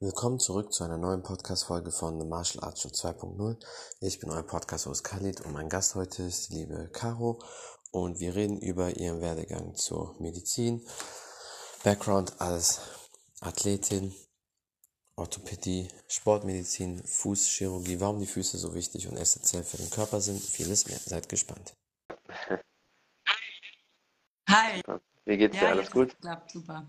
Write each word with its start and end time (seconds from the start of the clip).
Willkommen 0.00 0.38
zurück 0.38 0.72
zu 0.72 0.84
einer 0.84 0.96
neuen 0.96 1.24
Podcast-Folge 1.24 1.90
von 1.90 2.20
The 2.20 2.26
Martial 2.26 2.62
Arts 2.62 2.82
Show 2.82 2.88
2.0. 2.88 3.60
Ich 4.00 4.20
bin 4.20 4.30
euer 4.30 4.44
Podcast-Host 4.44 5.02
Khalid 5.02 5.40
und 5.40 5.52
mein 5.52 5.68
Gast 5.68 5.96
heute 5.96 6.22
ist 6.22 6.50
die 6.50 6.54
liebe 6.58 6.88
Caro 6.92 7.42
und 7.90 8.20
wir 8.20 8.36
reden 8.36 8.60
über 8.60 8.96
ihren 8.96 9.20
Werdegang 9.20 9.74
zur 9.74 10.14
Medizin, 10.20 10.86
Background 11.82 12.40
als 12.40 12.80
Athletin, 13.40 14.14
Orthopädie, 15.16 15.88
Sportmedizin, 16.06 17.02
Fußchirurgie, 17.04 17.98
warum 17.98 18.20
die 18.20 18.26
Füße 18.26 18.56
so 18.56 18.74
wichtig 18.74 19.08
und 19.08 19.16
essentiell 19.16 19.64
für 19.64 19.78
den 19.78 19.90
Körper 19.90 20.20
sind, 20.20 20.40
vieles 20.40 20.86
mehr. 20.86 20.98
Seid 20.98 21.28
gespannt. 21.28 21.74
Hi. 24.48 24.80
Wie 25.24 25.36
geht's 25.36 25.56
dir? 25.58 25.64
Ja, 25.64 25.70
Alles 25.70 25.90
gut? 25.90 26.16
klappt 26.20 26.52
super. 26.52 26.88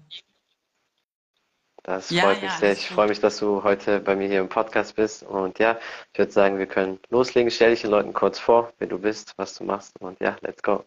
Das 1.84 2.10
Ja, 2.10 2.24
freut 2.24 2.42
mich 2.42 2.52
ja, 2.52 2.58
sehr. 2.58 2.74
Ich 2.74 2.90
freue 2.90 3.08
mich, 3.08 3.20
dass 3.20 3.38
du 3.38 3.64
heute 3.64 4.00
bei 4.00 4.16
mir 4.16 4.28
hier 4.28 4.42
im 4.42 4.50
Podcast 4.50 4.96
bist. 4.96 5.24
Und 5.24 5.60
ja, 5.60 5.80
ich 6.14 6.20
würde 6.20 6.32
sagen, 6.32 6.58
wir 6.58 6.68
können 6.68 7.00
loslegen. 7.10 7.50
Stell 7.52 7.72
dich 7.72 7.82
den 7.82 7.92
Leuten 7.92 8.14
kurz 8.14 8.40
vor, 8.40 8.74
wer 8.80 8.88
du 8.88 9.00
bist, 9.00 9.34
was 9.38 9.56
du 9.56 9.64
machst. 9.64 10.00
Und 10.02 10.20
ja, 10.20 10.36
let's 10.42 10.62
go. 10.62 10.84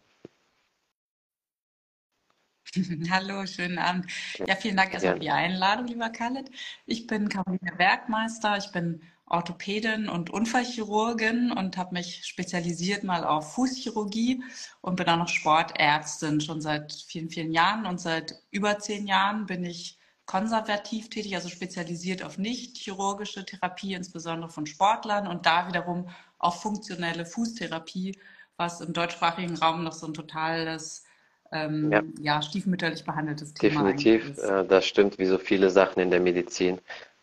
Hallo, 3.09 3.45
schönen 3.45 3.77
Abend. 3.77 4.05
Ja, 4.45 4.55
vielen 4.55 4.77
Dank 4.77 4.93
erstmal 4.93 5.13
für 5.13 5.19
die 5.19 5.29
Einladung, 5.29 5.87
lieber 5.87 6.09
Khaled. 6.09 6.49
Ich 6.85 7.07
bin 7.07 7.29
Caroline 7.29 7.77
Werkmeister. 7.77 8.57
Ich 8.57 8.71
bin 8.71 9.01
Orthopädin 9.25 10.09
und 10.09 10.29
Unfallchirurgin 10.29 11.51
und 11.51 11.77
habe 11.77 11.93
mich 11.93 12.25
spezialisiert 12.25 13.03
mal 13.03 13.23
auf 13.23 13.53
Fußchirurgie 13.55 14.43
und 14.81 14.95
bin 14.95 15.09
auch 15.09 15.17
noch 15.17 15.27
Sportärztin 15.27 16.39
schon 16.41 16.61
seit 16.61 16.93
vielen, 16.93 17.29
vielen 17.29 17.51
Jahren. 17.51 17.85
Und 17.85 17.99
seit 17.99 18.35
über 18.51 18.79
zehn 18.79 19.07
Jahren 19.07 19.45
bin 19.45 19.63
ich 19.65 19.97
konservativ 20.25 21.09
tätig, 21.09 21.35
also 21.35 21.49
spezialisiert 21.49 22.23
auf 22.23 22.37
nicht 22.37 22.77
chirurgische 22.77 23.45
Therapie, 23.45 23.93
insbesondere 23.93 24.49
von 24.49 24.65
Sportlern 24.65 25.27
und 25.27 25.45
da 25.45 25.67
wiederum 25.67 26.09
auf 26.37 26.61
funktionelle 26.61 27.25
Fußtherapie, 27.25 28.17
was 28.57 28.81
im 28.81 28.93
deutschsprachigen 28.93 29.57
Raum 29.57 29.83
noch 29.83 29.93
so 29.93 30.07
ein 30.07 30.13
totales 30.13 31.03
Ja, 31.51 31.99
ähm, 31.99 32.13
ja, 32.19 32.41
stiefmütterlich 32.41 33.03
behandeltes 33.05 33.53
Thema 33.53 33.85
eigentlich 33.85 34.05
definitiv. 34.05 34.37
ist. 34.37 34.43
Äh, 34.43 34.65
das 34.65 34.85
stimmt, 34.85 35.19
wie 35.19 35.25
so 35.25 35.37
viele 35.37 35.69
Sachen 35.69 35.99
in 36.01 36.09
der 36.09 36.19
Medizin 36.19 36.79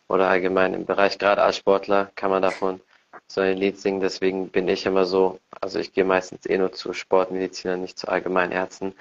oder 0.08 0.28
allgemein 0.28 0.74
im 0.74 0.84
Bereich, 0.84 1.18
gerade 1.18 1.42
als 1.42 1.56
Sportler 1.56 2.10
kann 2.16 2.30
man 2.30 2.42
davon 2.42 2.80
so 3.28 3.40
ein 3.40 3.56
Lied 3.56 3.78
singen. 3.78 4.00
Deswegen 4.00 4.48
bin 4.48 4.68
ich 4.68 4.86
immer 4.86 5.04
so, 5.04 5.38
also 5.60 5.78
ich 5.78 5.92
gehe 5.92 6.04
meistens 6.04 6.46
eh 6.46 6.58
nur 6.58 6.72
zu 6.72 6.92
Sportmedizinern, 6.92 7.80
nicht 7.80 7.98
zu 7.98 8.08
Allgemeinärzten. 8.08 8.94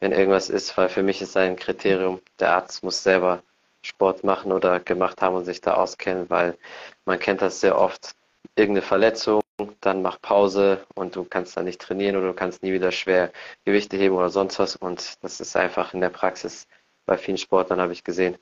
Wenn 0.00 0.12
irgendwas 0.12 0.48
ist, 0.48 0.76
weil 0.76 0.88
für 0.88 1.02
mich 1.02 1.22
ist 1.22 1.36
ein 1.36 1.56
Kriterium, 1.56 2.20
der 2.38 2.52
Arzt 2.54 2.82
muss 2.82 3.02
selber 3.02 3.42
Sport 3.82 4.24
machen 4.24 4.52
oder 4.52 4.80
gemacht 4.80 5.22
haben 5.22 5.36
und 5.36 5.44
sich 5.44 5.60
da 5.60 5.74
auskennen, 5.74 6.28
weil 6.28 6.56
man 7.04 7.18
kennt 7.18 7.42
das 7.42 7.60
sehr 7.60 7.78
oft, 7.78 8.14
irgendeine 8.56 8.86
Verletzung, 8.86 9.42
dann 9.80 10.02
mach 10.02 10.20
Pause 10.20 10.86
und 10.94 11.16
du 11.16 11.24
kannst 11.24 11.56
dann 11.56 11.64
nicht 11.64 11.80
trainieren 11.80 12.16
oder 12.16 12.28
du 12.28 12.34
kannst 12.34 12.62
nie 12.62 12.72
wieder 12.72 12.92
schwer 12.92 13.32
Gewichte 13.64 13.96
heben 13.96 14.16
oder 14.16 14.30
sonst 14.30 14.58
was. 14.58 14.76
Und 14.76 15.22
das 15.22 15.40
ist 15.40 15.56
einfach 15.56 15.94
in 15.94 16.00
der 16.00 16.10
Praxis 16.10 16.66
bei 17.06 17.18
vielen 17.18 17.38
Sportlern 17.38 17.80
habe 17.80 17.92
ich 17.92 18.04
gesehen, 18.04 18.36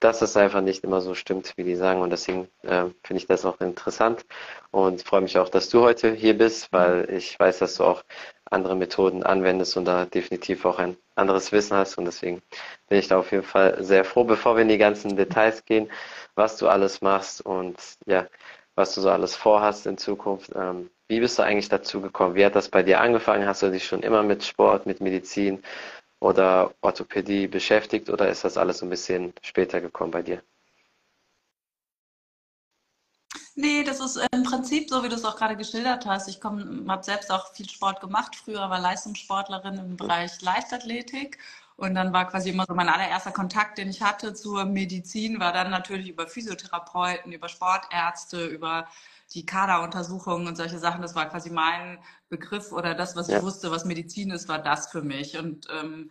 dass 0.00 0.22
es 0.22 0.36
einfach 0.36 0.62
nicht 0.62 0.82
immer 0.84 1.00
so 1.00 1.14
stimmt, 1.14 1.52
wie 1.56 1.64
die 1.64 1.76
sagen 1.76 2.00
und 2.00 2.10
deswegen 2.10 2.48
äh, 2.62 2.86
finde 3.04 3.18
ich 3.18 3.26
das 3.26 3.44
auch 3.44 3.60
interessant 3.60 4.24
und 4.70 5.02
freue 5.02 5.20
mich 5.20 5.38
auch, 5.38 5.48
dass 5.48 5.68
du 5.68 5.82
heute 5.82 6.12
hier 6.12 6.36
bist, 6.36 6.72
weil 6.72 7.08
ich 7.10 7.38
weiß, 7.38 7.58
dass 7.58 7.76
du 7.76 7.84
auch 7.84 8.02
andere 8.50 8.76
Methoden 8.76 9.22
anwendest 9.22 9.76
und 9.76 9.84
da 9.84 10.04
definitiv 10.06 10.64
auch 10.64 10.78
ein 10.78 10.96
anderes 11.14 11.52
Wissen 11.52 11.76
hast. 11.76 11.98
Und 11.98 12.04
deswegen 12.04 12.42
bin 12.88 12.98
ich 12.98 13.08
da 13.08 13.18
auf 13.18 13.30
jeden 13.30 13.44
Fall 13.44 13.82
sehr 13.82 14.04
froh, 14.04 14.24
bevor 14.24 14.56
wir 14.56 14.62
in 14.62 14.68
die 14.68 14.78
ganzen 14.78 15.16
Details 15.16 15.64
gehen, 15.64 15.90
was 16.34 16.56
du 16.56 16.68
alles 16.68 17.00
machst 17.00 17.44
und 17.44 17.76
ja, 18.06 18.26
was 18.74 18.94
du 18.94 19.00
so 19.00 19.10
alles 19.10 19.36
vorhast 19.36 19.86
in 19.86 19.98
Zukunft. 19.98 20.50
Ähm, 20.54 20.90
wie 21.08 21.20
bist 21.20 21.38
du 21.38 21.42
eigentlich 21.42 21.68
dazu 21.68 22.00
gekommen? 22.00 22.34
Wie 22.34 22.44
hat 22.44 22.56
das 22.56 22.68
bei 22.68 22.82
dir 22.82 23.00
angefangen? 23.00 23.46
Hast 23.46 23.62
du 23.62 23.70
dich 23.70 23.84
schon 23.84 24.02
immer 24.02 24.22
mit 24.22 24.44
Sport, 24.44 24.86
mit 24.86 25.00
Medizin 25.00 25.62
oder 26.20 26.74
Orthopädie 26.82 27.48
beschäftigt 27.48 28.10
oder 28.10 28.28
ist 28.28 28.44
das 28.44 28.56
alles 28.56 28.78
so 28.78 28.86
ein 28.86 28.90
bisschen 28.90 29.32
später 29.42 29.80
gekommen 29.80 30.12
bei 30.12 30.22
dir? 30.22 30.42
Nee, 33.54 33.84
das 33.84 34.00
ist 34.00 34.16
im 34.32 34.42
Prinzip 34.44 34.88
so, 34.88 35.02
wie 35.02 35.08
du 35.08 35.16
es 35.16 35.24
auch 35.24 35.36
gerade 35.36 35.56
geschildert 35.56 36.06
hast. 36.06 36.28
Ich 36.28 36.40
habe 36.42 37.02
selbst 37.02 37.30
auch 37.30 37.52
viel 37.52 37.68
Sport 37.68 38.00
gemacht. 38.00 38.36
Früher 38.36 38.70
war 38.70 38.80
Leistungssportlerin 38.80 39.74
im 39.78 39.96
Bereich 39.96 40.40
Leichtathletik. 40.40 41.38
Und 41.76 41.94
dann 41.94 42.12
war 42.12 42.28
quasi 42.28 42.50
immer 42.50 42.64
so 42.66 42.74
mein 42.74 42.88
allererster 42.88 43.32
Kontakt, 43.32 43.78
den 43.78 43.88
ich 43.88 44.02
hatte 44.02 44.34
zur 44.34 44.64
Medizin, 44.66 45.40
war 45.40 45.52
dann 45.52 45.70
natürlich 45.70 46.08
über 46.08 46.26
Physiotherapeuten, 46.26 47.32
über 47.32 47.48
Sportärzte, 47.48 48.46
über 48.46 48.86
die 49.34 49.46
Kaderuntersuchungen 49.46 50.46
und 50.48 50.56
solche 50.56 50.78
Sachen. 50.78 51.02
Das 51.02 51.14
war 51.14 51.28
quasi 51.28 51.50
mein 51.50 51.98
Begriff 52.28 52.72
oder 52.72 52.94
das, 52.94 53.16
was 53.16 53.28
ich 53.28 53.34
Ja, 53.34 53.42
wusste, 53.42 53.70
was 53.70 53.84
Medizin 53.84 54.30
ist, 54.30 54.48
war 54.48 54.58
das 54.58 54.90
für 54.90 55.02
mich. 55.02 55.38
Und 55.38 55.66
ähm, 55.70 56.10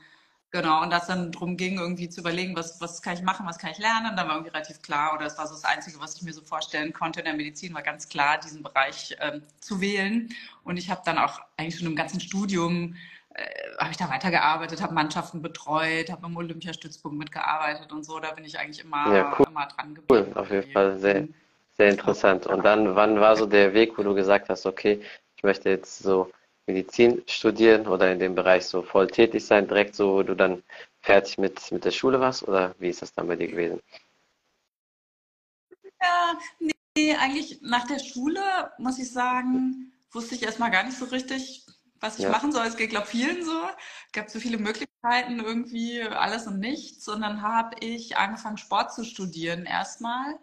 Genau, 0.52 0.81
und 0.81 0.90
dass 0.91 1.06
dann 1.06 1.31
darum 1.31 1.58
ging, 1.58 1.78
irgendwie 1.78 2.09
zu 2.09 2.22
überlegen, 2.22 2.56
was, 2.56 2.81
was 2.81 3.03
kann 3.03 3.13
ich 3.13 3.22
machen, 3.22 3.46
was 3.46 3.59
kann 3.59 3.69
ich 3.69 3.78
lernen, 3.78 4.16
dann 4.16 4.28
war 4.28 4.35
irgendwie 4.35 4.50
relativ 4.50 4.81
klar, 4.81 5.13
oder 5.13 5.28
es 5.28 5.38
war 5.38 5.46
so 5.46 5.53
das 5.53 5.63
Einzige, 5.63 6.00
was 6.00 6.16
ich 6.16 6.24
mir 6.24 6.34
so 6.34 6.41
vorstellen 6.41 6.91
konnte 6.91 7.19
in 7.19 7.25
der 7.25 7.35
Medizin, 7.35 7.75
war 7.75 7.84
ganz 7.84 8.09
klar, 8.09 8.40
diesen 8.40 8.63
Bereich 8.63 9.16
ähm, 9.19 9.44
zu 9.59 9.79
wählen. 9.79 10.29
Und 10.63 10.78
ich 10.78 10.90
habe 10.90 11.02
dann 11.06 11.19
auch 11.19 11.40
eigentlich 11.56 11.78
schon 11.78 11.88
im 11.88 11.96
ganzen 11.96 12.19
Studium, 12.19 12.96
äh, 13.35 13.46
habe 13.78 13.91
ich 13.91 13.97
da 13.97 14.09
weitergearbeitet, 14.09 14.81
habe 14.81 14.96
Mannschaften 14.96 15.44
betreut, 15.44 16.09
habe 16.09 16.25
im 16.25 16.35
Olympiastützpunkt 16.35 17.19
mitgearbeitet 17.19 17.91
und 17.91 18.03
so, 18.03 18.19
da 18.19 18.31
bin 18.31 18.44
ich 18.44 18.58
eigentlich 18.58 18.79
ja, 18.79 18.85
immer, 18.85 19.35
cool, 19.38 19.46
immer 19.50 19.68
dran 19.68 19.90
cool, 20.09 20.24
geblieben 20.24 20.35
auf 20.35 20.50
jeden. 20.50 20.72
Fall 20.72 20.97
sehr, 20.97 21.22
Mhm. 21.22 21.34
Sehr 21.79 21.90
interessant. 21.91 22.45
Und 22.45 22.63
dann, 22.66 22.95
wann 22.95 23.19
war 23.22 23.35
so 23.38 23.45
der 23.47 23.73
Weg, 23.73 23.97
wo 23.97 24.03
du 24.03 24.13
gesagt 24.13 24.50
hast, 24.50 24.66
okay, 24.66 25.01
ich 25.38 25.44
möchte 25.44 25.69
jetzt 25.69 26.00
so 26.00 26.29
Medizin 26.67 27.23
studieren 27.28 27.88
oder 27.88 28.12
in 28.12 28.19
dem 28.19 28.35
Bereich 28.35 28.66
so 28.67 28.84
voll 28.84 29.07
tätig 29.07 29.45
sein, 29.45 29.67
direkt 29.67 29.95
so, 29.95 30.16
wo 30.16 30.23
du 30.23 30.35
dann 30.35 30.62
fertig 31.01 31.38
mit, 31.38 31.72
mit 31.72 31.85
der 31.85 31.91
Schule 31.91 32.19
warst? 32.19 32.47
Oder 32.47 32.75
wie 32.79 32.90
ist 32.90 33.01
das 33.01 33.13
dann 33.13 33.28
bei 33.28 33.35
dir 33.38 33.47
gewesen? 33.47 33.81
Ja, 36.01 36.38
nee, 36.97 37.16
eigentlich 37.16 37.62
nach 37.62 37.85
der 37.88 38.00
Schule, 38.00 38.41
muss 38.78 39.00
ich 39.00 39.11
sagen, 39.11 39.94
wusste 40.11 40.35
ich 40.35 40.44
erstmal 40.44 40.72
gar 40.72 40.84
nicht 40.84 40.97
so 40.97 41.06
richtig, 41.06 41.66
was 42.00 42.17
ich 42.19 42.23
Ja, 42.23 42.29
machen 42.29 42.51
soll. 42.51 42.66
Es 42.66 42.78
geht, 42.78 42.90
glaube 42.90 43.06
ich, 43.06 43.11
vielen 43.11 43.44
so. 43.44 43.51
Es 44.07 44.11
gab 44.13 44.29
so 44.29 44.40
viele 44.40 44.57
Möglichkeiten, 44.57 45.40
irgendwie 45.40 46.01
alles 46.03 46.47
und 46.47 46.59
nichts. 46.59 47.07
Und 47.07 47.22
dann 47.22 47.41
habe 47.41 47.78
ich 47.85 48.17
angefangen, 48.17 48.57
Sport 48.57 48.94
zu 48.94 49.03
studieren 49.03 49.66
erstmal 49.66 50.40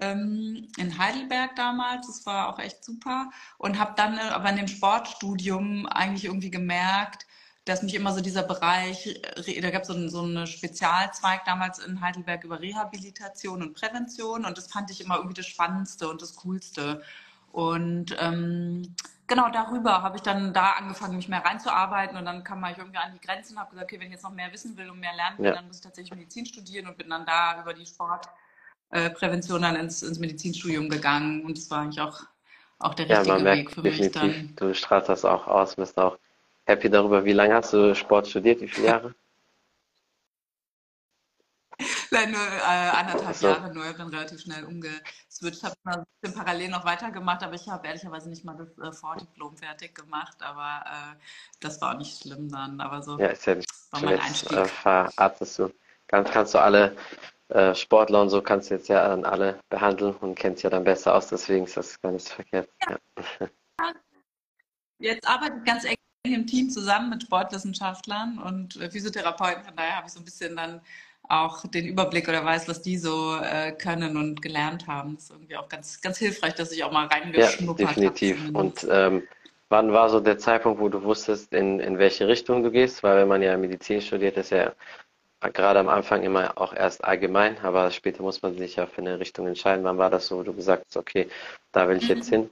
ähm, 0.00 0.68
in 0.76 0.98
Heidelberg 0.98 1.56
damals. 1.56 2.06
Das 2.06 2.26
war 2.26 2.48
auch 2.48 2.58
echt 2.58 2.84
super. 2.84 3.30
Und 3.58 3.78
habe 3.78 3.94
dann 3.96 4.18
äh, 4.18 4.22
aber 4.22 4.50
in 4.50 4.56
dem 4.56 4.68
Sportstudium 4.68 5.86
eigentlich 5.86 6.24
irgendwie 6.24 6.50
gemerkt, 6.50 7.26
dass 7.66 7.82
mich 7.82 7.94
immer 7.94 8.12
so 8.12 8.20
dieser 8.20 8.44
Bereich, 8.44 9.06
äh, 9.46 9.60
da 9.60 9.70
gab 9.70 9.82
es 9.82 9.88
so, 9.88 9.94
ein, 9.94 10.08
so 10.08 10.22
einen 10.22 10.46
Spezialzweig 10.46 11.44
damals 11.44 11.78
in 11.80 12.00
Heidelberg 12.00 12.44
über 12.44 12.60
Rehabilitation 12.60 13.62
und 13.62 13.74
Prävention 13.74 14.44
und 14.44 14.56
das 14.56 14.68
fand 14.68 14.90
ich 14.90 15.00
immer 15.00 15.16
irgendwie 15.16 15.34
das 15.34 15.46
Spannendste 15.46 16.08
und 16.08 16.22
das 16.22 16.36
Coolste. 16.36 17.02
Und 17.50 18.14
ähm, 18.20 18.94
genau 19.26 19.48
darüber 19.50 20.02
habe 20.02 20.16
ich 20.16 20.22
dann 20.22 20.52
da 20.52 20.72
angefangen, 20.72 21.16
mich 21.16 21.28
mehr 21.28 21.44
reinzuarbeiten 21.44 22.16
und 22.16 22.24
dann 22.24 22.44
kam 22.44 22.64
ich 22.66 22.78
irgendwie 22.78 22.98
an 22.98 23.12
die 23.14 23.26
Grenzen 23.26 23.54
und 23.54 23.60
habe 23.60 23.70
gesagt, 23.70 23.90
okay, 23.90 23.98
wenn 23.98 24.06
ich 24.06 24.12
jetzt 24.12 24.24
noch 24.24 24.32
mehr 24.32 24.52
wissen 24.52 24.76
will 24.76 24.88
und 24.90 25.00
mehr 25.00 25.14
lernen 25.14 25.38
will, 25.38 25.46
ja, 25.46 25.52
dann 25.54 25.66
muss 25.66 25.78
ich 25.78 25.82
tatsächlich 25.82 26.14
Medizin 26.14 26.46
studieren 26.46 26.86
und 26.86 26.96
bin 26.96 27.10
dann 27.10 27.26
da 27.26 27.60
über 27.60 27.74
die 27.74 27.86
Sportprävention 28.92 29.62
dann 29.62 29.76
ins, 29.76 30.02
ins 30.02 30.18
Medizinstudium 30.18 30.88
gegangen 30.88 31.44
und 31.44 31.56
das 31.56 31.70
war 31.70 31.82
eigentlich 31.82 32.00
auch, 32.00 32.20
auch 32.78 32.94
der 32.94 33.06
ja, 33.06 33.24
man 33.24 33.42
richtige 33.42 33.50
Weg 33.50 33.64
merkt 33.64 33.72
für 33.74 33.82
mich 33.82 33.96
definitiv, 33.96 34.56
dann. 34.56 34.56
du 34.56 34.74
strahlst 34.74 35.08
das 35.08 35.24
auch 35.24 35.46
aus, 35.46 35.76
bist 35.76 35.98
auch 35.98 36.18
happy 36.64 36.90
darüber. 36.90 37.24
Wie 37.24 37.32
lange 37.32 37.54
hast 37.54 37.72
du 37.72 37.94
Sport 37.94 38.28
studiert? 38.28 38.60
Wie 38.60 38.68
viele 38.68 38.88
Jahre? 38.88 39.14
Nein, 42.10 42.30
nur 42.30 42.40
äh, 42.40 42.90
anderthalb 42.90 43.28
Achso, 43.28 43.48
Jahre 43.48 43.74
nur, 43.74 43.92
dann 43.92 44.08
relativ 44.08 44.40
schnell 44.40 44.64
umgeswitcht, 44.64 45.62
habe 45.62 45.74
mal 45.82 45.98
ein 45.98 46.04
bisschen 46.20 46.36
parallel 46.38 46.70
noch 46.70 46.84
weitergemacht, 46.84 47.42
aber 47.42 47.54
ich 47.54 47.68
habe 47.68 47.86
ehrlicherweise 47.86 48.30
nicht 48.30 48.44
mal 48.44 48.56
das 48.56 48.78
äh, 48.78 48.92
Vordiplom 48.92 49.56
fertig 49.56 49.94
gemacht, 49.94 50.36
aber 50.40 50.84
äh, 50.86 51.16
das 51.60 51.80
war 51.80 51.94
auch 51.94 51.98
nicht 51.98 52.22
schlimm 52.22 52.48
dann, 52.48 52.80
aber 52.80 53.02
so 53.02 53.18
ja, 53.18 53.26
ist 53.26 53.46
ja 53.46 53.56
nicht 53.56 53.68
war 53.90 54.00
mein 54.00 54.16
Jetzt 54.16 54.52
äh, 54.52 54.64
Einstieg. 54.64 54.66
verarztest 54.66 55.58
du. 55.58 55.72
Kannst, 56.08 56.32
kannst 56.32 56.54
du 56.54 56.58
alle 56.58 56.96
äh, 57.48 57.74
Sportler 57.74 58.22
und 58.22 58.30
so 58.30 58.42
kannst 58.42 58.70
du 58.70 58.74
jetzt 58.74 58.88
ja 58.88 59.08
dann 59.08 59.24
alle 59.24 59.60
behandeln 59.68 60.14
und 60.16 60.34
kennst 60.34 60.62
ja 60.62 60.70
dann 60.70 60.84
besser 60.84 61.14
aus, 61.14 61.28
deswegen 61.28 61.64
ist 61.64 61.76
das 61.76 62.00
gar 62.00 62.12
nicht 62.12 62.26
so 62.26 62.34
verkehrt. 62.34 62.68
Ja. 62.88 62.98
Jetzt 64.98 65.28
arbeite 65.28 65.56
ich 65.58 65.64
ganz 65.64 65.84
eng 65.84 65.94
im 66.24 66.46
Team 66.46 66.70
zusammen 66.70 67.10
mit 67.10 67.22
Sportwissenschaftlern 67.22 68.38
und 68.38 68.76
äh, 68.76 68.90
Physiotherapeuten, 68.90 69.64
von 69.64 69.76
daher 69.76 69.96
habe 69.96 70.06
ich 70.06 70.12
so 70.12 70.20
ein 70.20 70.24
bisschen 70.24 70.56
dann 70.56 70.80
auch 71.28 71.66
den 71.66 71.86
Überblick 71.86 72.28
oder 72.28 72.44
weiß, 72.44 72.68
was 72.68 72.82
die 72.82 72.96
so 72.96 73.36
äh, 73.36 73.72
können 73.72 74.16
und 74.16 74.42
gelernt 74.42 74.86
haben. 74.86 75.16
Das 75.16 75.24
ist 75.24 75.30
irgendwie 75.30 75.56
auch 75.56 75.68
ganz, 75.68 76.00
ganz 76.00 76.18
hilfreich, 76.18 76.54
dass 76.54 76.72
ich 76.72 76.84
auch 76.84 76.92
mal 76.92 77.06
Ja, 77.06 77.16
reingeschnuppert 77.16 77.66
habe 77.66 77.94
definitiv. 77.94 78.48
Und 78.52 78.78
zumindest. 78.78 78.88
ähm, 78.90 79.22
wann 79.68 79.92
war 79.92 80.08
so 80.08 80.20
der 80.20 80.38
Zeitpunkt, 80.38 80.80
wo 80.80 80.88
du 80.88 81.02
wusstest, 81.02 81.52
in, 81.52 81.80
in 81.80 81.98
welche 81.98 82.28
Richtung 82.28 82.62
du 82.62 82.70
gehst? 82.70 83.02
Weil 83.02 83.18
wenn 83.18 83.28
man 83.28 83.42
ja 83.42 83.56
Medizin 83.56 84.00
studiert, 84.00 84.36
ist 84.36 84.50
ja 84.50 84.72
gerade 85.40 85.80
am 85.80 85.88
Anfang 85.88 86.22
immer 86.22 86.58
auch 86.58 86.72
erst 86.72 87.04
allgemein, 87.04 87.58
aber 87.58 87.90
später 87.90 88.22
muss 88.22 88.42
man 88.42 88.56
sich 88.56 88.76
ja 88.76 88.86
für 88.86 89.00
eine 89.02 89.18
Richtung 89.20 89.46
entscheiden. 89.46 89.84
Wann 89.84 89.98
war 89.98 90.10
das 90.10 90.26
so, 90.26 90.38
wo 90.38 90.42
du 90.42 90.54
gesagt 90.54 90.86
hast, 90.88 90.96
okay, 90.96 91.28
da 91.72 91.88
will 91.88 91.98
ich 91.98 92.08
jetzt 92.08 92.30
Mhm. 92.30 92.34
hin? 92.34 92.50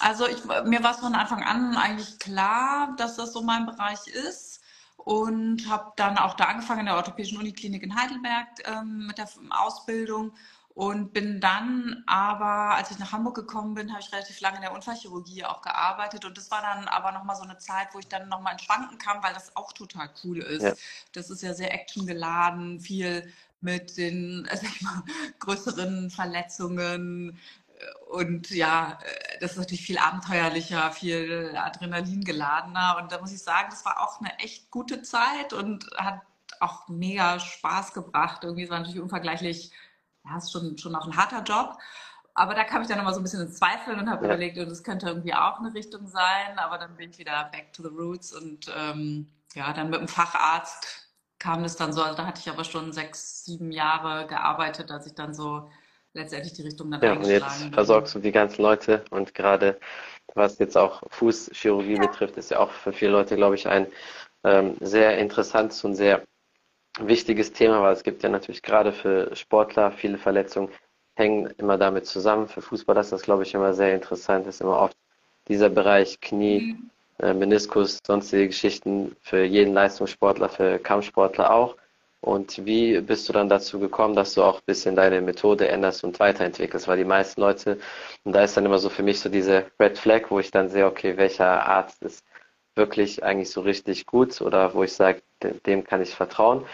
Also 0.00 0.28
ich, 0.28 0.44
mir 0.64 0.82
war 0.84 0.92
es 0.92 0.98
von 1.00 1.14
Anfang 1.14 1.42
an 1.42 1.76
eigentlich 1.76 2.18
klar, 2.18 2.94
dass 2.96 3.16
das 3.16 3.32
so 3.32 3.42
mein 3.42 3.66
Bereich 3.66 4.06
ist 4.06 4.60
und 4.96 5.68
habe 5.68 5.92
dann 5.96 6.18
auch 6.18 6.34
da 6.34 6.44
angefangen 6.44 6.80
in 6.80 6.86
der 6.86 6.96
Orthopädischen 6.96 7.38
Uniklinik 7.38 7.82
in 7.82 7.96
Heidelberg 7.96 8.46
ähm, 8.64 9.06
mit 9.06 9.18
der 9.18 9.28
Ausbildung 9.50 10.32
und 10.78 11.12
bin 11.12 11.40
dann 11.40 12.04
aber, 12.06 12.76
als 12.76 12.92
ich 12.92 13.00
nach 13.00 13.10
Hamburg 13.10 13.34
gekommen 13.34 13.74
bin, 13.74 13.90
habe 13.90 14.00
ich 14.00 14.12
relativ 14.12 14.40
lange 14.40 14.58
in 14.58 14.62
der 14.62 14.72
Unfallchirurgie 14.72 15.44
auch 15.44 15.60
gearbeitet 15.60 16.24
und 16.24 16.38
das 16.38 16.52
war 16.52 16.62
dann 16.62 16.86
aber 16.86 17.10
nochmal 17.10 17.34
so 17.34 17.42
eine 17.42 17.58
Zeit, 17.58 17.88
wo 17.94 17.98
ich 17.98 18.06
dann 18.06 18.28
nochmal 18.28 18.52
ins 18.52 18.62
Schwanken 18.62 18.96
kam, 18.96 19.20
weil 19.20 19.34
das 19.34 19.56
auch 19.56 19.72
total 19.72 20.08
cool 20.22 20.38
Ja, 20.38 20.68
ist. 20.68 20.80
Das 21.14 21.30
ist 21.30 21.42
ja 21.42 21.52
sehr 21.52 21.74
actiongeladen, 21.74 22.78
viel 22.78 23.28
mit 23.60 23.96
den, 23.96 24.42
mal, 24.82 25.02
größeren 25.40 26.10
Verletzungen, 26.10 27.36
und 28.10 28.50
ja, 28.50 28.98
das 29.40 29.52
ist 29.52 29.58
natürlich 29.58 29.84
viel 29.84 29.98
abenteuerlicher, 29.98 30.90
viel 30.92 31.54
Adrenalin 31.56 32.24
geladener. 32.24 32.98
Und 33.00 33.12
da 33.12 33.20
muss 33.20 33.32
ich 33.32 33.42
sagen, 33.42 33.68
das 33.70 33.84
war 33.84 34.00
auch 34.00 34.20
eine 34.20 34.36
echt 34.38 34.70
gute 34.70 35.02
Zeit 35.02 35.52
und 35.52 35.86
hat 35.96 36.20
auch 36.60 36.88
mega 36.88 37.38
Spaß 37.38 37.94
gebracht. 37.94 38.42
Irgendwie 38.42 38.64
es 38.64 38.70
war 38.70 38.80
natürlich 38.80 39.00
unvergleichlich, 39.00 39.70
ja, 40.24 40.36
ist 40.36 40.52
schon, 40.52 40.76
schon 40.78 40.94
auch 40.94 41.06
ein 41.06 41.16
harter 41.16 41.42
Job. 41.42 41.76
Aber 42.34 42.54
da 42.54 42.62
kam 42.62 42.82
ich 42.82 42.88
dann 42.88 42.98
nochmal 42.98 43.14
so 43.14 43.20
ein 43.20 43.24
bisschen 43.24 43.42
in 43.42 43.50
Zweifel 43.50 43.98
und 43.98 44.08
habe 44.08 44.24
ja, 44.24 44.32
überlegt, 44.32 44.58
oh, 44.58 44.64
das 44.64 44.84
könnte 44.84 45.08
irgendwie 45.08 45.34
auch 45.34 45.58
eine 45.58 45.74
Richtung 45.74 46.06
sein. 46.06 46.56
Aber 46.56 46.78
dann 46.78 46.96
bin 46.96 47.10
ich 47.10 47.18
wieder 47.18 47.48
back 47.50 47.72
to 47.72 47.82
the 47.82 47.88
roots 47.88 48.32
und 48.32 48.72
ähm, 48.76 49.28
ja, 49.54 49.72
dann 49.72 49.90
mit 49.90 50.00
dem 50.00 50.08
Facharzt 50.08 51.08
kam 51.38 51.62
das 51.62 51.76
dann 51.76 51.92
so. 51.92 52.02
Also 52.02 52.16
da 52.16 52.26
hatte 52.26 52.40
ich 52.40 52.48
aber 52.48 52.64
schon 52.64 52.92
sechs, 52.92 53.44
sieben 53.44 53.72
Jahre 53.72 54.26
gearbeitet, 54.26 54.90
als 54.90 55.06
ich 55.06 55.14
dann 55.14 55.34
so 55.34 55.68
letztendlich 56.12 56.52
die 56.52 56.62
Richtung 56.62 56.90
dann 56.90 57.02
ja. 57.02 57.12
Und 57.12 57.24
jetzt 57.24 57.42
eingeschlagen 57.42 57.72
versorgst 57.72 58.12
bin. 58.14 58.22
du 58.22 58.28
die 58.28 58.32
ganzen 58.32 58.62
Leute 58.62 59.04
und 59.10 59.34
gerade 59.34 59.78
was 60.34 60.58
jetzt 60.58 60.76
auch 60.76 61.02
Fußchirurgie 61.10 61.98
betrifft, 61.98 62.36
ist 62.36 62.50
ja 62.50 62.58
auch 62.60 62.70
für 62.70 62.92
viele 62.92 63.12
Leute, 63.12 63.34
glaube 63.36 63.54
ich, 63.54 63.66
ein 63.66 63.86
ähm, 64.44 64.76
sehr 64.80 65.18
interessantes 65.18 65.82
und 65.84 65.94
sehr 65.94 66.22
wichtiges 67.06 67.52
Thema, 67.52 67.82
weil 67.82 67.92
es 67.92 68.02
gibt 68.02 68.22
ja 68.22 68.28
natürlich 68.28 68.62
gerade 68.62 68.92
für 68.92 69.34
Sportler 69.36 69.92
viele 69.92 70.18
Verletzungen 70.18 70.70
hängen 71.16 71.46
immer 71.58 71.76
damit 71.78 72.06
zusammen. 72.06 72.48
Für 72.48 72.62
Fußballer 72.62 73.00
ist 73.00 73.12
das, 73.12 73.22
glaube 73.22 73.42
ich, 73.42 73.54
immer 73.54 73.74
sehr 73.74 73.94
interessant. 73.94 74.46
ist 74.46 74.60
immer 74.60 74.78
oft 74.78 74.96
dieser 75.48 75.68
Bereich 75.70 76.20
Knie, 76.20 76.60
Mhm. 76.60 76.90
äh, 77.20 77.34
Meniskus, 77.34 77.98
sonstige 78.06 78.46
Geschichten 78.48 79.16
für 79.22 79.42
jeden 79.44 79.74
Leistungssportler, 79.74 80.48
für 80.48 80.78
Kampfsportler 80.78 81.52
auch. 81.52 81.76
Und 82.20 82.64
wie 82.66 83.00
bist 83.00 83.28
du 83.28 83.32
dann 83.32 83.48
dazu 83.48 83.78
gekommen, 83.78 84.14
dass 84.14 84.34
du 84.34 84.42
auch 84.42 84.56
ein 84.56 84.66
bisschen 84.66 84.96
deine 84.96 85.20
Methode 85.20 85.68
änderst 85.68 86.04
und 86.04 86.18
weiterentwickelst? 86.20 86.88
Weil 86.88 86.98
die 86.98 87.04
meisten 87.04 87.40
Leute, 87.40 87.78
und 88.24 88.32
da 88.32 88.42
ist 88.42 88.56
dann 88.56 88.66
immer 88.66 88.78
so 88.78 88.88
für 88.90 89.02
mich 89.04 89.20
so 89.20 89.28
diese 89.28 89.66
Red 89.80 89.98
Flag, 89.98 90.30
wo 90.30 90.38
ich 90.40 90.50
dann 90.50 90.68
sehe, 90.68 90.86
okay, 90.86 91.16
welcher 91.16 91.66
Arzt 91.66 92.02
ist 92.02 92.24
wirklich 92.74 93.22
eigentlich 93.24 93.50
so 93.50 93.60
richtig 93.60 94.06
gut 94.06 94.40
oder 94.40 94.74
wo 94.74 94.82
ich 94.84 94.92
sage, 94.92 95.22
dem 95.42 95.84
kann 95.84 96.02
ich 96.02 96.14
vertrauen. 96.14 96.64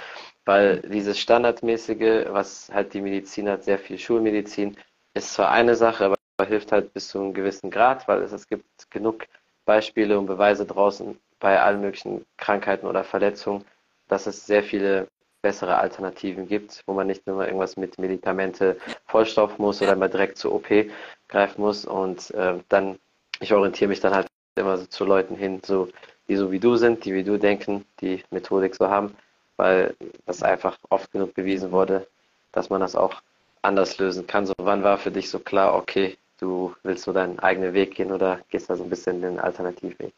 Weil 0.44 0.81
dieses 0.81 1.19
Standardmäßige, 1.19 2.26
was 2.28 2.70
halt 2.72 2.93
die 2.94 3.00
Medizin 3.00 3.49
hat, 3.49 3.64
sehr 3.64 3.78
viel 3.78 3.99
Schulmedizin, 3.99 4.76
ist 5.14 5.32
zwar 5.34 5.50
eine 5.50 5.75
Sache, 5.75 6.05
aber 6.05 6.16
hilft 6.46 6.72
halt 6.72 6.93
bis 6.93 7.08
zu 7.08 7.20
einem 7.20 7.34
gewissen 7.34 7.70
Grad, 7.70 8.06
weil 8.08 8.22
es, 8.22 8.32
es 8.32 8.49
gibt 8.49 8.90
genug 8.90 9.26
Beispiele 9.64 10.19
und 10.19 10.26
Beweise 10.26 10.66
draußen 10.66 11.19
bei 11.40 11.61
allen 11.61 11.81
möglichen 11.81 12.26
Krankheiten 12.37 12.87
oder 12.87 13.05
Verletzungen, 13.05 13.64
dass 14.08 14.26
es 14.26 14.46
sehr 14.46 14.62
viele 14.62 15.08
bessere 15.43 15.76
Alternativen 15.76 16.49
gibt, 16.49 16.82
wo 16.87 16.94
man 16.94 17.06
nicht 17.06 17.26
nur 17.26 17.44
irgendwas 17.44 17.76
mit 17.76 17.99
Medikamente 17.99 18.78
vollstopfen 19.06 19.62
muss 19.62 19.82
oder 19.82 19.94
mal 19.94 20.08
direkt 20.08 20.38
zur 20.38 20.52
OP 20.55 20.69
greifen 21.28 21.60
muss. 21.60 21.84
Und 21.84 22.31
äh, 22.31 22.55
dann, 22.69 22.99
ich 23.40 23.52
orientiere 23.52 23.88
mich 23.88 24.00
dann 24.00 24.14
halt 24.14 24.26
immer 24.56 24.78
so 24.78 24.87
zu 24.87 25.05
Leuten 25.05 25.37
hin, 25.37 25.60
so, 25.64 25.88
die 26.29 26.37
so 26.37 26.50
wie 26.53 26.61
du 26.61 26.76
sind, 26.76 27.05
die 27.05 27.15
wie 27.15 27.25
du 27.25 27.38
denken, 27.38 27.85
die 28.00 28.23
Methodik 28.31 28.75
so 28.75 28.88
haben, 28.88 29.15
weil 29.56 29.94
das 30.26 30.43
einfach 30.43 30.79
oft 30.88 31.11
genug 31.12 31.35
bewiesen 31.35 31.71
wurde, 31.73 32.06
dass 32.53 32.71
man 32.71 32.81
das 32.81 32.97
auch 32.97 33.23
anders 33.62 33.99
lösen 33.99 34.26
kann. 34.26 34.47
So, 34.47 34.55
wann 34.59 34.82
war 34.82 34.99
für 34.99 35.11
dich 35.11 35.31
so 35.31 35.38
klar, 35.38 35.75
okay, 35.75 36.17
du 36.38 36.75
willst 36.82 37.05
so 37.05 37.12
deinen 37.12 37.38
eigenen 37.38 37.73
Weg 37.75 37.94
gehen 37.94 38.12
oder 38.12 38.41
gehst 38.49 38.71
da 38.71 38.76
so 38.76 38.85
ein 38.85 38.91
bisschen 38.91 39.23
den 39.23 39.38
Alternativweg? 39.38 40.12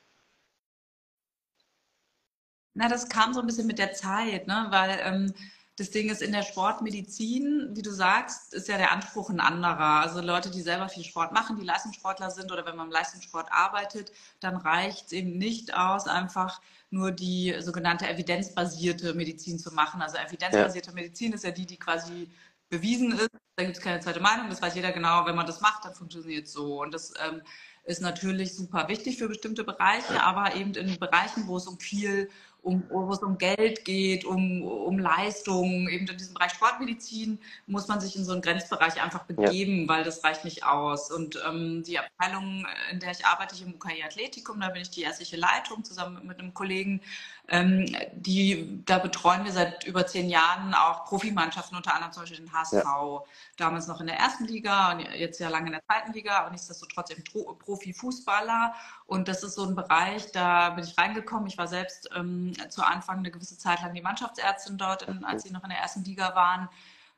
Na, 2.75 2.89
das 2.89 3.09
kam 3.09 3.33
so 3.33 3.41
ein 3.41 3.47
bisschen 3.47 3.67
mit 3.67 3.79
der 3.79 3.95
Zeit, 3.95 4.47
ne? 4.47 4.67
Weil 4.71 5.01
ähm, 5.03 5.33
das 5.77 5.91
Ding 5.91 6.09
ist, 6.09 6.23
in 6.23 6.33
der 6.33 6.43
Sportmedizin, 6.43 7.69
wie 7.75 7.83
du 7.83 7.91
sagst, 7.91 8.55
ist 8.55 8.67
ja 8.69 8.79
der 8.79 8.93
Anspruch 8.93 9.29
ein 9.29 9.41
anderer. 9.41 10.01
Also 10.01 10.23
Leute, 10.23 10.51
die 10.51 10.63
selber 10.63 10.89
viel 10.89 11.05
Sport 11.05 11.33
machen, 11.33 11.59
die 11.59 11.67
Leistungssportler 11.67 12.31
sind 12.31 12.51
oder 12.51 12.65
wenn 12.65 12.77
man 12.77 12.87
im 12.87 12.93
Leistungssport 12.93 13.49
arbeitet, 13.53 14.11
dann 14.41 14.57
reicht 14.57 15.07
es 15.07 15.13
eben 15.13 15.37
nicht 15.37 15.75
aus, 15.77 16.09
einfach 16.09 16.63
nur 16.89 17.13
die 17.13 17.55
sogenannte 17.61 18.09
evidenzbasierte 18.09 19.13
Medizin 19.13 19.59
zu 19.59 19.75
machen. 19.75 20.01
Also 20.01 20.17
Ja, 20.17 20.25
evidenzbasierte 20.25 20.93
Medizin 20.93 21.35
ist 21.35 21.45
ja 21.45 21.51
die, 21.51 21.67
die 21.67 21.79
quasi 21.79 22.31
bewiesen 22.71 23.13
ist. 23.13 23.31
Da 23.57 23.65
gibt 23.65 23.77
es 23.77 23.83
keine 23.83 24.01
zweite 24.01 24.21
Meinung. 24.21 24.49
Das 24.49 24.63
weiß 24.63 24.75
jeder 24.75 24.93
genau. 24.93 25.27
Wenn 25.27 25.37
man 25.37 25.47
das 25.47 25.61
macht, 25.61 25.85
dann 25.85 25.95
funktioniert 25.95 26.47
es 26.47 26.53
so. 26.53 26.81
Und 26.81 26.95
das 26.95 27.13
ähm, 27.23 27.43
ist 27.85 28.01
natürlich 28.01 28.55
super 28.55 28.89
wichtig 28.89 29.19
für 29.19 29.29
bestimmte 29.29 29.63
Bereiche, 29.63 30.23
aber 30.23 30.55
eben 30.55 30.75
in 30.75 30.99
Bereichen, 30.99 31.47
wo 31.47 31.57
es 31.57 31.67
um 31.67 31.79
viel 31.79 32.31
um, 32.67 32.83
wo 32.91 33.13
es 33.13 33.21
um 33.21 33.39
Geld 33.39 33.85
geht, 33.85 34.25
um, 34.25 34.63
um 34.63 34.99
Leistung, 34.99 35.89
eben 35.89 36.09
in 36.09 36.17
diesem 36.17 36.35
Bereich 36.35 36.51
Sportmedizin 36.51 37.39
muss 37.67 37.87
man 37.87 38.01
sich 38.01 38.17
in 38.17 38.25
so 38.25 38.33
einen 38.33 38.43
Grenzbereich 38.43 39.01
einfach 39.01 39.25
ja, 39.29 39.37
begeben, 39.37 39.89
weil 39.89 40.03
das 40.03 40.25
reicht 40.25 40.45
nicht 40.45 40.65
aus. 40.65 41.13
Und 41.13 41.41
ähm, 41.49 41.85
die 41.85 42.01
Abteilung, 42.01 42.67
in 42.91 42.99
der 42.99 43.13
ich 43.13 43.25
arbeite, 43.25 43.55
ich 43.55 43.63
im 43.63 43.75
UKI 43.75 44.03
Athletikum, 44.03 44.59
da 44.59 44.71
bin 44.71 44.83
ich 44.83 44.91
die 44.91 45.03
ärztliche 45.03 45.37
Leitung 45.37 45.85
zusammen 45.85 46.27
mit 46.27 46.41
einem 46.41 46.55
Kollegen, 46.55 47.01
die, 47.49 48.83
da 48.85 48.99
betreuen 48.99 49.45
wir 49.45 49.53
seit 49.53 49.85
über 49.85 50.05
zehn 50.05 50.29
Jahren 50.29 50.75
auch 50.75 51.05
Profimannschaften, 51.05 51.77
unter 51.77 51.95
anderem 51.95 52.13
zum 52.13 52.25
Beispiel 52.25 52.39
den 52.39 52.53
HSV, 52.53 52.73
ja, 52.73 53.23
damals 53.57 53.87
noch 53.87 54.01
in 54.01 54.09
der 54.09 54.17
ersten 54.17 54.47
Liga 54.47 54.93
und 54.93 55.01
jetzt 55.15 55.39
ja 55.39 55.49
lange 55.49 55.67
in 55.67 55.73
der 55.73 55.85
zweiten 55.85 56.13
Liga, 56.13 56.39
aber 56.39 56.51
nichtsdestotrotz 56.51 57.11
eben 57.11 57.23
Profifußballer. 57.25 58.75
Und 59.07 59.29
das 59.29 59.45
ist 59.45 59.55
so 59.55 59.65
ein 59.65 59.77
Bereich, 59.77 60.33
da 60.33 60.71
bin 60.71 60.83
ich 60.83 60.99
reingekommen. 60.99 61.47
Ich 61.47 61.57
war 61.57 61.69
selbst 61.69 62.11
ähm, 62.17 62.53
zu 62.69 62.83
Anfang 62.83 63.19
eine 63.19 63.31
gewisse 63.31 63.57
Zeit 63.57 63.81
lang 63.81 63.95
die 63.95 64.03
Mannschaftsärztin 64.03 64.77
dort, 64.77 65.03
in, 65.03 65.25
als 65.25 65.45
sie 65.45 65.53
noch 65.53 65.63
in 65.63 65.71
der 65.71 65.79
ersten 65.79 66.03
Liga 66.03 66.35
waren. 66.35 66.69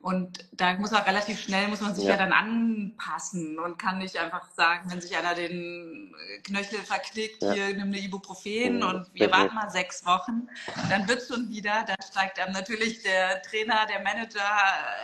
Und 0.01 0.47
da 0.53 0.75
muss 0.75 0.91
man 0.91 1.03
relativ 1.03 1.41
schnell, 1.41 1.67
muss 1.67 1.81
man 1.81 1.93
sich 1.93 2.05
ja 2.05 2.11
ja, 2.11 2.17
dann 2.17 2.31
anpassen 2.31 3.59
und 3.59 3.77
kann 3.77 3.97
nicht 3.97 4.17
einfach 4.17 4.49
sagen, 4.51 4.89
wenn 4.89 5.01
sich 5.01 5.17
einer 5.17 5.35
den 5.35 6.15
Knöchel 6.43 6.79
verknickt, 6.79 7.43
ja, 7.43 7.51
hier 7.51 7.67
nimm 7.75 7.87
eine 7.87 7.99
Ibuprofen 7.99 8.77
mhm, 8.77 8.83
und 8.83 9.13
wir 9.13 9.29
warten 9.29 9.55
mal 9.55 9.69
sechs 9.69 10.05
Wochen, 10.05 10.47
dann 10.89 11.05
wird 11.09 11.23
schon 11.27 11.49
wieder, 11.49 11.83
dann 11.85 11.97
steigt 12.01 12.39
einem 12.39 12.53
natürlich 12.53 13.03
der 13.03 13.41
Trainer, 13.41 13.85
der 13.87 13.99
Manager, 13.99 14.49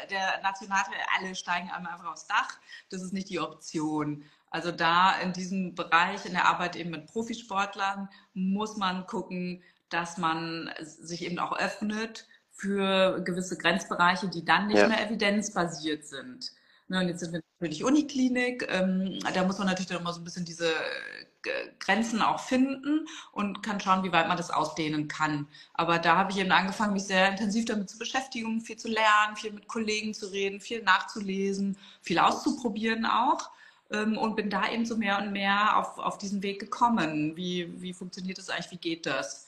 der 0.10 0.42
Nationaltrainer, 0.42 1.04
alle 1.18 1.36
steigen 1.36 1.70
einem 1.72 1.88
einfach 1.88 2.12
aufs 2.14 2.28
Dach. 2.28 2.58
Das 2.90 3.02
ist 3.02 3.12
nicht 3.12 3.30
die 3.30 3.42
Option. 3.42 4.24
Also 4.50 4.72
da 4.72 5.20
in 5.20 5.34
diesem 5.34 5.76
Bereich, 5.76 6.26
in 6.26 6.32
der 6.32 6.46
Arbeit 6.46 6.78
eben 6.78 6.92
mit 6.92 7.08
Profisportlern, 7.08 8.08
muss 8.34 8.78
man 8.78 9.06
gucken, 9.08 9.62
dass 9.90 10.18
man 10.18 10.72
sich 10.80 11.24
eben 11.26 11.38
auch 11.40 11.52
öffnet 11.58 12.28
für 12.56 13.22
gewisse 13.24 13.58
Grenzbereiche, 13.58 14.30
die 14.30 14.46
dann 14.46 14.68
nicht 14.68 14.78
ja, 14.78 14.88
mehr 14.88 15.06
evidenzbasiert 15.06 16.06
sind. 16.06 16.52
Ne, 16.88 17.00
und 17.00 17.08
jetzt 17.08 17.20
sind 17.20 17.34
wir 17.34 17.42
natürlich 17.60 17.84
Uniklinik. 17.84 18.68
Ähm, 18.70 19.20
da 19.34 19.44
muss 19.44 19.58
man 19.58 19.68
natürlich 19.68 19.90
dann 19.90 20.00
immer 20.00 20.14
so 20.14 20.22
ein 20.22 20.24
bisschen 20.24 20.46
diese 20.46 20.70
äh, 20.70 21.70
Grenzen 21.80 22.22
auch 22.22 22.40
finden 22.40 23.08
und 23.34 23.62
kann 23.62 23.80
schauen, 23.80 24.04
wie 24.04 24.12
weit 24.12 24.28
man 24.28 24.38
das 24.38 24.52
ausdehnen 24.52 25.08
kann. 25.08 25.48
Aber 25.74 26.00
da 26.00 26.16
habe 26.16 26.32
ich 26.32 26.38
eben 26.38 26.52
angefangen, 26.52 26.94
mich 26.94 27.04
sehr 27.04 27.30
intensiv 27.30 27.66
damit 27.66 27.90
zu 27.90 27.98
beschäftigen, 27.98 28.62
viel 28.62 28.78
zu 28.78 28.88
lernen, 28.88 29.36
viel 29.36 29.52
mit 29.52 29.68
Kollegen 29.68 30.14
zu 30.14 30.28
reden, 30.28 30.62
viel 30.62 30.82
nachzulesen, 30.84 31.78
viel 32.02 32.20
auszuprobieren 32.20 33.06
auch. 33.06 33.50
Ähm, 33.92 34.18
und 34.18 34.36
bin 34.36 34.50
da 34.50 34.70
eben 34.72 34.86
so 34.86 34.96
mehr 34.96 35.20
und 35.20 35.32
mehr 35.34 35.78
auf, 35.78 35.98
auf 35.98 36.18
diesen 36.18 36.42
Weg 36.42 36.60
gekommen. 36.60 37.36
Wie, 37.36 37.82
wie 37.82 37.94
funktioniert 37.94 38.38
das 38.38 38.50
eigentlich? 38.50 38.72
Wie 38.72 38.78
geht 38.78 39.06
das? 39.06 39.45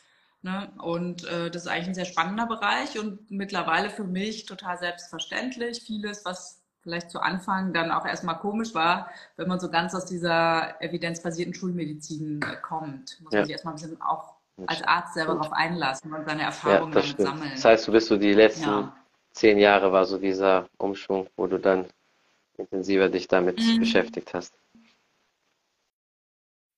Ne? 0.48 0.72
Und 0.82 1.26
äh, 1.26 1.52
das 1.52 1.64
ist 1.64 1.68
eigentlich 1.68 1.90
ein 1.90 1.94
sehr 1.94 2.06
spannender 2.06 2.46
Bereich 2.46 2.98
und 2.98 3.30
mittlerweile 3.30 3.90
für 3.90 4.06
mich 4.06 4.46
total 4.46 4.78
selbstverständlich. 4.78 5.82
Vieles, 5.82 6.24
was 6.24 6.62
vielleicht 6.84 7.12
zu 7.12 7.20
Anfang 7.20 7.74
dann 7.74 7.92
auch 7.92 8.06
erstmal 8.06 8.40
komisch 8.40 8.74
war, 8.74 9.10
wenn 9.36 9.50
man 9.50 9.60
so 9.60 9.70
ganz 9.70 9.94
aus 9.94 10.06
dieser 10.06 10.82
evidenzbasierten 10.82 11.54
Schulmedizin 11.54 12.42
äh, 12.42 12.56
kommt, 12.62 13.20
muss 13.22 13.34
man 13.34 13.40
ja, 13.40 13.44
sich 13.44 13.52
erstmal 13.52 13.74
ein 13.74 13.82
bisschen 13.82 14.02
auch 14.02 14.36
als 14.68 14.82
Arzt 14.84 15.16
selber 15.16 15.34
darauf 15.34 15.52
einlassen 15.52 16.14
und 16.14 16.26
seine 16.26 16.44
Ja, 16.44 16.46
Erfahrungen 16.46 16.94
das 16.94 17.04
damit 17.04 17.20
stimmt. 17.20 17.30
Das 17.34 17.42
sammeln. 17.42 17.64
heißt, 17.66 17.88
du 17.90 17.92
bist 17.92 18.08
so 18.08 18.16
die 18.16 18.34
letzten 18.34 18.70
Ja. 18.70 18.96
zehn 19.34 19.60
Jahre 19.60 19.92
war 19.92 20.06
so 20.06 20.18
dieser 20.18 20.70
Umschwung, 20.78 21.28
wo 21.36 21.48
du 21.48 21.60
dann 21.60 21.88
intensiver 22.58 23.10
dich 23.10 23.28
damit 23.28 23.58
Mhm. 23.58 23.80
beschäftigt 23.82 24.34
hast. 24.34 24.58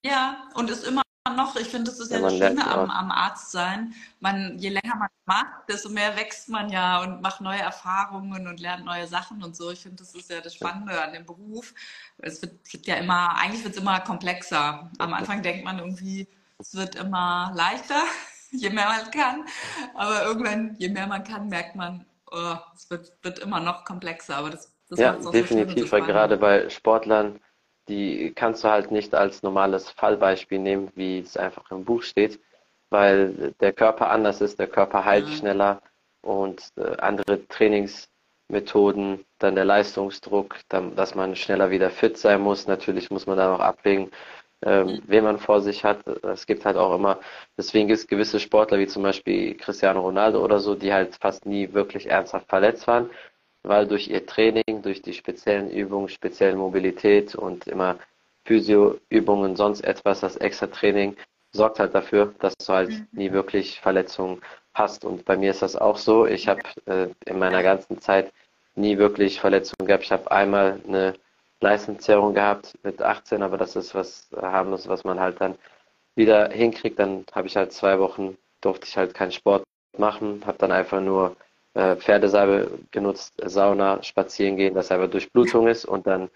Ja, 0.03 0.49
und 0.55 0.71
ist 0.71 0.87
immer 0.87 1.03
noch, 1.35 1.55
ich 1.55 1.67
finde, 1.67 1.91
das 1.91 1.99
ist 1.99 2.11
ja, 2.11 2.17
Ja, 2.17 2.23
das 2.23 2.37
Schöne 2.37 2.67
am, 2.67 2.89
am 2.89 3.11
Arzt 3.11 3.51
sein. 3.51 3.93
Man, 4.19 4.57
je 4.57 4.69
länger 4.69 4.95
man 4.95 5.09
macht, 5.25 5.69
desto 5.69 5.89
mehr 5.89 6.15
wächst 6.15 6.49
man 6.49 6.69
ja 6.69 7.01
und 7.01 7.21
macht 7.21 7.41
neue 7.41 7.59
Erfahrungen 7.59 8.47
und 8.47 8.59
lernt 8.59 8.85
neue 8.85 9.07
Sachen 9.07 9.43
und 9.43 9.55
so. 9.55 9.71
Ich 9.71 9.81
finde, 9.81 9.97
das 9.97 10.15
ist 10.15 10.29
ja 10.29 10.41
das 10.41 10.55
Spannende 10.55 11.01
an 11.01 11.13
dem 11.13 11.25
Beruf. 11.25 11.73
Es 12.17 12.41
wird, 12.41 12.53
wird 12.73 12.87
ja 12.87 12.95
immer, 12.95 13.37
eigentlich 13.37 13.63
wird 13.63 13.75
es 13.75 13.81
immer 13.81 13.99
komplexer. 13.99 14.89
Am 14.97 15.13
Anfang 15.13 15.41
denkt 15.41 15.63
man 15.63 15.79
irgendwie, 15.79 16.27
es 16.57 16.75
wird 16.75 16.95
immer 16.95 17.51
leichter, 17.55 18.01
je 18.51 18.69
mehr 18.69 18.87
man 18.87 19.11
kann. 19.11 19.45
Aber 19.95 20.23
irgendwann, 20.23 20.75
je 20.77 20.89
mehr 20.89 21.07
man 21.07 21.23
kann, 21.23 21.47
merkt 21.47 21.75
man, 21.75 22.05
oh, 22.31 22.55
es 22.75 22.89
wird, 22.89 23.13
wird 23.21 23.39
immer 23.39 23.59
noch 23.59 23.85
komplexer. 23.85 24.37
Aber 24.37 24.49
das, 24.49 24.73
das 24.89 24.99
Ja, 24.99 25.15
auch 25.15 25.21
so 25.21 25.31
definitiv, 25.31 25.91
weil 25.91 26.01
gerade 26.01 26.37
bei 26.37 26.69
Sportlern, 26.69 27.39
die 27.89 28.31
kannst 28.35 28.63
du 28.63 28.69
halt 28.69 28.91
nicht 28.91 29.13
als 29.15 29.43
normales 29.43 29.89
Fallbeispiel 29.89 30.59
nehmen, 30.59 30.89
wie 30.95 31.19
es 31.19 31.35
einfach 31.35 31.69
im 31.71 31.83
Buch 31.83 32.03
steht, 32.03 32.39
weil 32.89 33.53
der 33.59 33.73
Körper 33.73 34.09
anders 34.09 34.41
ist, 34.41 34.59
der 34.59 34.67
Körper 34.67 35.03
heilt 35.03 35.27
Ja. 35.27 35.33
schneller 35.33 35.81
und 36.21 36.61
äh, 36.77 36.95
andere 36.97 37.47
Trainingsmethoden, 37.47 39.25
dann 39.39 39.55
der 39.55 39.65
Leistungsdruck, 39.65 40.57
dann, 40.69 40.95
dass 40.95 41.15
man 41.15 41.35
schneller 41.35 41.71
wieder 41.71 41.89
fit 41.89 42.17
sein 42.17 42.41
muss. 42.41 42.67
Natürlich 42.67 43.09
muss 43.09 43.25
man 43.25 43.37
da 43.37 43.49
noch 43.51 43.59
abwägen, 43.59 44.11
ähm, 44.61 45.01
wen 45.07 45.23
man 45.23 45.39
vor 45.39 45.61
sich 45.61 45.83
hat. 45.83 46.05
Es 46.23 46.45
gibt 46.45 46.65
halt 46.65 46.77
auch 46.77 46.93
immer, 46.95 47.19
deswegen 47.57 47.87
gibt 47.87 47.99
es 47.99 48.07
gewisse 48.07 48.39
Sportler 48.39 48.77
wie 48.79 48.87
zum 48.87 49.03
Beispiel 49.03 49.55
Cristiano 49.55 50.01
Ronaldo 50.01 50.43
oder 50.43 50.59
so, 50.59 50.75
die 50.75 50.93
halt 50.93 51.15
fast 51.15 51.45
nie 51.45 51.73
wirklich 51.73 52.07
ernsthaft 52.07 52.47
verletzt 52.49 52.85
waren 52.87 53.09
weil 53.63 53.87
durch 53.87 54.07
ihr 54.09 54.25
Training, 54.25 54.81
durch 54.81 55.01
die 55.01 55.13
speziellen 55.13 55.69
Übungen, 55.71 56.09
spezielle 56.09 56.55
Mobilität 56.55 57.35
und 57.35 57.67
immer 57.67 57.97
Physioübungen, 58.45 59.55
sonst 59.55 59.81
etwas, 59.81 60.21
das 60.21 60.37
extra 60.37 60.67
Training 60.67 61.15
sorgt 61.51 61.79
halt 61.79 61.93
dafür, 61.95 62.33
dass 62.39 62.53
du 62.57 62.73
halt 62.73 62.89
Mhm. 62.89 63.07
nie 63.11 63.31
wirklich 63.31 63.79
Verletzungen 63.81 64.41
hast. 64.73 65.03
Und 65.05 65.25
bei 65.25 65.35
mir 65.37 65.51
ist 65.51 65.61
das 65.61 65.75
auch 65.75 65.97
so. 65.97 66.25
Ich 66.25 66.47
habe 66.47 66.61
äh, 66.85 67.09
in 67.25 67.39
meiner 67.39 67.63
ganzen 67.63 67.99
Zeit 68.01 68.31
nie 68.75 68.97
wirklich 68.97 69.39
Verletzungen 69.39 69.87
gehabt. 69.87 70.03
Ich 70.03 70.11
habe 70.11 70.31
einmal 70.31 70.79
eine 70.87 71.13
Leistenszerrung 71.61 72.33
gehabt 72.33 72.77
mit 72.83 73.01
18, 73.01 73.41
aber 73.43 73.57
das 73.57 73.75
ist 73.75 73.93
was 73.95 74.29
harmlos, 74.35 74.87
was 74.87 75.03
man 75.03 75.19
halt 75.19 75.41
dann 75.41 75.55
wieder 76.15 76.49
hinkriegt. 76.49 76.99
Dann 76.99 77.25
habe 77.33 77.47
ich 77.47 77.55
halt 77.57 77.73
zwei 77.73 77.99
Wochen, 77.99 78.37
durfte 78.61 78.87
ich 78.87 78.97
halt 78.97 79.13
keinen 79.13 79.31
Sport 79.31 79.63
machen, 79.97 80.43
habe 80.45 80.57
dann 80.57 80.71
einfach 80.71 81.01
nur 81.01 81.35
äh, 81.79 81.95
Pferdesalbe 81.95 82.79
genutzt, 82.91 83.33
Sauna, 83.45 84.03
spazieren 84.03 84.57
gehen, 84.57 84.73
dass 84.75 84.91
einfach 84.91 85.09
Durchblutung 85.09 85.67
ist 85.67 85.85
und 85.85 86.05
dann, 86.07 86.29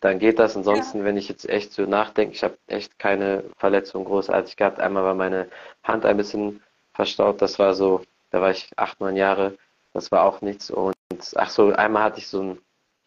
dann 0.00 0.18
geht 0.18 0.38
das. 0.38 0.56
Ansonsten, 0.56 1.04
wenn 1.04 1.18
ich 1.18 1.28
jetzt 1.28 1.48
echt 1.48 1.72
so 1.72 1.82
nachdenke, 1.82 2.34
ich 2.34 2.42
habe 2.42 2.56
echt 2.66 2.98
keine 2.98 3.44
Verletzung 3.58 4.04
großartig 4.06 4.56
gehabt. 4.56 4.80
Einmal 4.80 5.04
war 5.04 5.14
meine 5.14 5.48
Hand 5.84 6.06
ein 6.06 6.16
bisschen 6.16 6.62
verstaubt, 6.94 7.42
das 7.42 7.58
war 7.58 7.74
so, 7.74 8.00
da 8.30 8.40
war 8.40 8.50
ich 8.50 8.70
acht, 8.76 9.00
neun 9.00 9.16
Jahre, 9.16 9.58
das 9.92 10.10
war 10.10 10.24
auch 10.24 10.40
nichts. 10.40 10.70
Und 10.70 10.94
ach 11.34 11.50
so, 11.50 11.72
einmal 11.72 12.04
hatte 12.04 12.18
ich 12.20 12.28
so 12.28 12.40
eine 12.40 12.58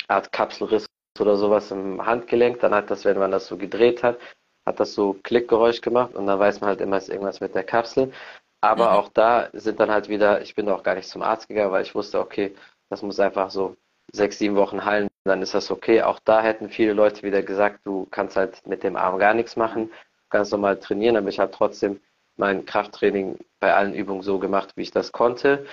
Art 0.07 0.31
Kapselriss 0.31 0.85
oder 1.19 1.37
sowas 1.37 1.71
im 1.71 2.05
Handgelenk, 2.05 2.59
dann 2.59 2.73
hat 2.73 2.91
das, 2.91 3.03
wenn 3.03 3.17
man 3.17 3.31
das 3.31 3.47
so 3.47 3.57
gedreht 3.57 4.03
hat, 4.03 4.17
hat 4.65 4.79
das 4.79 4.93
so 4.93 5.15
Klickgeräusch 5.23 5.81
gemacht 5.81 6.13
und 6.13 6.27
dann 6.27 6.39
weiß 6.39 6.61
man 6.61 6.69
halt 6.69 6.81
immer, 6.81 6.97
es 6.97 7.05
ist 7.05 7.09
irgendwas 7.09 7.41
mit 7.41 7.55
der 7.55 7.63
Kapsel. 7.63 8.13
Aber 8.61 8.91
Mhm. 8.91 8.97
auch 8.97 9.09
da 9.09 9.49
sind 9.53 9.79
dann 9.79 9.91
halt 9.91 10.09
wieder, 10.09 10.41
ich 10.41 10.55
bin 10.55 10.69
auch 10.69 10.83
gar 10.83 10.95
nicht 10.95 11.07
zum 11.09 11.21
Arzt 11.21 11.47
gegangen, 11.47 11.71
weil 11.71 11.83
ich 11.83 11.95
wusste, 11.95 12.19
okay, 12.19 12.55
das 12.89 13.01
muss 13.01 13.19
einfach 13.19 13.49
so 13.51 13.75
sechs, 14.11 14.37
sieben 14.39 14.55
Wochen 14.55 14.83
heilen, 14.85 15.07
dann 15.23 15.41
ist 15.41 15.53
das 15.53 15.71
okay. 15.71 16.01
Auch 16.01 16.19
da 16.19 16.41
hätten 16.41 16.69
viele 16.69 16.93
Leute 16.93 17.23
wieder 17.23 17.41
gesagt, 17.43 17.85
du 17.85 18.07
kannst 18.11 18.35
halt 18.35 18.65
mit 18.67 18.83
dem 18.83 18.95
Arm 18.95 19.19
gar 19.19 19.33
nichts 19.33 19.55
machen, 19.55 19.87
du 19.89 20.29
kannst 20.29 20.51
normal 20.51 20.79
trainieren, 20.79 21.15
aber 21.17 21.29
ich 21.29 21.39
habe 21.39 21.51
trotzdem 21.51 22.01
mein 22.37 22.65
Krafttraining 22.65 23.37
bei 23.59 23.73
allen 23.73 23.93
Übungen 23.93 24.21
so 24.23 24.39
gemacht, 24.39 24.71
wie 24.75 24.81
ich 24.83 24.91
das 24.91 25.11
konnte. 25.11 25.65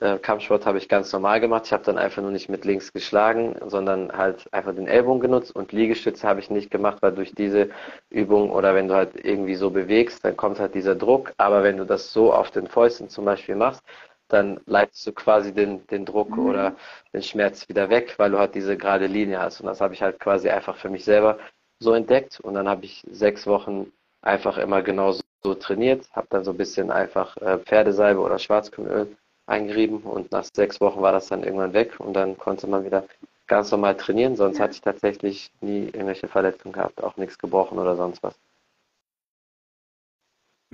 Äh, 0.00 0.18
Kampfsport 0.18 0.64
habe 0.64 0.78
ich 0.78 0.88
ganz 0.88 1.12
normal 1.12 1.40
gemacht. 1.40 1.64
Ich 1.66 1.72
habe 1.72 1.84
dann 1.84 1.98
einfach 1.98 2.22
nur 2.22 2.30
nicht 2.30 2.48
mit 2.48 2.64
links 2.64 2.92
geschlagen, 2.92 3.56
sondern 3.66 4.10
halt 4.12 4.48
einfach 4.52 4.74
den 4.74 4.86
Ellbogen 4.88 5.20
genutzt 5.20 5.54
und 5.54 5.72
Liegestütze 5.72 6.26
habe 6.26 6.40
ich 6.40 6.50
nicht 6.50 6.70
gemacht, 6.70 6.98
weil 7.02 7.12
durch 7.12 7.32
diese 7.34 7.68
Übung 8.10 8.50
oder 8.50 8.74
wenn 8.74 8.88
du 8.88 8.94
halt 8.94 9.22
irgendwie 9.24 9.54
so 9.54 9.70
bewegst, 9.70 10.24
dann 10.24 10.36
kommt 10.36 10.60
halt 10.60 10.74
dieser 10.74 10.94
Druck. 10.94 11.32
Aber 11.36 11.62
wenn 11.62 11.76
du 11.76 11.84
das 11.84 12.12
so 12.12 12.32
auf 12.32 12.50
den 12.50 12.66
Fäusten 12.68 13.08
zum 13.10 13.24
Beispiel 13.26 13.54
machst, 13.54 13.82
dann 14.28 14.60
leitest 14.66 15.06
du 15.06 15.12
quasi 15.12 15.52
den, 15.52 15.86
den 15.88 16.06
Druck 16.06 16.38
Mhm. 16.38 16.46
oder 16.46 16.76
den 17.12 17.22
Schmerz 17.22 17.68
wieder 17.68 17.90
weg, 17.90 18.14
weil 18.18 18.30
du 18.30 18.38
halt 18.38 18.54
diese 18.54 18.78
gerade 18.78 19.06
Linie 19.06 19.40
hast. 19.40 19.60
Und 19.60 19.66
das 19.66 19.80
habe 19.82 19.92
ich 19.94 20.02
halt 20.02 20.18
quasi 20.20 20.48
einfach 20.48 20.76
für 20.76 20.88
mich 20.88 21.04
selber 21.04 21.38
so 21.80 21.92
entdeckt. 21.92 22.40
Und 22.40 22.54
dann 22.54 22.66
habe 22.68 22.84
ich 22.86 23.04
sechs 23.10 23.46
Wochen 23.46 23.92
einfach 24.22 24.56
immer 24.56 24.80
genauso 24.82 25.20
so 25.42 25.54
trainiert, 25.54 26.08
habe 26.12 26.28
dann 26.30 26.44
so 26.44 26.52
ein 26.52 26.56
bisschen 26.56 26.90
einfach 26.90 27.36
äh, 27.38 27.58
Pferdesalbe 27.58 28.20
oder 28.20 28.38
Schwarzkümmelöl 28.38 29.16
eingerieben 29.46 30.02
und 30.02 30.30
nach 30.32 30.44
sechs 30.54 30.80
Wochen 30.80 31.02
war 31.02 31.12
das 31.12 31.28
dann 31.28 31.42
irgendwann 31.42 31.72
weg 31.72 31.98
und 32.00 32.14
dann 32.14 32.38
konnte 32.38 32.66
man 32.66 32.84
wieder 32.84 33.04
ganz 33.46 33.70
normal 33.70 33.96
trainieren. 33.96 34.36
Sonst 34.36 34.58
Ja. 34.58 34.64
hatte 34.64 34.74
ich 34.74 34.80
tatsächlich 34.80 35.50
nie 35.60 35.84
irgendwelche 35.86 36.28
Verletzungen 36.28 36.72
gehabt, 36.72 37.02
auch 37.02 37.16
nichts 37.16 37.38
gebrochen 37.38 37.78
oder 37.78 37.96
sonst 37.96 38.22
was. 38.22 38.34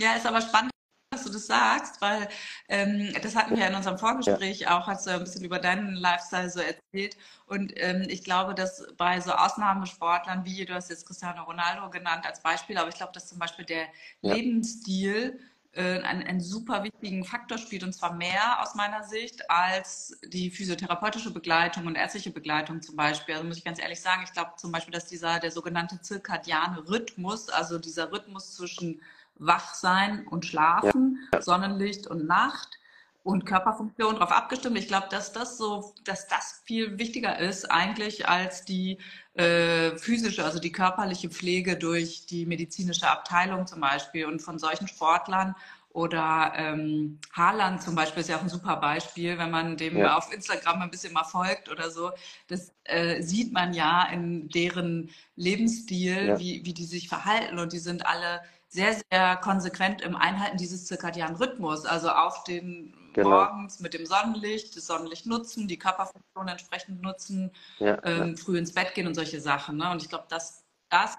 Ja, 0.01 0.15
ist 0.15 0.27
aber 0.27 0.41
spannend, 0.41 0.71
dass 1.11 1.25
du 1.25 1.31
das 1.33 1.47
sagst, 1.47 2.01
weil 2.01 2.29
ähm, 2.69 3.13
das 3.23 3.35
hatten 3.35 3.57
wir 3.57 3.63
ja 3.63 3.69
in 3.69 3.75
unserem 3.75 3.99
Vorgespräch 3.99 4.69
auch, 4.69 4.87
hast 4.87 5.07
du 5.07 5.11
ein 5.11 5.21
bisschen 5.21 5.45
über 5.45 5.59
deinen 5.59 5.95
Lifestyle 5.95 6.51
so 6.51 6.61
erzählt. 6.61 7.17
Und 7.47 7.73
ähm, 7.77 8.05
ich 8.09 8.23
glaube, 8.23 8.55
dass 8.55 8.87
bei 8.97 9.21
so 9.21 9.33
Ausnahmesportlern, 9.33 10.45
wie 10.45 10.65
du 10.65 10.75
hast 10.75 10.91
jetzt 10.91 11.07
Cristiano 11.07 11.43
Ronaldo 11.45 11.91
genannt 11.91 12.27
als 12.27 12.41
Beispiel, 12.43 12.77
aber 12.79 12.91
ich 12.91 12.95
glaube, 12.95 13.13
dass 13.13 13.27
zum 13.27 13.39
Beispiel 13.39 13.65
der 13.65 13.87
Ja. 14.21 14.35
Lebensstil 14.35 15.41
äh, 15.79 16.03
einen, 16.03 16.25
einen 16.25 16.41
super 16.41 16.83
wichtigen 16.83 17.25
Faktor 17.25 17.57
spielt, 17.57 17.85
und 17.85 17.93
zwar 17.93 18.13
mehr 18.13 18.61
aus 18.61 18.75
meiner 18.75 19.05
Sicht 19.05 19.49
als 19.49 20.19
die 20.25 20.51
physiotherapeutische 20.51 21.33
Begleitung 21.33 21.87
und 21.87 21.95
ärztliche 21.95 22.33
Begleitung 22.33 22.83
zum 22.83 22.97
Beispiel. 22.97 23.37
Also 23.37 23.47
muss 23.47 23.59
ich 23.59 23.65
ganz 23.65 23.81
ehrlich 23.81 24.01
sagen, 24.01 24.23
ich 24.25 24.33
glaube 24.33 24.51
zum 24.57 24.73
Beispiel, 24.73 24.93
dass 24.93 25.07
dieser, 25.07 25.39
der 25.39 25.53
sogenannte 25.53 26.01
zirkadiane 26.01 26.89
Rhythmus, 26.89 27.49
also 27.49 27.79
dieser 27.79 28.11
Rhythmus 28.11 28.57
zwischen 28.57 29.01
Wachsein 29.37 30.27
und 30.27 30.45
Schlafen, 30.45 31.21
Sonnenlicht 31.39 32.09
und 32.09 32.27
Nacht 32.27 32.81
und 33.23 33.47
Körperfunktion 33.47 34.17
darauf 34.17 34.33
abgestimmt. 34.33 34.79
Ich 34.79 34.89
glaube, 34.89 35.07
dass 35.11 35.33
das 35.33 35.59
so, 35.59 35.95
dass 36.03 36.27
das 36.27 36.61
viel 36.65 36.99
wichtiger 36.99 37.39
ist 37.39 37.71
eigentlich 37.71 38.29
als 38.29 38.65
die 38.65 38.99
äh, 39.39 39.97
physische, 39.97 40.45
also 40.45 40.59
die 40.59 40.73
körperliche 40.73 41.31
Pflege 41.31 41.77
durch 41.77 42.27
die 42.27 42.45
medizinische 42.45 43.09
Abteilung 43.09 43.67
zum 43.67 43.81
Beispiel. 43.81 44.27
Und 44.27 44.41
von 44.43 44.59
solchen 44.59 44.89
Sportlern 44.89 45.55
oder 45.91 46.53
ähm, 46.57 47.19
Haaland 47.33 47.83
zum 47.83 47.95
Beispiel 47.95 48.21
ist 48.21 48.29
ja 48.29 48.37
auch 48.37 48.43
ein 48.43 48.49
super 48.49 48.77
Beispiel, 48.77 49.39
wenn 49.39 49.51
man 49.51 49.77
dem 49.77 49.97
Ja. 49.97 50.17
auf 50.17 50.33
Instagram 50.33 50.83
ein 50.83 50.91
bisschen 50.91 51.13
mal 51.13 51.25
folgt 51.25 51.69
oder 51.71 51.91
so. 51.91 52.11
Das 52.49 52.73
äh, 52.85 53.23
sieht 53.23 53.53
man 53.53 53.73
ja 53.73 54.09
in 54.13 54.49
deren 54.49 55.11
Lebensstil, 55.37 56.29
Ja. 56.29 56.39
wie, 56.39 56.65
wie 56.65 56.75
die 56.75 56.85
sich 56.85 57.09
verhalten. 57.09 57.59
Und 57.61 57.73
die 57.73 57.79
sind 57.79 58.07
alle 58.07 58.41
sehr, 58.69 58.97
sehr 59.11 59.37
konsequent 59.37 60.03
im 60.03 60.17
Einhalten 60.17 60.59
dieses 60.59 60.85
zirkadianen 60.87 61.37
Rhythmus. 61.37 61.85
Also 61.85 62.11
auf 62.11 62.45
den 62.45 62.95
Genau. 63.13 63.31
morgens 63.31 63.81
mit 63.81 63.95
dem 63.95 64.07
Sonnenlicht, 64.07 64.77
das 64.77 64.87
Sonnenlicht 64.87 65.27
nutzen, 65.27 65.67
die 65.69 65.79
Körperfunktion 65.79 66.49
entsprechend 66.49 67.03
nutzen, 67.03 67.53
Ja, 67.79 67.87
ja. 67.87 68.05
ähm, 68.05 68.37
früh 68.37 68.59
ins 68.59 68.73
Bett 68.73 68.95
gehen 68.95 69.07
und 69.07 69.15
solche 69.15 69.41
Sachen. 69.41 69.77
Ne? 69.77 69.91
Und 69.91 70.03
ich 70.03 70.09
glaube, 70.09 70.27
dass 70.29 70.65
das 70.91 71.17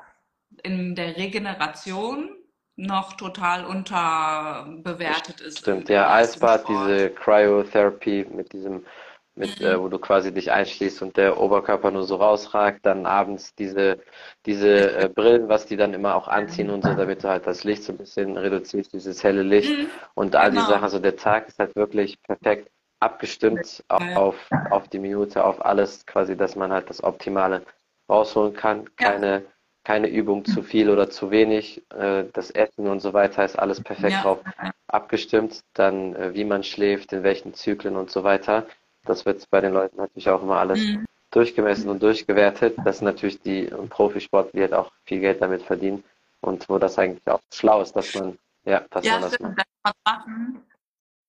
in 0.64 0.96
der 0.96 1.16
Regeneration 1.18 2.36
noch 2.76 3.14
total 3.14 3.66
unterbewertet 3.66 5.42
ist. 5.42 5.58
im, 5.58 5.62
Stimmt, 5.62 5.90
im 5.90 5.96
ja, 5.96 6.14
Eisbad, 6.14 6.68
diese 6.68 7.10
Cryotherapy 7.10 8.26
mit 8.32 8.54
diesem, 8.54 8.86
mit, 9.40 9.62
äh, 9.62 9.80
wo 9.80 9.88
du 9.90 10.00
quasi 10.00 10.34
dich 10.34 10.52
einschließt 10.52 11.02
und 11.02 11.18
der 11.18 11.40
Oberkörper 11.40 11.92
nur 11.92 12.04
so 12.04 12.18
rausragt, 12.18 12.86
dann 12.86 13.06
abends 13.06 13.56
diese, 13.56 14.00
diese 14.46 14.94
äh, 14.98 15.10
Brillen, 15.10 15.50
was 15.50 15.66
die 15.66 15.78
dann 15.78 15.94
immer 15.94 16.16
auch 16.16 16.28
anziehen 16.28 16.70
und 16.70 16.84
so, 16.84 16.94
damit 16.94 17.24
du 17.24 17.30
halt 17.30 17.48
das 17.48 17.64
Licht 17.64 17.84
so 17.84 17.94
ein 17.94 17.98
bisschen 17.98 18.38
reduzierst, 18.38 18.94
dieses 18.94 19.24
helle 19.24 19.44
Licht 19.44 19.70
Mhm, 19.70 19.90
und 20.16 20.36
all 20.36 20.52
die 20.52 20.58
genau. 20.58 20.70
Sachen. 20.70 20.84
Also 20.84 21.00
der 21.00 21.16
Tag 21.16 21.48
ist 21.48 21.60
halt 21.60 21.76
wirklich 21.76 22.22
perfekt 22.24 22.70
abgestimmt 23.00 23.84
Ja. 23.92 24.16
auf, 24.16 24.36
auf 24.70 24.88
die 24.90 25.00
Minute, 25.00 25.44
auf 25.44 25.64
alles 25.66 26.06
quasi, 26.06 26.36
dass 26.36 26.56
man 26.56 26.72
halt 26.72 26.90
das 26.90 27.04
Optimale 27.04 27.64
rausholen 28.10 28.54
kann. 28.54 28.90
Ja. 29.00 29.12
Keine, 29.12 29.46
keine 29.86 30.08
Übung 30.10 30.46
zu 30.46 30.62
viel 30.64 30.90
oder 30.90 31.10
zu 31.10 31.32
wenig. 31.32 31.82
Äh, 31.94 32.26
das 32.34 32.52
Essen 32.52 32.88
und 32.88 33.00
so 33.00 33.14
weiter 33.14 33.46
ist 33.46 33.58
alles 33.58 33.82
perfekt 33.82 34.16
Ja. 34.18 34.24
drauf 34.24 34.40
abgestimmt, 34.88 35.62
dann 35.74 36.16
äh, 36.16 36.34
wie 36.34 36.44
man 36.46 36.64
schläft, 36.64 37.14
in 37.14 37.24
welchen 37.24 37.54
Zyklen 37.54 37.96
und 37.96 38.10
so 38.12 38.24
weiter. 38.24 38.66
Das 39.10 39.26
wird 39.26 39.50
bei 39.50 39.60
den 39.60 39.74
Leuten 39.74 39.98
natürlich 39.98 40.30
auch 40.30 40.44
immer 40.44 40.58
alles 40.60 40.86
Mhm. 40.86 41.06
durchgemessen 41.32 41.90
und 41.90 42.04
durchgewertet. 42.04 42.78
Das 42.86 43.00
sind 43.00 43.06
natürlich 43.06 43.42
die 43.42 43.66
Profisportler, 43.90 44.52
die 44.54 44.62
halt 44.62 44.74
auch 44.74 44.92
viel 45.06 45.20
Geld 45.20 45.42
damit 45.42 45.64
verdienen 45.64 46.04
und 46.42 46.70
wo 46.70 46.78
das 46.78 46.98
eigentlich 47.00 47.28
auch 47.28 47.42
schlau 47.52 47.82
ist, 47.82 47.96
dass 47.96 48.14
man, 48.14 48.38
ja, 48.66 48.84
dass 48.92 49.06
Ja, 49.06 49.14
man 49.14 49.22
das 49.24 49.34
stimmt, 49.34 49.58
macht. 49.84 49.96
machen. 50.06 50.64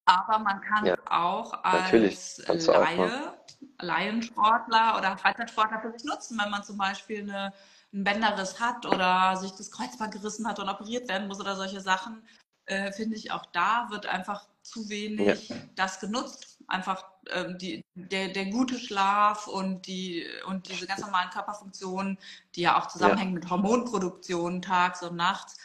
Aber 0.04 0.38
man 0.40 0.60
kann 0.60 0.86
Ja, 0.86 0.96
auch 1.08 1.64
als 1.64 2.42
Laie, 2.46 3.34
Laiensportler 3.80 4.98
oder 4.98 5.16
Freizeitsportler 5.16 5.80
für 5.80 5.92
sich 5.92 6.04
nutzen, 6.04 6.38
wenn 6.38 6.50
man 6.50 6.62
zum 6.62 6.76
Beispiel 6.76 7.22
eine 7.22 7.52
einen 7.92 8.04
Bänderriss 8.04 8.60
hat 8.60 8.86
oder 8.86 9.36
sich 9.36 9.52
das 9.52 9.70
Kreuzband 9.70 10.12
gerissen 10.12 10.46
hat 10.46 10.58
und 10.58 10.68
operiert 10.68 11.08
werden 11.08 11.26
muss 11.28 11.40
oder 11.40 11.56
solche 11.56 11.80
Sachen, 11.80 12.22
äh, 12.66 12.92
finde 12.92 13.16
ich, 13.16 13.32
auch 13.32 13.46
da 13.46 13.88
wird 13.90 14.06
einfach 14.06 14.46
zu 14.62 14.88
wenig 14.88 15.48
ja. 15.48 15.56
das 15.74 16.00
genutzt. 16.00 16.58
Einfach 16.68 17.04
ähm, 17.30 17.58
die, 17.58 17.84
der, 17.94 18.28
der 18.28 18.46
gute 18.46 18.78
Schlaf 18.78 19.46
und, 19.46 19.86
die, 19.86 20.24
und 20.46 20.68
diese 20.68 20.86
ganz 20.86 21.00
normalen 21.00 21.30
Körperfunktionen, 21.30 22.18
die 22.54 22.62
ja 22.62 22.78
auch 22.78 22.86
zusammenhängen 22.86 23.32
ja. 23.32 23.40
mit 23.40 23.50
Hormonproduktion 23.50 24.62
tags 24.62 25.02
und 25.02 25.16
nachts, 25.16 25.56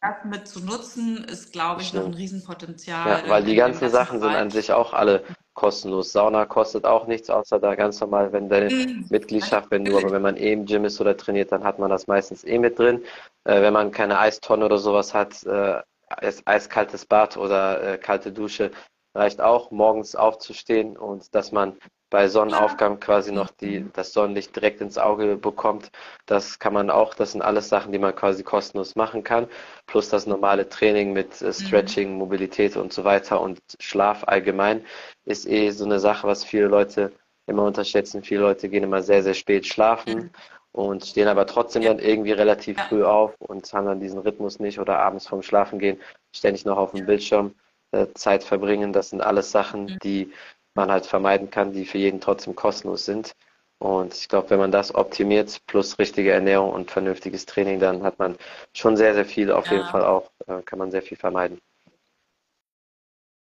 das 0.00 0.24
mit 0.24 0.48
zu 0.48 0.60
nutzen, 0.60 1.24
ist, 1.24 1.52
glaube 1.52 1.82
ich, 1.82 1.88
Stimmt. 1.88 2.04
noch 2.04 2.10
ein 2.12 2.14
Riesenpotenzial. 2.14 3.24
Ja, 3.24 3.28
weil 3.28 3.44
die 3.44 3.54
ganzen 3.54 3.90
Sachen 3.90 4.20
sind 4.20 4.30
an 4.30 4.50
sich 4.50 4.72
auch 4.72 4.94
alle 4.94 5.24
kostenlos. 5.52 6.12
Sauna 6.12 6.46
kostet 6.46 6.86
auch 6.86 7.06
nichts, 7.06 7.28
außer 7.28 7.58
da 7.58 7.74
ganz 7.74 8.00
normal, 8.00 8.32
wenn 8.32 8.48
deine 8.48 8.70
mhm. 8.70 9.06
Mitgliedschaft, 9.10 9.70
wenn 9.70 9.84
du, 9.84 9.98
aber 9.98 10.10
wenn 10.10 10.22
man 10.22 10.38
eh 10.38 10.54
im 10.54 10.64
Gym 10.64 10.86
ist 10.86 11.00
oder 11.02 11.16
trainiert, 11.16 11.52
dann 11.52 11.64
hat 11.64 11.78
man 11.78 11.90
das 11.90 12.06
meistens 12.06 12.44
eh 12.44 12.58
mit 12.58 12.78
drin. 12.78 13.04
Äh, 13.44 13.60
wenn 13.60 13.74
man 13.74 13.90
keine 13.90 14.18
Eistonne 14.18 14.64
oder 14.64 14.78
sowas 14.78 15.12
hat, 15.12 15.44
äh, 15.44 15.82
eiskaltes 16.10 17.06
Bad 17.06 17.36
oder 17.36 17.82
äh, 17.82 17.98
kalte 17.98 18.32
Dusche 18.32 18.70
reicht 19.14 19.40
auch, 19.40 19.70
morgens 19.70 20.14
aufzustehen 20.14 20.96
und 20.96 21.34
dass 21.34 21.52
man 21.52 21.76
bei 22.10 22.28
Sonnenaufgang 22.28 22.98
quasi 22.98 23.30
noch 23.30 23.50
die, 23.52 23.86
das 23.92 24.12
Sonnenlicht 24.12 24.54
direkt 24.54 24.80
ins 24.80 24.98
Auge 24.98 25.36
bekommt. 25.36 25.90
Das 26.26 26.58
kann 26.58 26.72
man 26.72 26.90
auch, 26.90 27.14
das 27.14 27.32
sind 27.32 27.42
alles 27.42 27.68
Sachen, 27.68 27.92
die 27.92 28.00
man 28.00 28.16
quasi 28.16 28.42
kostenlos 28.42 28.96
machen 28.96 29.22
kann. 29.22 29.46
Plus 29.86 30.08
das 30.08 30.26
normale 30.26 30.68
Training 30.68 31.12
mit 31.12 31.40
äh, 31.40 31.46
mhm. 31.46 31.52
Stretching, 31.52 32.18
Mobilität 32.18 32.76
und 32.76 32.92
so 32.92 33.04
weiter 33.04 33.40
und 33.40 33.60
Schlaf 33.78 34.24
allgemein 34.26 34.84
ist 35.24 35.46
eh 35.46 35.70
so 35.70 35.84
eine 35.84 36.00
Sache, 36.00 36.26
was 36.26 36.44
viele 36.44 36.66
Leute 36.66 37.12
immer 37.46 37.64
unterschätzen. 37.64 38.24
Viele 38.24 38.40
Leute 38.40 38.68
gehen 38.68 38.82
immer 38.84 39.02
sehr, 39.02 39.22
sehr 39.22 39.34
spät 39.34 39.66
schlafen 39.66 40.14
mhm. 40.14 40.30
Und 40.72 41.04
stehen 41.04 41.28
aber 41.28 41.46
trotzdem 41.46 41.82
dann 41.82 41.98
irgendwie 41.98 42.32
relativ 42.32 42.78
früh 42.82 43.04
auf 43.04 43.34
und 43.40 43.72
haben 43.72 43.86
dann 43.86 44.00
diesen 44.00 44.20
Rhythmus 44.20 44.60
nicht 44.60 44.78
oder 44.78 44.98
abends 44.98 45.26
vorm 45.26 45.42
Schlafen 45.42 45.78
gehen 45.78 46.00
ständig 46.34 46.64
noch 46.64 46.76
auf 46.76 46.92
dem 46.92 47.06
Bildschirm 47.06 47.54
äh, 47.92 48.06
Zeit 48.14 48.44
verbringen. 48.44 48.92
Das 48.92 49.10
sind 49.10 49.20
alles 49.20 49.50
Sachen, 49.50 49.84
mhm. 49.84 49.98
die 50.02 50.32
man 50.74 50.90
halt 50.90 51.06
vermeiden 51.06 51.50
kann, 51.50 51.72
die 51.72 51.84
für 51.84 51.98
jeden 51.98 52.20
trotzdem 52.20 52.54
kostenlos 52.54 53.04
sind. 53.04 53.34
Und 53.78 54.14
ich 54.14 54.28
glaube, 54.28 54.50
wenn 54.50 54.58
man 54.58 54.72
das 54.72 54.94
optimiert, 54.94 55.62
plus 55.66 55.98
richtige 55.98 56.32
Ernährung 56.32 56.72
und 56.72 56.90
vernünftiges 56.90 57.46
Training, 57.46 57.80
dann 57.80 58.02
hat 58.02 58.18
man 58.18 58.36
schon 58.74 58.96
sehr, 58.96 59.14
sehr 59.14 59.24
viel, 59.24 59.50
auf 59.50 59.66
ja. 59.66 59.72
jeden 59.72 59.88
Fall 59.88 60.04
auch, 60.04 60.30
äh, 60.46 60.60
kann 60.62 60.78
man 60.78 60.90
sehr 60.90 61.02
viel 61.02 61.16
vermeiden. 61.16 61.58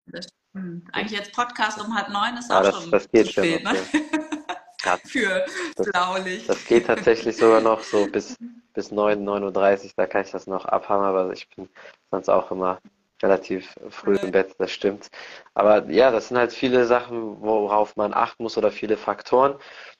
Das 0.06 0.26
stimmt. 0.50 0.88
Eigentlich 0.94 1.18
jetzt 1.18 1.32
Podcast 1.32 1.80
um 1.84 1.94
halb 1.94 2.08
neun 2.10 2.36
ist 2.36 2.50
auch 2.50 2.62
das, 2.62 2.80
schon 2.80 2.90
das 2.90 3.10
geht 3.10 3.26
zu 3.26 3.32
spät, 3.32 3.64
noch, 3.64 3.72
ne? 3.72 3.80
Für 5.06 5.44
Blaulicht. 5.76 6.48
Das 6.48 6.64
geht 6.64 6.86
tatsächlich 6.86 7.36
sogar 7.36 7.60
noch 7.60 7.82
so 7.82 8.06
bis, 8.06 8.36
bis 8.74 8.90
9, 8.90 9.22
9.30 9.22 9.84
Uhr, 9.84 9.90
da 9.96 10.06
kann 10.06 10.22
ich 10.22 10.30
das 10.30 10.46
noch 10.46 10.64
abhaben, 10.64 11.04
aber 11.04 11.32
ich 11.32 11.48
bin 11.50 11.68
sonst 12.10 12.28
auch 12.28 12.50
immer 12.50 12.80
relativ 13.22 13.74
früh 13.90 14.16
im 14.22 14.30
Bett, 14.30 14.54
das 14.58 14.72
stimmt. 14.72 15.10
Aber 15.54 15.88
ja, 15.90 16.10
das 16.10 16.28
sind 16.28 16.38
halt 16.38 16.52
viele 16.52 16.86
Sachen, 16.86 17.40
worauf 17.40 17.96
man 17.96 18.14
achten 18.14 18.42
muss 18.42 18.56
oder 18.56 18.70
viele 18.70 18.96
Faktoren. 18.96 19.56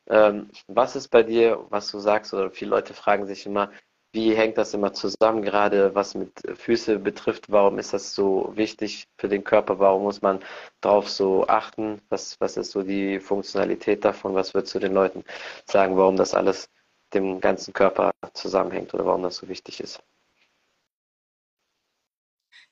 Ähm, 0.09 0.51
was 0.67 0.97
ist 0.97 1.09
bei 1.09 1.23
dir, 1.23 1.67
was 1.69 1.91
du 1.91 1.99
sagst, 1.99 2.33
oder 2.33 2.51
viele 2.51 2.71
Leute 2.71 2.95
fragen 2.95 3.27
sich 3.27 3.47
immer, 3.47 3.71
wie 4.13 4.35
hängt 4.35 4.59
das 4.59 4.75
immer 4.75 4.93
zusammen, 4.93 5.43
gerade 5.43 5.95
was 5.95 6.15
mit 6.15 6.33
Füße 6.55 6.99
betrifft? 6.99 7.51
Warum 7.51 7.79
ist 7.79 7.93
das 7.93 8.15
so 8.15 8.53
wichtig 8.57 9.07
für 9.19 9.29
den 9.29 9.45
Körper? 9.45 9.79
Warum 9.79 10.03
muss 10.03 10.21
man 10.21 10.43
darauf 10.81 11.09
so 11.09 11.47
achten? 11.47 12.03
Was, 12.09 12.41
was 12.41 12.57
ist 12.57 12.73
so 12.73 12.83
die 12.83 13.21
Funktionalität 13.21 14.05
davon? 14.05 14.35
Was 14.35 14.53
würdest 14.55 14.75
du 14.75 14.81
den 14.81 14.95
Leuten 14.95 15.25
sagen, 15.67 15.97
warum 15.97 16.17
das 16.17 16.35
alles 16.35 16.69
dem 17.15 17.41
ganzen 17.41 17.73
Körper 17.73 18.13
zusammenhängt 18.35 18.95
oder 18.95 19.07
warum 19.07 19.23
das 19.23 19.37
so 19.37 19.49
wichtig 19.49 19.81
ist? 19.81 20.03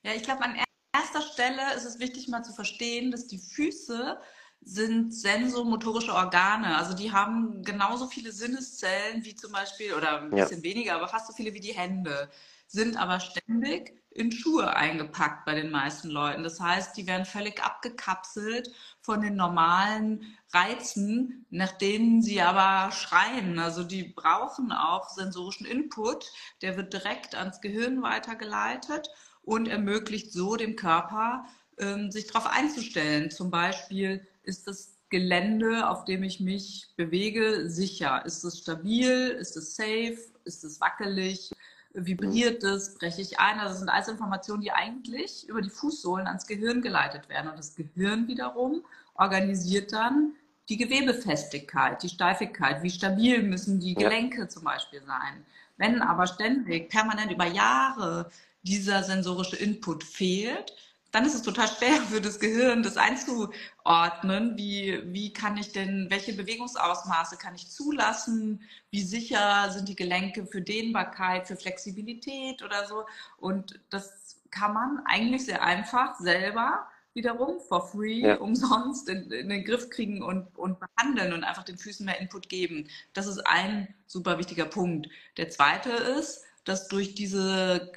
Ja, 0.03 0.13
ich 0.15 0.23
glaube, 0.23 0.43
an 0.43 0.57
erster 0.95 1.23
Stelle 1.23 1.75
ist 1.77 1.85
es 1.85 2.01
wichtig 2.01 2.29
mal 2.29 2.43
zu 2.43 2.53
verstehen, 2.53 3.11
dass 3.11 3.27
die 3.27 3.39
Füße 3.39 4.21
sind 4.61 5.15
sensomotorische 5.15 6.15
Organe. 6.15 6.77
Also 6.77 6.95
die 6.95 7.13
haben 7.13 7.63
genauso 7.63 8.07
viele 8.07 8.33
Sinneszellen 8.33 9.25
wie 9.25 9.35
zum 9.35 9.53
Beispiel, 9.53 9.95
oder 9.95 10.23
ein 10.23 10.31
bisschen 10.31 10.59
ja. 10.59 10.65
weniger, 10.65 10.95
aber 10.95 11.09
fast 11.09 11.27
so 11.27 11.33
viele 11.33 11.55
wie 11.55 11.61
die 11.61 11.75
Hände, 11.75 12.29
sind 12.67 12.97
aber 12.97 13.19
ständig 13.21 13.99
in 14.11 14.33
Schuhe 14.33 14.75
eingepackt 14.75 15.45
bei 15.45 15.55
den 15.55 15.71
meisten 15.71 16.09
Leuten. 16.11 16.43
Das 16.43 16.61
heißt, 16.61 16.97
die 16.97 17.07
werden 17.07 17.25
völlig 17.25 17.63
abgekapselt 17.63 18.71
von 19.01 19.21
den 19.21 19.37
normalen 19.37 20.37
Reizen, 20.53 21.47
nach 21.51 21.73
denen 21.73 22.21
sie 22.21 22.43
aber 22.43 22.93
schreien. 22.93 23.59
Also 23.59 23.85
die 23.85 24.03
brauchen 24.03 24.73
auch 24.73 25.09
sensorischen 25.09 25.67
Input. 25.67 26.31
Der 26.63 26.77
wird 26.77 26.93
direkt 26.93 27.35
ans 27.37 27.61
Gehirn 27.61 28.03
weitergeleitet 28.03 29.09
und 29.43 29.69
ermöglicht 29.69 30.33
so 30.33 30.57
dem 30.57 30.77
Körper, 30.77 31.47
ähm, 31.79 32.11
sich 32.11 32.27
darauf 32.27 32.47
einzustellen. 32.47 33.31
Zum 33.31 33.51
Beispiel 33.51 34.27
ist 34.49 34.67
das 34.67 34.99
Gelände, 35.11 35.89
auf 35.89 36.05
dem 36.05 36.23
ich 36.23 36.41
mich 36.41 36.89
bewege, 36.97 37.71
sicher? 37.71 38.25
Ist 38.27 38.45
es 38.45 38.59
stabil? 38.59 39.29
Ist 39.41 39.57
es 39.57 39.77
safe? 39.77 40.19
Ist 40.45 40.65
es 40.65 40.81
wackelig? 40.81 41.53
Vibriert 41.95 42.63
es? 42.65 42.95
Breche 42.95 43.23
ich 43.23 43.39
ein? 43.39 43.59
Also 43.59 43.71
das 43.71 43.79
sind 43.79 43.89
alles 43.89 44.09
Informationen, 44.09 44.63
die 44.63 44.73
eigentlich 44.73 45.49
über 45.49 45.63
die 45.63 45.71
Fußsohlen 45.71 46.27
ans 46.27 46.47
Gehirn 46.47 46.83
geleitet 46.83 47.29
werden. 47.29 47.51
Und 47.51 47.59
das 47.59 47.75
Gehirn 47.75 48.27
wiederum 48.27 48.85
organisiert 49.15 49.93
dann 49.93 50.33
die 50.69 50.77
Gewebefestigkeit, 50.77 52.03
die 52.03 52.09
Steifigkeit. 52.09 52.83
Wie 52.83 52.91
stabil 52.91 53.43
müssen 53.43 53.81
die 53.81 53.95
Gelenke 53.95 54.41
ja. 54.41 54.49
zum 54.49 54.65
Beispiel 54.65 55.03
sein? 55.03 55.45
Wenn 55.79 56.03
aber 56.03 56.27
ständig, 56.27 56.91
permanent 56.91 57.33
über 57.33 57.47
Jahre 57.47 58.31
dieser 58.63 59.03
sensorische 59.03 59.57
Input 59.57 60.05
fehlt, 60.05 60.75
dann 61.11 61.25
ist 61.25 61.35
es 61.35 61.43
total 61.43 61.69
schwer 61.69 62.01
für 62.11 62.21
das 62.21 62.39
Gehirn, 62.39 62.83
das 62.83 62.97
einzuordnen. 62.97 64.57
Wie, 64.57 65.01
wie 65.07 65.33
kann 65.33 65.57
ich 65.57 65.73
denn, 65.73 66.07
welche 66.11 66.35
Bewegungsausmaße 66.35 67.37
kann 67.37 67.55
ich 67.55 67.69
zulassen? 67.69 68.63
Wie 68.91 69.03
sicher 69.03 69.71
sind 69.71 69.89
die 69.89 69.97
Gelenke 69.97 70.47
für 70.47 70.61
Dehnbarkeit, 70.61 71.47
für 71.47 71.57
Flexibilität 71.57 72.63
oder 72.63 72.87
so? 72.87 73.05
Und 73.39 73.81
das 73.91 74.41
kann 74.51 74.75
man 74.75 75.03
eigentlich 75.07 75.45
sehr 75.45 75.63
einfach 75.63 76.19
selber 76.19 76.89
wiederum 77.15 77.61
for 77.61 77.89
free, 77.89 78.21
ja. 78.21 78.37
umsonst 78.37 79.09
in, 79.09 79.31
in, 79.33 79.49
den 79.49 79.65
Griff 79.65 79.91
kriegen 79.91 80.23
und, 80.23 80.57
und 80.57 80.79
behandeln 80.79 81.33
und 81.33 81.43
einfach 81.43 81.65
den 81.65 81.77
Füßen 81.77 82.07
mehr 82.07 82.21
Input 82.21 82.49
geben. 82.49 82.89
Das 83.13 83.27
ist 83.27 83.45
ein 83.47 83.93
super 84.07 84.39
wichtiger 84.39 84.67
Punkt. 84.67 85.09
Der 85.37 85.49
zweite 85.49 85.91
ist, 85.91 86.45
dass 86.65 86.87
durch 86.87 87.15
diese 87.15 87.93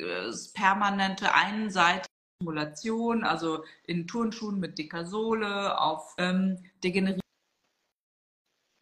permanente 0.54 1.34
einseitige 1.34 2.11
Stimulation, 2.42 3.24
also 3.24 3.64
in 3.86 4.08
Turnschuhen 4.08 4.60
mit 4.60 4.78
dicker 4.78 5.06
Sohle, 5.06 5.80
auf 5.80 6.16
ähm, 6.18 6.58
degeneriert 6.84 7.22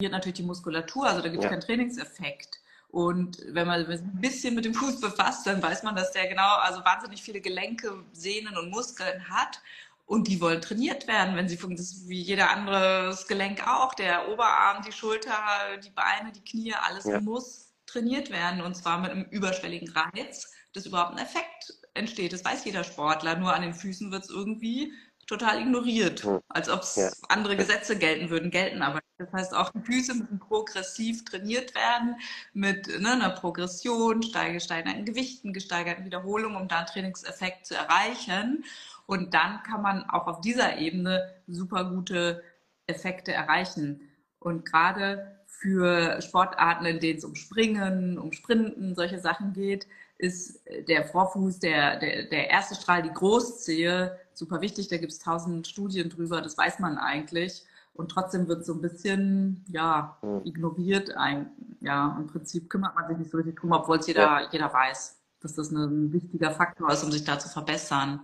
natürlich 0.02 0.38
die 0.38 0.44
Muskulatur, 0.44 1.06
also 1.06 1.22
da 1.22 1.28
gibt 1.28 1.40
es 1.40 1.44
ja. 1.44 1.50
keinen 1.50 1.62
Trainingseffekt. 1.62 2.62
Und 2.88 3.44
wenn 3.50 3.68
man 3.68 3.86
sich 3.86 4.00
ein 4.00 4.22
bisschen 4.22 4.56
mit 4.56 4.66
dem 4.66 4.74
Fuß 4.74 5.00
befasst, 5.00 5.46
dann 5.46 5.62
weiß 5.62 5.84
man, 5.84 5.96
dass 5.96 6.12
der 6.12 6.28
genau, 6.28 6.56
also 6.56 6.84
wahnsinnig 6.84 7.22
viele 7.22 7.42
Gelenke, 7.42 8.04
Sehnen 8.14 8.58
und 8.58 8.72
Muskeln 8.72 9.30
hat. 9.30 9.62
Und 10.08 10.28
die 10.28 10.42
wollen 10.42 10.60
trainiert 10.60 11.06
werden, 11.06 11.36
wenn 11.36 11.48
sie 11.48 11.58
funktionieren, 11.58 12.10
wie 12.10 12.22
jeder 12.22 12.50
anderes 12.50 13.28
Gelenk 13.28 13.68
auch. 13.68 13.94
Der 13.94 14.28
Oberarm, 14.30 14.84
die 14.84 14.92
Schulter, 14.92 15.38
die 15.84 15.92
Beine, 15.92 16.32
die 16.32 16.44
Knie, 16.44 16.74
alles 16.74 17.06
ja. 17.06 17.22
muss 17.22 17.74
trainiert 17.86 18.32
werden 18.32 18.62
und 18.62 18.76
zwar 18.76 19.00
mit 19.00 19.12
einem 19.12 19.26
überschwelligen 19.26 19.90
Reiz, 19.90 20.52
dass 20.74 20.86
überhaupt 20.86 21.12
ein 21.12 21.24
Effekt 21.24 21.79
entsteht. 21.94 22.34
Das 22.34 22.46
weiß 22.46 22.66
jeder 22.66 22.84
Sportler, 22.84 23.38
nur 23.38 23.54
an 23.54 23.62
den 23.62 23.74
Füßen 23.74 24.12
wird 24.12 24.24
es 24.24 24.30
irgendwie 24.30 24.94
total 25.30 25.62
ignoriert, 25.62 26.24
hm. 26.24 26.40
als 26.50 26.70
ob 26.70 26.82
es 26.82 26.96
ja. 26.96 27.10
andere 27.30 27.56
Gesetze 27.56 27.98
gelten 27.98 28.30
würden, 28.30 28.50
gelten 28.50 28.82
aber. 28.82 29.00
Das 29.20 29.32
heißt, 29.32 29.54
auch 29.54 29.70
die 29.72 29.82
Füße 29.82 30.16
müssen 30.16 30.40
progressiv 30.40 31.26
trainiert 31.26 31.76
werden 31.76 32.16
mit 32.54 32.88
ne, 33.00 33.12
einer 33.12 33.30
Progression, 33.30 34.22
gesteigerten 34.22 35.06
Gewichten, 35.06 35.54
gesteigerten 35.54 36.06
Wiederholungen, 36.06 36.56
um 36.56 36.68
da 36.68 36.78
einen 36.78 36.88
Trainingseffekt 36.88 37.66
zu 37.66 37.76
erreichen. 37.76 38.64
Und 39.06 39.34
dann 39.34 39.62
kann 39.64 39.82
man 39.82 40.10
auch 40.10 40.28
auf 40.28 40.42
dieser 40.42 40.78
Ebene 40.78 41.34
super 41.48 41.84
gute 41.84 42.42
Effekte 42.88 43.34
erreichen. 43.34 44.02
Und 44.40 44.66
gerade 44.66 45.40
für 45.46 46.22
Sportarten, 46.22 46.86
in 46.86 47.00
denen 47.00 47.18
es 47.18 47.26
um 47.26 47.36
Springen, 47.36 48.18
um 48.18 48.32
Sprinten, 48.32 48.96
solche 48.96 49.20
Sachen 49.20 49.54
geht, 49.54 49.86
ist 50.20 50.60
der 50.88 51.06
Vorfuß, 51.06 51.60
der, 51.60 51.98
der, 51.98 52.24
der 52.26 52.50
erste 52.50 52.76
Strahl, 52.76 53.02
die 53.02 53.14
Großzehe, 53.14 54.20
super 54.34 54.62
wichtig. 54.62 54.90
Da 54.90 54.98
gibt 54.98 55.14
es 55.14 55.20
tausend 55.20 55.66
Studien 55.66 56.10
drüber, 56.10 56.42
das 56.42 56.58
weiß 56.58 56.80
man 56.80 56.98
eigentlich. 56.98 57.66
Und 57.94 58.12
trotzdem 58.12 58.48
wird 58.48 58.66
so 58.66 58.74
ein 58.74 58.82
bisschen, 58.82 59.64
ja, 59.70 60.18
ignoriert. 60.44 61.16
Ein, 61.16 61.52
ja, 61.80 62.18
im 62.20 62.28
Prinzip 62.28 62.70
kümmert 62.70 62.96
man 62.96 63.08
sich 63.08 63.18
nicht 63.18 63.32
so 63.32 63.38
richtig 63.38 63.60
drum, 63.60 63.72
obwohl 63.72 63.98
es 63.98 64.08
jeder, 64.08 64.42
ja. 64.42 64.50
jeder 64.52 64.74
weiß, 64.74 65.18
dass 65.40 65.56
das 65.56 65.72
ein 65.72 66.12
wichtiger 66.12 66.52
Faktor 66.52 66.92
ist, 66.92 67.04
um 67.04 67.12
sich 67.12 67.24
da 67.24 67.40
zu 67.40 67.48
verbessern. 67.48 68.22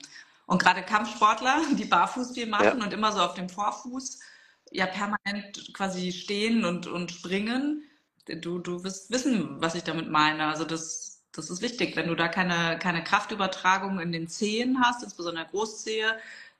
Und 0.48 0.62
gerade 0.62 0.84
Kampfsportler, 0.84 1.62
die 1.78 1.86
barfuß 1.86 2.34
viel 2.34 2.48
machen 2.48 2.80
ja. 2.80 2.86
und 2.86 2.94
immer 2.94 3.14
so 3.14 3.22
auf 3.22 3.36
dem 3.36 3.48
Vorfuß, 3.48 4.20
ja 4.72 4.86
permanent 4.86 5.74
quasi 5.74 6.12
stehen 6.12 6.66
und, 6.66 6.88
und 6.88 7.12
springen, 7.12 7.84
du, 8.28 8.60
du 8.60 8.84
wirst 8.84 9.12
wissen, 9.12 9.62
was 9.62 9.76
ich 9.76 9.84
damit 9.84 10.10
meine. 10.10 10.46
Also 10.48 10.66
das, 10.66 11.15
das 11.38 11.50
ist 11.50 11.62
wichtig. 11.62 11.96
Wenn 11.96 12.08
du 12.08 12.16
da 12.16 12.28
keine, 12.28 12.80
keine 12.80 13.04
Kraftübertragung 13.04 14.00
in 14.00 14.12
den 14.12 14.28
Zehen 14.28 14.80
hast, 14.84 15.04
insbesondere 15.04 15.46
Großzehe, 15.46 16.16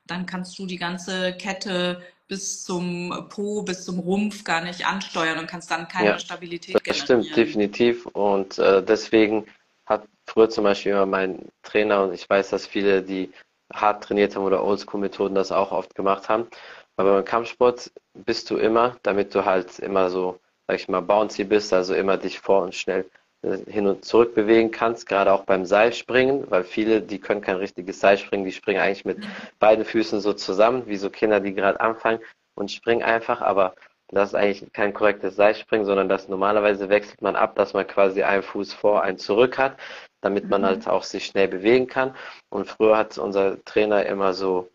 dann 0.06 0.26
kannst 0.26 0.58
du 0.60 0.66
die 0.66 0.78
ganze 0.78 1.34
Kette 1.34 2.02
bis 2.28 2.64
zum 2.64 3.28
Po, 3.30 3.64
bis 3.64 3.86
zum 3.86 4.00
Rumpf 4.00 4.44
gar 4.44 4.62
nicht 4.62 4.86
ansteuern 4.86 5.40
und 5.40 5.48
kannst 5.48 5.70
dann 5.70 5.88
keine 5.88 6.10
ja, 6.10 6.20
Stabilität 6.20 6.76
das 6.76 6.84
generieren. 6.84 7.08
Das 7.08 7.26
stimmt, 7.26 7.38
definitiv. 7.38 8.06
Und 8.08 8.58
äh, 8.58 8.84
deswegen 8.84 9.46
hat 9.86 10.08
früher 10.26 10.50
zum 10.50 10.64
Beispiel 10.64 10.94
immer 10.94 11.06
mein 11.06 11.48
Trainer, 11.64 12.04
und 12.04 12.14
ich 12.14 12.30
weiß, 12.30 12.50
dass 12.50 12.66
viele, 12.66 13.04
die 13.04 13.32
hart 13.72 14.04
trainiert 14.04 14.36
haben 14.36 14.44
oder 14.44 14.64
Oldschool-Methoden 14.64 15.36
das 15.36 15.52
auch 15.52 15.72
oft 15.72 15.96
gemacht 15.96 16.30
haben, 16.30 16.48
aber 16.98 17.14
beim 17.14 17.26
Kampfsport 17.26 17.92
bist 18.14 18.50
du 18.50 18.58
immer, 18.58 18.98
damit 19.04 19.36
du 19.36 19.46
halt 19.46 19.80
immer 19.80 20.10
so, 20.10 20.40
sag 20.68 20.78
ich 20.78 20.88
mal, 20.88 21.02
bouncy 21.02 21.44
bist, 21.44 21.74
also 21.74 21.94
immer 21.94 22.18
dich 22.18 22.40
vor 22.40 22.64
und 22.64 22.74
schnell 22.74 23.06
hin 23.68 23.88
und 23.88 24.06
zurück 24.06 24.36
bewegen 24.36 24.72
kannst, 24.72 25.08
gerade 25.08 25.32
auch 25.32 25.44
beim 25.44 25.66
Seilspringen, 25.66 26.50
weil 26.50 26.64
viele, 26.64 27.02
die 27.02 27.20
können 27.20 27.42
kein 27.42 27.58
richtiges 27.58 28.00
Seilspringen, 28.00 28.46
die 28.46 28.52
springen 28.52 28.80
eigentlich 28.80 29.06
mit 29.06 29.20
beiden 29.60 29.86
Füßen 29.86 30.20
so 30.20 30.34
zusammen, 30.34 30.84
wie 30.88 30.98
so 30.98 31.10
Kinder, 31.10 31.40
die 31.40 31.54
gerade 31.54 31.80
anfangen 31.80 32.20
und 32.56 32.72
springen 32.72 33.04
einfach, 33.04 33.42
aber 33.42 33.76
das 34.10 34.30
ist 34.30 34.36
eigentlich 34.36 34.72
kein 34.74 34.94
korrektes 34.94 35.36
Seilspringen, 35.36 35.86
sondern 35.86 36.10
das 36.10 36.30
normalerweise 36.30 36.90
wechselt 36.90 37.22
man 37.22 37.36
ab, 37.36 37.56
dass 37.56 37.74
man 37.74 37.88
quasi 37.88 38.24
einen 38.24 38.44
Fuß 38.44 38.74
vor, 38.74 39.02
einen 39.02 39.18
zurück 39.18 39.58
hat, 39.58 39.78
damit 40.22 40.50
man 40.50 40.62
mhm. 40.62 40.66
halt 40.66 40.88
auch 40.88 41.04
sich 41.04 41.26
schnell 41.26 41.48
bewegen 41.48 41.88
kann. 41.88 42.16
Und 42.50 42.68
früher 42.70 42.98
hat 42.98 43.18
unser 43.18 43.64
Trainer 43.66 44.06
immer 44.06 44.34
so 44.34 44.70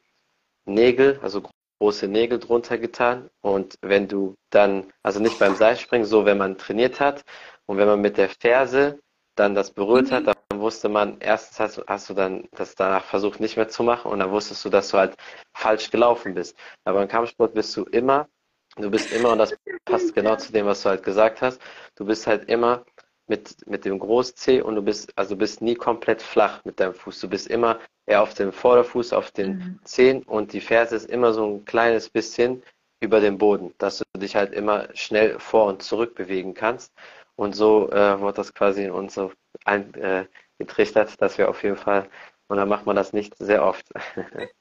Nägel, 0.66 1.18
also 1.22 1.42
große 1.80 2.08
Nägel 2.08 2.38
drunter 2.38 2.76
getan. 2.76 3.30
Und 3.40 3.76
wenn 3.82 4.08
du 4.08 4.34
dann, 4.50 4.92
also 5.02 5.20
nicht 5.20 5.38
beim 5.38 5.54
Seilspringen, 5.54 6.06
so 6.06 6.24
wenn 6.24 6.38
man 6.38 6.58
trainiert 6.58 7.00
hat 7.00 7.24
und 7.70 7.76
wenn 7.76 7.86
man 7.86 8.00
mit 8.00 8.16
der 8.16 8.28
Ferse 8.28 8.98
dann 9.36 9.54
das 9.54 9.70
berührt 9.70 10.10
mhm. 10.10 10.14
hat, 10.14 10.26
dann 10.26 10.60
wusste 10.60 10.88
man, 10.88 11.18
erstens 11.20 11.60
hast 11.60 11.78
du, 11.78 11.82
hast 11.86 12.10
du 12.10 12.14
dann 12.14 12.48
das 12.50 12.74
danach 12.74 13.04
versucht 13.04 13.38
nicht 13.38 13.56
mehr 13.56 13.68
zu 13.68 13.84
machen 13.84 14.10
und 14.10 14.18
dann 14.18 14.32
wusstest 14.32 14.64
du, 14.64 14.70
dass 14.70 14.88
du 14.88 14.98
halt 14.98 15.14
falsch 15.54 15.88
gelaufen 15.92 16.34
bist. 16.34 16.56
Aber 16.84 17.00
im 17.00 17.06
Kampfsport 17.06 17.54
bist 17.54 17.76
du 17.76 17.84
immer, 17.84 18.28
du 18.74 18.90
bist 18.90 19.12
immer, 19.12 19.30
und 19.30 19.38
das 19.38 19.54
passt 19.84 20.12
genau 20.16 20.34
zu 20.34 20.50
dem, 20.50 20.66
was 20.66 20.82
du 20.82 20.88
halt 20.88 21.04
gesagt 21.04 21.42
hast, 21.42 21.60
du 21.94 22.04
bist 22.04 22.26
halt 22.26 22.48
immer 22.48 22.84
mit, 23.28 23.64
mit 23.68 23.84
dem 23.84 24.00
Groß-C 24.00 24.62
und 24.62 24.74
du 24.74 24.82
bist, 24.82 25.16
also 25.16 25.36
bist 25.36 25.62
nie 25.62 25.76
komplett 25.76 26.22
flach 26.22 26.64
mit 26.64 26.80
deinem 26.80 26.94
Fuß. 26.94 27.20
Du 27.20 27.28
bist 27.28 27.46
immer 27.46 27.78
eher 28.06 28.22
auf 28.22 28.34
dem 28.34 28.52
Vorderfuß, 28.52 29.12
auf 29.12 29.30
den 29.30 29.52
mhm. 29.52 29.80
Zehen 29.84 30.24
und 30.24 30.52
die 30.54 30.60
Ferse 30.60 30.96
ist 30.96 31.08
immer 31.08 31.32
so 31.32 31.46
ein 31.46 31.64
kleines 31.64 32.10
bisschen 32.10 32.64
über 33.00 33.20
dem 33.20 33.38
Boden, 33.38 33.74
dass 33.78 33.98
du 33.98 34.04
dich 34.18 34.36
halt 34.36 34.52
immer 34.52 34.88
schnell 34.94 35.38
vor 35.38 35.66
und 35.66 35.82
zurück 35.82 36.16
bewegen 36.16 36.52
kannst. 36.54 36.92
Und 37.40 37.54
so 37.54 37.90
äh, 37.90 38.20
wird 38.20 38.36
das 38.36 38.52
quasi 38.52 38.84
in 38.84 38.90
uns 38.90 39.14
so 39.14 39.32
eingetrichtert, 39.64 41.10
äh, 41.10 41.16
dass 41.16 41.38
wir 41.38 41.48
auf 41.48 41.62
jeden 41.62 41.78
Fall, 41.78 42.06
und 42.48 42.58
dann 42.58 42.68
macht 42.68 42.84
man 42.84 42.96
das 42.96 43.14
nicht 43.14 43.34
sehr 43.38 43.64
oft. 43.64 43.88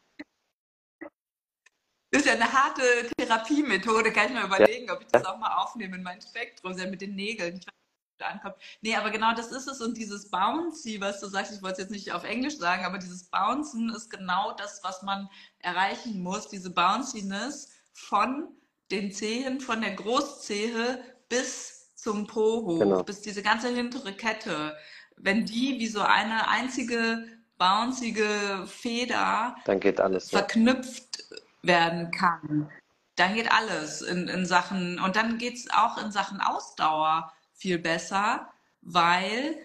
Das 2.11 2.23
ist 2.23 2.27
ja 2.27 2.33
eine 2.33 2.51
harte 2.51 2.81
Therapiemethode, 3.19 4.11
kann 4.11 4.29
ich 4.29 4.33
mal 4.33 4.47
überlegen, 4.47 4.87
ja. 4.87 4.95
ob 4.95 5.01
ich 5.01 5.07
das 5.09 5.25
auch 5.25 5.37
mal 5.37 5.57
aufnehme 5.57 5.95
in 5.95 6.01
mein 6.01 6.19
Spektrum, 6.19 6.75
ja 6.75 6.89
mit 6.89 7.01
den 7.01 7.13
Nägeln. 7.13 7.57
Ich 7.57 8.25
ankommt. 8.25 8.55
Nee, 8.81 8.95
aber 8.95 9.11
genau 9.11 9.35
das 9.35 9.51
ist 9.51 9.67
es. 9.67 9.79
Und 9.79 9.95
dieses 9.95 10.31
Bouncy, 10.31 10.99
was 10.99 11.19
du 11.19 11.27
sagst, 11.27 11.53
ich 11.53 11.61
wollte 11.61 11.73
es 11.73 11.79
jetzt 11.81 11.91
nicht 11.91 12.11
auf 12.11 12.23
Englisch 12.23 12.57
sagen, 12.57 12.83
aber 12.83 12.97
dieses 12.97 13.25
Bouncen 13.25 13.93
ist 13.93 14.09
genau 14.09 14.53
das, 14.53 14.83
was 14.83 15.03
man 15.03 15.29
erreichen 15.59 16.23
muss. 16.23 16.49
Diese 16.49 16.71
Bounciness 16.71 17.69
von 17.93 18.47
den 18.89 19.11
Zehen, 19.11 19.61
von 19.61 19.81
der 19.81 19.93
Großzehe 19.93 21.03
bis 21.29 21.78
zum 22.01 22.27
Po 22.27 22.65
hoch, 22.65 22.79
genau. 22.79 23.03
bis 23.03 23.21
diese 23.21 23.41
ganze 23.41 23.69
hintere 23.69 24.13
Kette. 24.13 24.75
Wenn 25.17 25.45
die 25.45 25.79
wie 25.79 25.87
so 25.87 26.01
eine 26.01 26.47
einzige 26.47 27.25
bouncige 27.57 28.65
Feder 28.67 29.55
dann 29.65 29.79
geht 29.79 29.99
alles, 29.99 30.29
verknüpft 30.29 31.25
ja. 31.29 31.37
werden 31.61 32.11
kann, 32.11 32.69
dann 33.15 33.35
geht 33.35 33.51
alles 33.51 34.01
in, 34.01 34.27
in 34.29 34.45
Sachen, 34.45 34.99
und 34.99 35.15
dann 35.15 35.37
geht 35.37 35.55
es 35.55 35.69
auch 35.71 36.01
in 36.01 36.11
Sachen 36.11 36.39
Ausdauer 36.39 37.33
viel 37.53 37.77
besser, 37.77 38.49
weil 38.81 39.57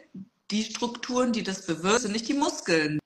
die 0.51 0.65
Strukturen, 0.65 1.33
die 1.33 1.45
das 1.45 1.67
bewirken, 1.67 2.01
sind 2.01 2.13
nicht 2.13 2.29
die 2.29 2.35
Muskeln. 2.35 2.99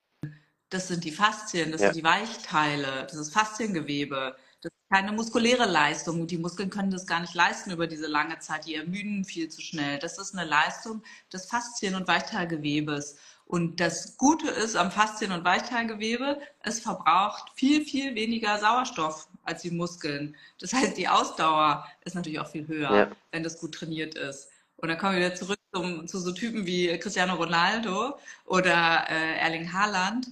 Das 0.71 0.89
sind 0.89 1.05
die 1.05 1.13
Faszien, 1.13 1.73
das 1.73 1.81
ja. 1.81 1.89
sind 1.89 1.97
die 1.97 2.05
Weichteile, 2.05 3.07
das 3.09 3.15
ist 3.15 3.33
Fasziengewebe. 3.33 4.37
Das 4.61 4.73
ist 4.73 4.91
keine 4.91 5.13
muskuläre 5.13 5.67
Leistung. 5.67 6.27
Die 6.27 6.39
Muskeln 6.39 6.71
können 6.71 6.91
das 6.91 7.07
gar 7.07 7.21
nicht 7.21 7.35
leisten 7.35 7.71
über 7.71 7.87
diese 7.87 8.07
lange 8.07 8.39
Zeit. 8.41 8.67
Die 8.67 8.75
ermüden 8.75 9.25
viel 9.25 9.49
zu 9.49 9.61
schnell. 9.61 9.99
Das 9.99 10.19
ist 10.19 10.35
eine 10.35 10.49
Leistung 10.49 11.03
des 11.33 11.47
Faszien- 11.47 11.95
und 11.95 12.09
Weichteilgewebes. 12.09 13.17
Und 13.49 13.81
das 13.81 14.19
Gute 14.19 14.51
ist 14.51 14.77
am 14.77 14.91
Faszien- 14.91 15.33
und 15.33 15.43
Weichteilgewebe, 15.43 16.39
es 16.63 16.81
verbraucht 16.81 17.51
viel, 17.55 17.83
viel 17.83 18.15
weniger 18.15 18.59
Sauerstoff 18.59 19.27
als 19.43 19.63
die 19.63 19.71
Muskeln. 19.71 20.37
Das 20.61 20.75
heißt, 20.75 20.99
die 20.99 21.09
Ausdauer 21.09 21.87
ist 22.05 22.15
natürlich 22.15 22.41
auch 22.41 22.51
viel 22.51 22.69
höher, 22.69 22.95
ja. 22.95 23.11
wenn 23.33 23.43
das 23.43 23.59
gut 23.59 23.75
trainiert 23.75 24.17
ist. 24.17 24.49
Und 24.77 24.89
dann 24.89 24.99
kommen 24.99 25.15
wir 25.15 25.27
wieder 25.27 25.35
zurück 25.35 25.59
zum, 25.73 26.07
zu 26.07 26.19
so 26.19 26.33
Typen 26.33 26.67
wie 26.67 26.99
Cristiano 26.99 27.35
Ronaldo 27.37 28.19
oder 28.45 29.07
äh, 29.09 29.39
Erling 29.39 29.73
Haaland. 29.73 30.29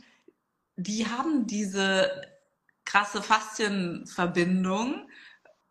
Die 0.76 1.06
haben 1.06 1.46
diese 1.46 2.10
krasse 2.87 3.22
Faszienverbindung 3.22 5.09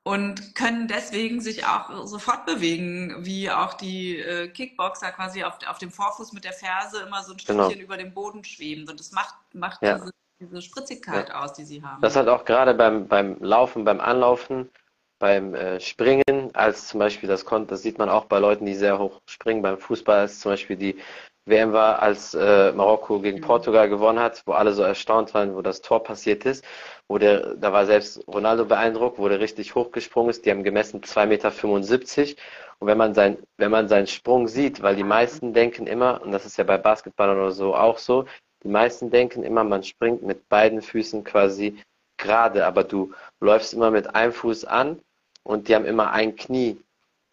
und 0.03 0.53
können 0.53 0.87
deswegen 0.87 1.41
sich 1.41 1.65
auch 1.65 2.05
sofort 2.05 2.45
bewegen, 2.45 3.25
wie 3.25 3.49
auch 3.49 3.73
die 3.73 4.19
äh, 4.19 4.47
Kickboxer 4.49 5.11
quasi 5.11 5.43
auf, 5.43 5.57
auf 5.67 5.79
dem 5.79 5.91
Vorfuß 5.91 6.33
mit 6.33 6.43
der 6.43 6.53
Ferse 6.53 7.01
immer 7.01 7.23
so 7.23 7.33
ein 7.33 7.37
genau. 7.37 7.63
Stückchen 7.63 7.79
genau. 7.79 7.83
über 7.83 7.97
dem 7.97 8.13
Boden 8.13 8.43
schweben. 8.43 8.87
Und 8.87 8.99
das 8.99 9.11
macht, 9.11 9.35
macht 9.53 9.81
ja. 9.81 9.97
diese, 9.97 10.11
diese 10.39 10.61
Spritzigkeit 10.61 11.29
ja. 11.29 11.43
aus, 11.43 11.53
die 11.53 11.65
sie 11.65 11.81
haben. 11.81 12.01
Das 12.01 12.15
hat 12.15 12.27
auch 12.27 12.45
gerade 12.45 12.75
beim, 12.75 13.07
beim 13.07 13.37
Laufen, 13.41 13.83
beim 13.83 13.99
Anlaufen 13.99 14.69
beim 15.19 15.55
äh, 15.55 15.79
Springen, 15.79 16.51
als 16.53 16.87
zum 16.87 16.99
Beispiel 16.99 17.29
das 17.29 17.45
kommt, 17.45 17.71
das 17.71 17.81
sieht 17.81 17.97
man 17.97 18.09
auch 18.09 18.25
bei 18.25 18.39
Leuten, 18.39 18.65
die 18.65 18.75
sehr 18.75 18.99
hoch 18.99 19.21
springen. 19.25 19.61
Beim 19.61 19.77
Fußball, 19.77 20.19
als 20.19 20.39
zum 20.39 20.51
Beispiel 20.51 20.75
die 20.75 20.97
WM 21.47 21.73
war, 21.73 22.01
als 22.01 22.33
äh, 22.33 22.71
Marokko 22.71 23.19
gegen. 23.19 23.41
Portugal 23.41 23.87
gewonnen 23.87 24.19
hat, 24.19 24.41
wo 24.45 24.53
alle 24.53 24.73
so 24.73 24.81
erstaunt 24.81 25.33
waren, 25.33 25.55
wo 25.55 25.61
das 25.61 25.81
Tor 25.81 26.03
passiert 26.03 26.45
ist, 26.45 26.65
wo 27.07 27.17
der, 27.19 27.55
da 27.55 27.71
war 27.71 27.85
selbst 27.85 28.27
Ronaldo 28.27 28.65
beeindruckt, 28.65 29.19
wo 29.19 29.29
der 29.29 29.39
richtig 29.39 29.75
hochgesprungen 29.75 30.31
ist. 30.31 30.45
Die 30.45 30.51
haben 30.51 30.63
gemessen 30.63 31.01
2,75 31.01 31.27
Meter. 31.27 32.41
Und 32.79 32.87
wenn 32.87 32.97
man 32.97 33.13
sein, 33.13 33.37
wenn 33.57 33.71
man 33.71 33.87
seinen 33.87 34.07
Sprung 34.07 34.47
sieht, 34.47 34.81
weil 34.81 34.95
die 34.95 35.03
meisten 35.03 35.53
denken 35.53 35.87
immer, 35.87 36.21
und 36.23 36.31
das 36.31 36.45
ist 36.45 36.57
ja 36.57 36.63
bei 36.63 36.77
Basketballern 36.77 37.37
oder 37.37 37.51
so 37.51 37.75
auch 37.75 37.99
so, 37.99 38.25
die 38.63 38.69
meisten 38.69 39.11
denken 39.11 39.43
immer, 39.43 39.63
man 39.63 39.83
springt 39.83 40.23
mit 40.23 40.49
beiden 40.49 40.81
Füßen 40.81 41.23
quasi 41.23 41.77
gerade, 42.17 42.65
aber 42.65 42.83
du 42.83 43.13
läufst 43.39 43.73
immer 43.73 43.91
mit 43.91 44.15
einem 44.15 44.33
Fuß 44.33 44.65
an 44.65 44.99
und 45.43 45.67
die 45.67 45.75
haben 45.75 45.85
immer 45.85 46.11
ein 46.11 46.35
Knie 46.35 46.81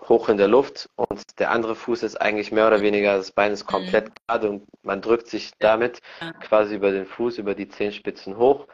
hoch 0.08 0.28
in 0.28 0.36
der 0.36 0.48
Luft 0.48 0.88
und 0.96 1.38
der 1.38 1.50
andere 1.50 1.74
Fuß 1.74 2.02
ist 2.02 2.20
eigentlich 2.20 2.52
mehr 2.52 2.66
oder 2.66 2.82
weniger, 2.82 3.16
das 3.16 3.32
Bein 3.32 3.52
ist 3.52 3.66
komplett 3.66 4.08
mhm. 4.08 4.14
gerade 4.26 4.50
und 4.50 4.64
man 4.82 5.00
drückt 5.00 5.28
sich 5.28 5.52
damit 5.58 6.00
quasi 6.40 6.74
über 6.74 6.90
den 6.90 7.06
Fuß, 7.06 7.38
über 7.38 7.54
die 7.54 7.68
Zehenspitzen 7.68 8.36
hoch, 8.36 8.66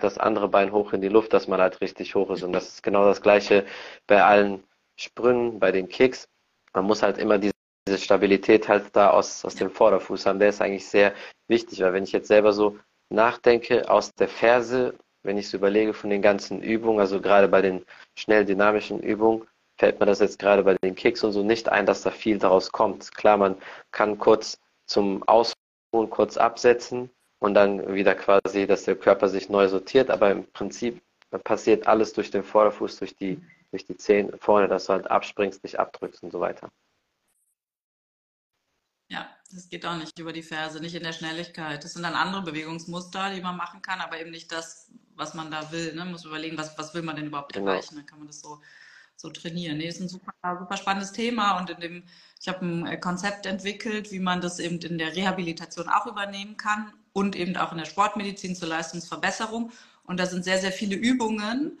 das 0.00 0.18
andere 0.18 0.48
Bein 0.48 0.72
hoch 0.72 0.92
in 0.92 1.00
die 1.00 1.08
Luft, 1.08 1.32
dass 1.32 1.48
man 1.48 1.60
halt 1.60 1.80
richtig 1.80 2.14
hoch 2.14 2.30
ist. 2.30 2.42
Und 2.42 2.52
das 2.52 2.68
ist 2.68 2.82
genau 2.82 3.04
das 3.04 3.22
gleiche 3.22 3.64
bei 4.06 4.22
allen 4.22 4.64
Sprüngen, 4.96 5.60
bei 5.60 5.70
den 5.70 5.88
Kicks. 5.88 6.28
Man 6.72 6.84
muss 6.84 7.02
halt 7.02 7.18
immer 7.18 7.38
diese 7.38 7.54
Stabilität 7.96 8.68
halt 8.68 8.86
da 8.92 9.10
aus, 9.10 9.44
aus 9.44 9.54
dem 9.54 9.70
Vorderfuß 9.70 10.26
haben. 10.26 10.40
Der 10.40 10.48
ist 10.48 10.60
eigentlich 10.60 10.86
sehr 10.86 11.14
wichtig, 11.48 11.80
weil 11.80 11.92
wenn 11.92 12.04
ich 12.04 12.12
jetzt 12.12 12.28
selber 12.28 12.52
so 12.52 12.76
nachdenke, 13.08 13.88
aus 13.88 14.12
der 14.14 14.28
Ferse 14.28 14.94
wenn 15.24 15.38
ich 15.38 15.46
es 15.46 15.54
überlege 15.54 15.94
von 15.94 16.10
den 16.10 16.22
ganzen 16.22 16.62
Übungen, 16.62 17.00
also 17.00 17.20
gerade 17.20 17.48
bei 17.48 17.62
den 17.62 17.84
schnell 18.14 18.44
dynamischen 18.44 19.00
Übungen, 19.00 19.46
fällt 19.78 20.00
mir 20.00 20.06
das 20.06 20.20
jetzt 20.20 20.38
gerade 20.38 20.62
bei 20.62 20.76
den 20.82 20.94
Kicks 20.94 21.24
und 21.24 21.32
so 21.32 21.42
nicht 21.42 21.68
ein, 21.68 21.86
dass 21.86 22.02
da 22.02 22.10
viel 22.10 22.38
daraus 22.38 22.70
kommt. 22.70 23.14
Klar, 23.14 23.36
man 23.36 23.56
kann 23.90 24.18
kurz 24.18 24.58
zum 24.86 25.22
Ausruhen 25.24 26.10
kurz 26.10 26.36
absetzen 26.36 27.10
und 27.38 27.54
dann 27.54 27.94
wieder 27.94 28.14
quasi, 28.14 28.66
dass 28.66 28.84
der 28.84 28.96
Körper 28.96 29.28
sich 29.28 29.48
neu 29.48 29.68
sortiert, 29.68 30.10
aber 30.10 30.30
im 30.30 30.50
Prinzip 30.52 31.02
passiert 31.42 31.86
alles 31.86 32.12
durch 32.12 32.30
den 32.30 32.44
Vorderfuß, 32.44 32.98
durch 32.98 33.16
die, 33.16 33.42
durch 33.70 33.84
die 33.86 33.96
Zehen 33.96 34.32
vorne, 34.38 34.68
dass 34.68 34.86
du 34.86 34.92
halt 34.92 35.10
abspringst, 35.10 35.64
dich 35.64 35.78
abdrückst 35.78 36.22
und 36.22 36.30
so 36.30 36.40
weiter. 36.40 36.70
Ja, 39.08 39.28
das 39.52 39.68
geht 39.68 39.84
auch 39.84 39.96
nicht 39.96 40.18
über 40.18 40.32
die 40.32 40.42
Ferse, 40.42 40.80
nicht 40.80 40.94
in 40.94 41.02
der 41.02 41.12
Schnelligkeit. 41.12 41.84
Das 41.84 41.92
sind 41.92 42.02
dann 42.02 42.14
andere 42.14 42.42
Bewegungsmuster, 42.42 43.34
die 43.34 43.42
man 43.42 43.56
machen 43.56 43.82
kann, 43.82 44.00
aber 44.00 44.18
eben 44.20 44.30
nicht 44.30 44.50
das, 44.50 44.90
was 45.14 45.34
man 45.34 45.50
da 45.50 45.70
will. 45.72 45.92
Ne? 45.92 46.00
Man 46.00 46.12
muss 46.12 46.24
überlegen, 46.24 46.56
was, 46.56 46.76
was 46.78 46.94
will 46.94 47.02
man 47.02 47.16
denn 47.16 47.26
überhaupt 47.26 47.52
genau. 47.52 47.72
erreichen. 47.72 47.96
Dann 47.96 48.06
kann 48.06 48.18
man 48.18 48.28
das 48.28 48.40
so, 48.40 48.60
so 49.16 49.30
trainieren. 49.30 49.78
Nee, 49.78 49.86
das 49.86 49.96
ist 49.96 50.02
ein 50.02 50.08
super, 50.08 50.32
super 50.58 50.76
spannendes 50.76 51.12
Thema 51.12 51.58
und 51.58 51.70
in 51.70 51.80
dem, 51.80 52.02
ich 52.40 52.48
habe 52.48 52.64
ein 52.64 52.86
äh, 52.86 52.96
Konzept 52.98 53.46
entwickelt, 53.46 54.12
wie 54.12 54.18
man 54.18 54.40
das 54.40 54.58
eben 54.58 54.78
in 54.78 54.98
der 54.98 55.14
Rehabilitation 55.14 55.88
auch 55.88 56.06
übernehmen 56.06 56.56
kann 56.56 56.92
und 57.12 57.36
eben 57.36 57.56
auch 57.56 57.72
in 57.72 57.78
der 57.78 57.86
Sportmedizin 57.86 58.56
zur 58.56 58.68
Leistungsverbesserung. 58.68 59.72
Und 60.04 60.20
da 60.20 60.26
sind 60.26 60.44
sehr, 60.44 60.58
sehr 60.58 60.72
viele 60.72 60.96
Übungen, 60.96 61.78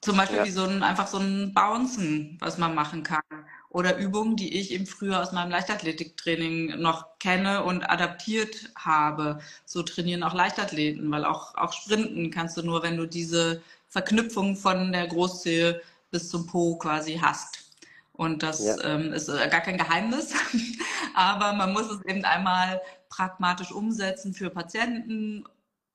zum 0.00 0.16
Beispiel 0.16 0.38
ja. 0.38 0.44
wie 0.44 0.50
so 0.50 0.62
ein, 0.62 0.82
einfach 0.82 1.08
so 1.08 1.18
ein 1.18 1.52
Bouncen, 1.54 2.36
was 2.40 2.58
man 2.58 2.74
machen 2.74 3.02
kann 3.02 3.22
oder 3.70 3.98
Übungen, 3.98 4.36
die 4.36 4.58
ich 4.58 4.70
eben 4.72 4.86
früher 4.86 5.20
aus 5.20 5.32
meinem 5.32 5.50
Leichtathletiktraining 5.50 6.80
noch 6.80 7.18
kenne 7.18 7.64
und 7.64 7.82
adaptiert 7.88 8.70
habe. 8.76 9.40
So 9.66 9.82
trainieren 9.82 10.22
auch 10.22 10.34
Leichtathleten, 10.34 11.10
weil 11.10 11.24
auch, 11.24 11.54
auch 11.54 11.72
Sprinten 11.72 12.30
kannst 12.30 12.56
du 12.56 12.62
nur, 12.62 12.82
wenn 12.82 12.96
du 12.96 13.06
diese 13.06 13.62
Verknüpfung 13.88 14.56
von 14.56 14.92
der 14.92 15.06
Großzehe 15.06 15.82
bis 16.10 16.28
zum 16.28 16.46
Po 16.46 16.76
quasi 16.76 17.18
hast. 17.22 17.64
Und 18.12 18.42
das 18.42 18.64
ja. 18.64 18.76
ähm, 18.84 19.12
ist 19.12 19.28
äh, 19.28 19.48
gar 19.48 19.60
kein 19.60 19.78
Geheimnis, 19.78 20.34
aber 21.14 21.52
man 21.52 21.72
muss 21.72 21.88
es 21.90 22.04
eben 22.04 22.24
einmal 22.24 22.80
pragmatisch 23.08 23.70
umsetzen 23.70 24.34
für 24.34 24.50
Patienten 24.50 25.44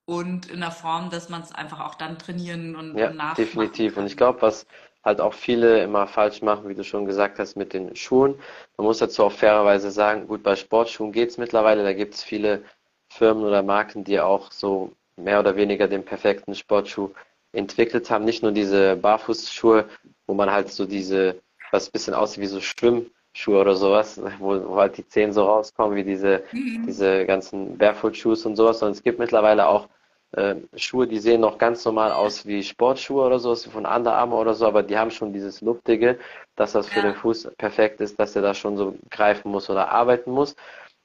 und 0.06 0.50
in 0.50 0.62
der 0.62 0.72
Form, 0.72 1.10
dass 1.10 1.30
man 1.30 1.42
es 1.42 1.52
einfach 1.52 1.82
auch 1.82 1.96
dann 1.96 2.18
trainieren 2.18 2.76
und 2.76 2.98
ja, 2.98 3.34
definitiv. 3.34 3.98
Und 3.98 4.06
ich 4.06 4.18
glaube, 4.18 4.42
was 4.42 4.66
halt 5.04 5.20
auch 5.20 5.34
viele 5.34 5.84
immer 5.84 6.08
falsch 6.08 6.42
machen, 6.42 6.70
wie 6.70 6.76
du 6.76 6.84
schon 6.84 7.06
gesagt 7.06 7.40
hast, 7.40 7.56
mit 7.56 7.74
den 7.74 7.96
Schuhen. 7.96 8.36
Man 8.78 8.88
muss 8.88 9.00
dazu 9.00 9.26
auch 9.26 9.32
fairerweise 9.32 9.92
sagen, 9.92 10.28
gut, 10.28 10.44
bei 10.44 10.56
Sportschuhen 10.56 11.12
geht 11.12 11.30
es 11.30 11.38
mittlerweile, 11.38 11.84
da 11.84 11.94
gibt 11.94 12.16
es 12.16 12.24
viele 12.24 12.64
Firmen 13.10 13.44
oder 13.44 13.64
Marken, 13.64 14.04
die 14.04 14.20
auch 14.20 14.52
so 14.52 14.94
mehr 15.18 15.40
oder 15.40 15.56
weniger 15.56 15.88
den 15.88 16.06
perfekten 16.06 16.56
Sportschuh 16.56 17.12
entwickelt 17.54 18.10
haben. 18.10 18.26
Nicht 18.26 18.44
nur 18.44 18.52
diese 18.52 18.96
Barfußschuhe, 18.96 19.86
wo 20.28 20.34
man 20.34 20.52
halt 20.52 20.70
so 20.70 20.86
diese, 20.86 21.42
was 21.72 21.88
ein 21.88 21.92
bisschen 21.94 22.14
aussieht 22.14 22.42
wie 22.44 22.48
so 22.48 22.60
Schwimmschuhe 22.60 23.60
oder 23.62 23.76
sowas, 23.76 24.22
wo, 24.40 24.68
wo 24.68 24.76
halt 24.78 24.98
die 24.98 25.08
Zehen 25.08 25.32
so 25.32 25.44
rauskommen, 25.46 25.96
wie 25.96 26.04
diese, 26.04 26.44
mhm. 26.52 26.86
diese 26.86 27.26
ganzen 27.26 27.78
Barefoot-Shoes 27.78 28.46
und 28.46 28.56
sowas, 28.56 28.80
sondern 28.80 28.94
es 28.94 29.04
gibt 29.04 29.20
mittlerweile 29.20 29.68
auch 29.68 29.88
äh, 30.34 30.56
Schuhe, 30.76 31.08
die 31.08 31.20
sehen 31.20 31.42
noch 31.42 31.58
ganz 31.60 31.86
normal 31.86 32.12
aus 32.12 32.46
wie 32.46 32.64
Sportschuhe 32.64 33.26
oder 33.26 33.40
so, 33.40 33.56
von 33.56 33.86
Under 33.86 34.14
Armour 34.14 34.42
oder 34.42 34.54
so, 34.56 34.66
aber 34.66 34.82
die 34.82 34.98
haben 34.98 35.12
schon 35.12 35.32
dieses 35.32 35.62
Luftige, 35.62 36.18
dass 36.56 36.72
das 36.72 36.88
für 36.88 37.00
ja. 37.00 37.06
den 37.06 37.16
Fuß 37.16 37.52
perfekt 37.58 38.02
ist, 38.02 38.20
dass 38.20 38.36
er 38.36 38.42
da 38.42 38.54
schon 38.54 38.76
so 38.76 38.96
greifen 39.12 39.52
muss 39.52 39.70
oder 39.70 39.92
arbeiten 39.92 40.32
muss. 40.32 40.56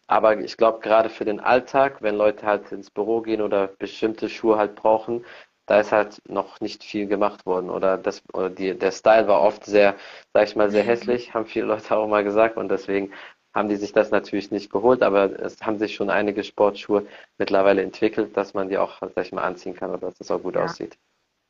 Aber 0.07 0.39
ich 0.41 0.57
glaube, 0.57 0.81
gerade 0.81 1.11
für 1.11 1.27
den 1.27 1.39
Alltag, 1.39 2.01
wenn 2.01 2.17
Leute 2.17 2.47
halt 2.47 2.73
ins 2.73 2.91
Büro 2.91 3.21
gehen 3.21 3.43
oder 3.43 3.67
bestimmte 3.67 4.31
Schuhe 4.31 4.57
halt 4.57 4.75
brauchen, 4.75 5.27
da 5.69 5.81
ist 5.81 5.93
halt 5.93 6.21
noch 6.29 6.61
nicht 6.61 6.83
viel 6.83 7.07
gemacht 7.07 7.45
worden. 7.47 7.71
Oder 7.71 7.99
das, 7.99 8.23
oder 8.33 8.49
die, 8.51 8.77
der 8.77 8.91
Style 8.91 9.29
war 9.29 9.43
oft 9.43 9.65
sehr, 9.67 9.95
sag 10.33 10.49
ich 10.49 10.57
mal, 10.57 10.71
sehr 10.71 10.83
mhm. 10.83 10.89
hässlich, 10.89 11.35
haben 11.35 11.47
viele 11.47 11.67
Leute 11.67 11.97
auch 11.97 12.09
mal 12.09 12.25
gesagt. 12.25 12.57
Und 12.57 12.71
deswegen 12.71 13.13
haben 13.55 13.69
die 13.69 13.77
sich 13.77 13.93
das 13.93 14.11
natürlich 14.11 14.51
nicht 14.51 14.71
geholt, 14.73 15.03
aber 15.03 15.39
es 15.41 15.61
haben 15.63 15.79
sich 15.79 15.95
schon 15.95 16.11
einige 16.11 16.43
Sportschuhe 16.43 17.07
mittlerweile 17.37 17.83
entwickelt, 17.83 18.37
dass 18.37 18.55
man 18.55 18.71
die 18.71 18.79
auch, 18.79 18.99
sag 19.01 19.25
ich 19.25 19.33
mal, 19.33 19.43
anziehen 19.43 19.75
kann 19.75 19.91
oder 19.91 20.09
dass 20.09 20.21
es 20.21 20.31
auch 20.31 20.43
gut 20.43 20.55
ja. 20.55 20.65
aussieht. 20.65 20.97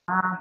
Ah. 0.07 0.39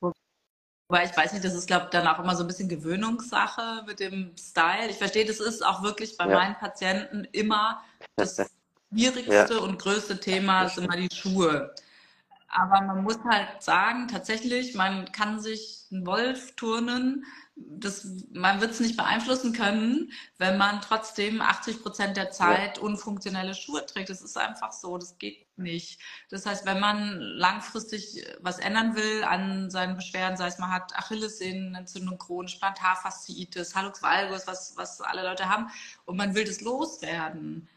Wobei 0.00 1.04
ich 1.04 1.16
weiß 1.16 1.32
nicht, 1.32 1.44
das 1.44 1.54
ist, 1.54 1.68
glaube 1.68 1.84
ich, 1.84 1.90
dann 1.90 2.06
auch 2.08 2.18
immer 2.18 2.34
so 2.34 2.42
ein 2.42 2.48
bisschen 2.48 2.68
Gewöhnungssache 2.68 3.84
mit 3.86 4.00
dem 4.00 4.34
Style. 4.36 4.90
Ich 4.90 4.96
verstehe, 4.96 5.24
das 5.24 5.38
ist 5.38 5.64
auch 5.64 5.82
wirklich 5.82 6.16
bei 6.18 6.26
ja. 6.28 6.36
meinen 6.36 6.56
Patienten 6.56 7.26
immer 7.32 7.80
das 8.16 8.50
schwierigste 8.92 9.60
und 9.60 9.78
größte 9.78 10.18
Thema, 10.18 10.64
ist 10.64 10.78
immer 10.78 10.96
die 10.96 11.08
Schuhe. 11.14 11.72
Aber 12.52 12.80
man 12.80 13.04
muss 13.04 13.18
halt 13.24 13.62
sagen, 13.62 14.08
tatsächlich, 14.08 14.74
man 14.74 15.12
kann 15.12 15.40
sich 15.40 15.86
einen 15.92 16.04
Wolf 16.04 16.56
turnen, 16.56 17.24
das, 17.54 18.06
man 18.32 18.60
wird 18.60 18.72
es 18.72 18.80
nicht 18.80 18.96
beeinflussen 18.96 19.52
können, 19.52 20.12
wenn 20.38 20.56
man 20.58 20.80
trotzdem 20.80 21.42
80 21.42 21.82
Prozent 21.82 22.16
der 22.16 22.30
Zeit 22.30 22.78
ja. 22.78 22.82
unfunktionelle 22.82 23.54
Schuhe 23.54 23.84
trägt. 23.86 24.10
Das 24.10 24.22
ist 24.22 24.36
einfach 24.36 24.72
so, 24.72 24.98
das 24.98 25.18
geht 25.18 25.46
nicht. 25.58 26.00
Das 26.30 26.46
heißt, 26.46 26.66
wenn 26.66 26.80
man 26.80 27.20
langfristig 27.20 28.24
was 28.40 28.58
ändern 28.58 28.96
will 28.96 29.24
an 29.24 29.70
seinen 29.70 29.96
Beschwerden, 29.96 30.36
sei 30.36 30.48
es 30.48 30.58
man 30.58 30.72
hat 30.72 30.96
Achillessehnenentzündung, 30.96 32.18
chronisch, 32.18 32.56
Plantarfasziitis, 32.56 33.74
Hallux 33.74 34.02
valgus, 34.02 34.46
was, 34.46 34.76
was 34.76 35.00
alle 35.00 35.22
Leute 35.22 35.48
haben, 35.48 35.68
und 36.06 36.16
man 36.16 36.34
will 36.34 36.44
das 36.44 36.62
loswerden, 36.62 37.68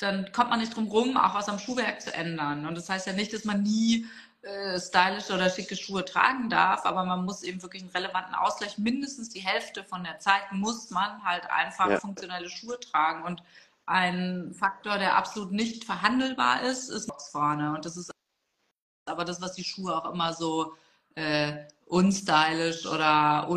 dann 0.00 0.32
kommt 0.32 0.50
man 0.50 0.60
nicht 0.60 0.74
drum 0.74 0.88
rum, 0.88 1.16
auch 1.16 1.34
was 1.34 1.48
am 1.48 1.58
Schuhwerk 1.58 2.00
zu 2.00 2.12
ändern. 2.12 2.66
Und 2.66 2.74
das 2.74 2.88
heißt 2.88 3.06
ja 3.06 3.12
nicht, 3.12 3.32
dass 3.32 3.44
man 3.44 3.62
nie 3.62 4.06
äh, 4.42 4.80
stylische 4.80 5.34
oder 5.34 5.50
schicke 5.50 5.76
Schuhe 5.76 6.04
tragen 6.04 6.48
darf, 6.48 6.86
aber 6.86 7.04
man 7.04 7.26
muss 7.26 7.42
eben 7.42 7.62
wirklich 7.62 7.82
einen 7.82 7.92
relevanten 7.92 8.34
Ausgleich, 8.34 8.78
mindestens 8.78 9.28
die 9.28 9.40
Hälfte 9.40 9.84
von 9.84 10.02
der 10.02 10.18
Zeit 10.18 10.50
muss 10.52 10.88
man 10.90 11.22
halt 11.22 11.50
einfach 11.50 11.90
ja. 11.90 12.00
funktionelle 12.00 12.48
Schuhe 12.48 12.80
tragen. 12.80 13.24
Und 13.24 13.42
ein 13.84 14.54
Faktor, 14.54 14.96
der 14.96 15.16
absolut 15.16 15.52
nicht 15.52 15.84
verhandelbar 15.84 16.62
ist, 16.62 16.88
ist 16.88 17.12
vorne. 17.30 17.74
Und 17.74 17.84
das 17.84 17.98
ist 17.98 18.10
aber 19.04 19.26
das, 19.26 19.42
was 19.42 19.52
die 19.52 19.64
Schuhe 19.64 19.94
auch 19.94 20.10
immer 20.10 20.32
so 20.32 20.74
äh, 21.14 21.64
unstylisch 21.86 22.86
oder 22.86 23.48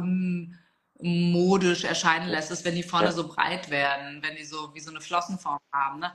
unmodisch 1.04 1.84
erscheinen 1.84 2.30
lässt, 2.30 2.52
ist, 2.52 2.66
wenn 2.66 2.76
die 2.76 2.84
vorne 2.84 3.08
ja. 3.08 3.12
so 3.12 3.28
breit 3.28 3.70
werden, 3.70 4.22
wenn 4.24 4.36
die 4.36 4.46
so 4.46 4.74
wie 4.74 4.80
so 4.80 4.92
eine 4.92 5.02
Flossenform 5.02 5.60
haben. 5.72 6.00
Ne? 6.00 6.12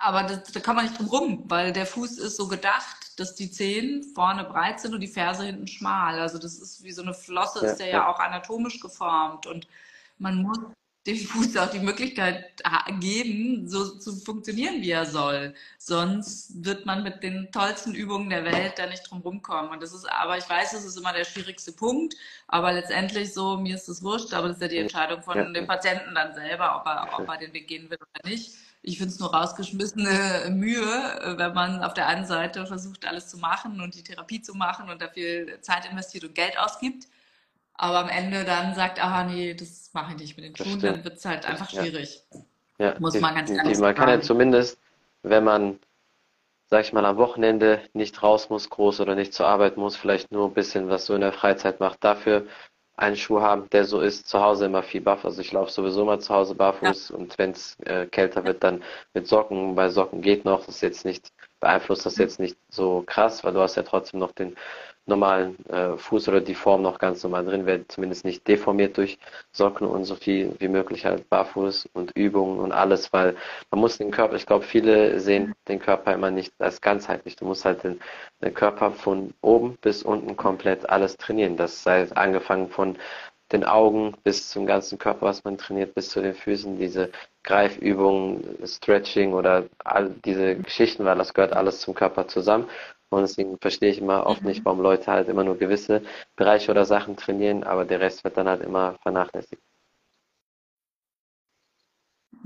aber 0.00 0.24
das, 0.24 0.52
da 0.52 0.60
kann 0.60 0.76
man 0.76 0.86
nicht 0.86 0.98
drum 0.98 1.08
rum, 1.08 1.44
weil 1.46 1.72
der 1.72 1.86
Fuß 1.86 2.18
ist 2.18 2.36
so 2.36 2.48
gedacht, 2.48 3.18
dass 3.18 3.34
die 3.34 3.50
Zehen 3.50 4.02
vorne 4.14 4.44
breit 4.44 4.80
sind 4.80 4.94
und 4.94 5.00
die 5.00 5.08
Ferse 5.08 5.44
hinten 5.44 5.66
schmal. 5.66 6.18
Also 6.18 6.38
das 6.38 6.58
ist 6.58 6.82
wie 6.82 6.92
so 6.92 7.02
eine 7.02 7.14
Flosse, 7.14 7.64
ja, 7.64 7.70
ist 7.70 7.78
der 7.78 7.86
ja, 7.86 7.92
ja 7.92 8.08
auch 8.08 8.18
anatomisch 8.18 8.80
geformt 8.80 9.46
und 9.46 9.66
man 10.18 10.42
muss 10.42 10.58
dem 11.06 11.18
Fuß 11.18 11.56
auch 11.58 11.70
die 11.70 11.80
Möglichkeit 11.80 12.62
geben, 12.98 13.68
so 13.68 13.98
zu 13.98 14.16
funktionieren, 14.16 14.80
wie 14.80 14.90
er 14.90 15.04
soll. 15.04 15.54
Sonst 15.76 16.64
wird 16.64 16.86
man 16.86 17.02
mit 17.02 17.22
den 17.22 17.50
tollsten 17.52 17.94
Übungen 17.94 18.30
der 18.30 18.44
Welt 18.44 18.78
da 18.78 18.86
nicht 18.86 19.10
drum 19.10 19.20
rumkommen. 19.20 19.70
Und 19.70 19.82
das 19.82 19.92
ist, 19.92 20.10
aber 20.10 20.38
ich 20.38 20.48
weiß, 20.48 20.72
das 20.72 20.84
ist 20.84 20.96
immer 20.96 21.12
der 21.12 21.24
schwierigste 21.24 21.72
Punkt. 21.72 22.14
Aber 22.48 22.72
letztendlich 22.72 23.34
so, 23.34 23.58
mir 23.58 23.74
ist 23.74 23.88
das 23.88 24.02
wurscht, 24.02 24.32
aber 24.32 24.48
das 24.48 24.56
ist 24.56 24.62
ja 24.62 24.68
die 24.68 24.78
Entscheidung 24.78 25.22
von 25.22 25.36
ja. 25.36 25.50
dem 25.50 25.66
Patienten 25.66 26.14
dann 26.14 26.34
selber, 26.34 26.76
ob 26.80 26.86
er, 26.86 27.18
ob 27.18 27.28
er 27.28 27.38
den 27.38 27.52
Weg 27.52 27.68
gehen 27.68 27.90
will 27.90 27.98
oder 27.98 28.28
nicht. 28.28 28.54
Ich 28.86 28.98
finde 28.98 29.14
es 29.14 29.18
nur 29.18 29.34
rausgeschmissene 29.34 30.50
Mühe, 30.50 31.36
wenn 31.38 31.54
man 31.54 31.82
auf 31.82 31.94
der 31.94 32.06
einen 32.06 32.26
Seite 32.26 32.66
versucht, 32.66 33.06
alles 33.06 33.28
zu 33.28 33.38
machen 33.38 33.80
und 33.80 33.94
die 33.94 34.02
Therapie 34.02 34.42
zu 34.42 34.54
machen 34.54 34.90
und 34.90 35.00
dafür 35.00 35.60
Zeit 35.62 35.86
investiert 35.90 36.24
und 36.24 36.34
Geld 36.34 36.58
ausgibt, 36.58 37.06
aber 37.74 37.98
am 37.98 38.08
Ende 38.08 38.44
dann 38.44 38.74
sagt, 38.74 39.02
ah 39.02 39.24
nee, 39.24 39.54
das 39.54 39.90
mache 39.92 40.12
ich 40.12 40.18
nicht 40.18 40.36
mit 40.36 40.46
den 40.46 40.56
Schuhen, 40.56 40.80
dann 40.80 41.04
wird 41.04 41.16
es 41.16 41.24
halt 41.24 41.46
einfach 41.46 41.70
schwierig. 41.70 42.22
Ja, 42.78 42.92
ja 42.92 43.00
muss 43.00 43.18
man 43.20 43.34
ganz 43.34 43.50
ehrlich 43.50 43.76
sagen. 43.76 43.80
Man 43.80 43.94
kann 43.94 44.08
ja 44.08 44.20
zumindest, 44.20 44.78
wenn 45.22 45.44
man, 45.44 45.78
sag 46.70 46.82
ich 46.82 46.92
mal, 46.92 47.04
am 47.04 47.16
Wochenende 47.16 47.80
nicht 47.92 48.22
raus 48.22 48.48
muss, 48.48 48.70
groß 48.70 49.00
oder 49.00 49.14
nicht 49.16 49.34
zur 49.34 49.46
Arbeit 49.46 49.76
muss, 49.76 49.96
vielleicht 49.96 50.30
nur 50.30 50.48
ein 50.48 50.54
bisschen 50.54 50.88
was 50.88 51.06
so 51.06 51.14
in 51.14 51.20
der 51.20 51.32
Freizeit 51.32 51.80
macht, 51.80 52.02
dafür 52.04 52.46
einen 52.96 53.16
Schuh 53.16 53.40
haben, 53.40 53.68
der 53.70 53.84
so 53.84 54.00
ist, 54.00 54.28
zu 54.28 54.40
Hause 54.40 54.66
immer 54.66 54.82
viel 54.82 55.00
Buff. 55.00 55.24
Also 55.24 55.40
ich 55.40 55.50
laufe 55.50 55.72
sowieso 55.72 56.04
mal 56.04 56.20
zu 56.20 56.32
Hause 56.32 56.54
barfuß 56.54 57.08
ja. 57.08 57.16
und 57.16 57.36
wenn 57.38 57.50
es 57.50 57.76
äh, 57.80 58.06
kälter 58.06 58.44
wird, 58.44 58.62
dann 58.62 58.84
mit 59.14 59.26
Socken. 59.26 59.74
Bei 59.74 59.88
Socken 59.88 60.22
geht 60.22 60.44
noch. 60.44 60.60
Das 60.66 60.76
ist 60.76 60.80
jetzt 60.80 61.04
nicht, 61.04 61.32
beeinflusst 61.58 62.06
das 62.06 62.18
jetzt 62.18 62.38
nicht 62.38 62.56
so 62.68 63.02
krass, 63.04 63.42
weil 63.42 63.52
du 63.52 63.60
hast 63.60 63.74
ja 63.74 63.82
trotzdem 63.82 64.20
noch 64.20 64.30
den 64.30 64.56
normalen 65.06 65.56
äh, 65.68 65.96
Fuß 65.96 66.28
oder 66.28 66.40
die 66.40 66.54
Form 66.54 66.82
noch 66.82 66.98
ganz 66.98 67.22
normal 67.22 67.44
drin, 67.44 67.66
wird 67.66 67.92
zumindest 67.92 68.24
nicht 68.24 68.46
deformiert 68.48 68.96
durch 68.96 69.18
Socken 69.52 69.86
und 69.86 70.04
so 70.04 70.14
viel 70.14 70.54
wie 70.58 70.68
möglich 70.68 71.04
halt 71.04 71.28
barfuß 71.28 71.88
und 71.92 72.12
Übungen 72.16 72.58
und 72.60 72.72
alles, 72.72 73.12
weil 73.12 73.36
man 73.70 73.80
muss 73.80 73.98
den 73.98 74.10
Körper, 74.10 74.34
ich 74.36 74.46
glaube, 74.46 74.64
viele 74.64 75.20
sehen 75.20 75.54
den 75.68 75.78
Körper 75.78 76.14
immer 76.14 76.30
nicht 76.30 76.52
als 76.58 76.80
ganzheitlich. 76.80 77.36
Du 77.36 77.44
musst 77.44 77.64
halt 77.64 77.84
den, 77.84 78.00
den 78.42 78.54
Körper 78.54 78.92
von 78.92 79.34
oben 79.42 79.76
bis 79.82 80.02
unten 80.02 80.36
komplett 80.36 80.88
alles 80.88 81.16
trainieren. 81.16 81.56
Das 81.56 81.82
sei 81.82 82.10
angefangen 82.14 82.68
von 82.70 82.96
den 83.52 83.64
Augen 83.64 84.14
bis 84.24 84.48
zum 84.50 84.66
ganzen 84.66 84.98
Körper, 84.98 85.26
was 85.26 85.44
man 85.44 85.58
trainiert, 85.58 85.94
bis 85.94 86.08
zu 86.10 86.20
den 86.22 86.34
Füßen, 86.34 86.78
diese 86.78 87.10
Greifübungen, 87.42 88.58
Stretching 88.66 89.34
oder 89.34 89.64
all 89.84 90.10
diese 90.24 90.56
Geschichten, 90.56 91.04
weil 91.04 91.16
das 91.18 91.34
gehört 91.34 91.52
alles 91.52 91.80
zum 91.80 91.94
Körper 91.94 92.26
zusammen. 92.26 92.68
Und 93.14 93.22
deswegen 93.22 93.58
verstehe 93.58 93.90
ich 93.90 93.98
immer 93.98 94.26
oft 94.26 94.42
nicht, 94.42 94.60
mhm. 94.60 94.64
warum 94.64 94.80
Leute 94.80 95.10
halt 95.10 95.28
immer 95.28 95.44
nur 95.44 95.56
gewisse 95.56 96.02
Bereiche 96.36 96.70
oder 96.70 96.84
Sachen 96.84 97.16
trainieren, 97.16 97.64
aber 97.64 97.84
der 97.84 98.00
Rest 98.00 98.24
wird 98.24 98.36
dann 98.36 98.48
halt 98.48 98.62
immer 98.62 98.96
vernachlässigt. 99.02 99.62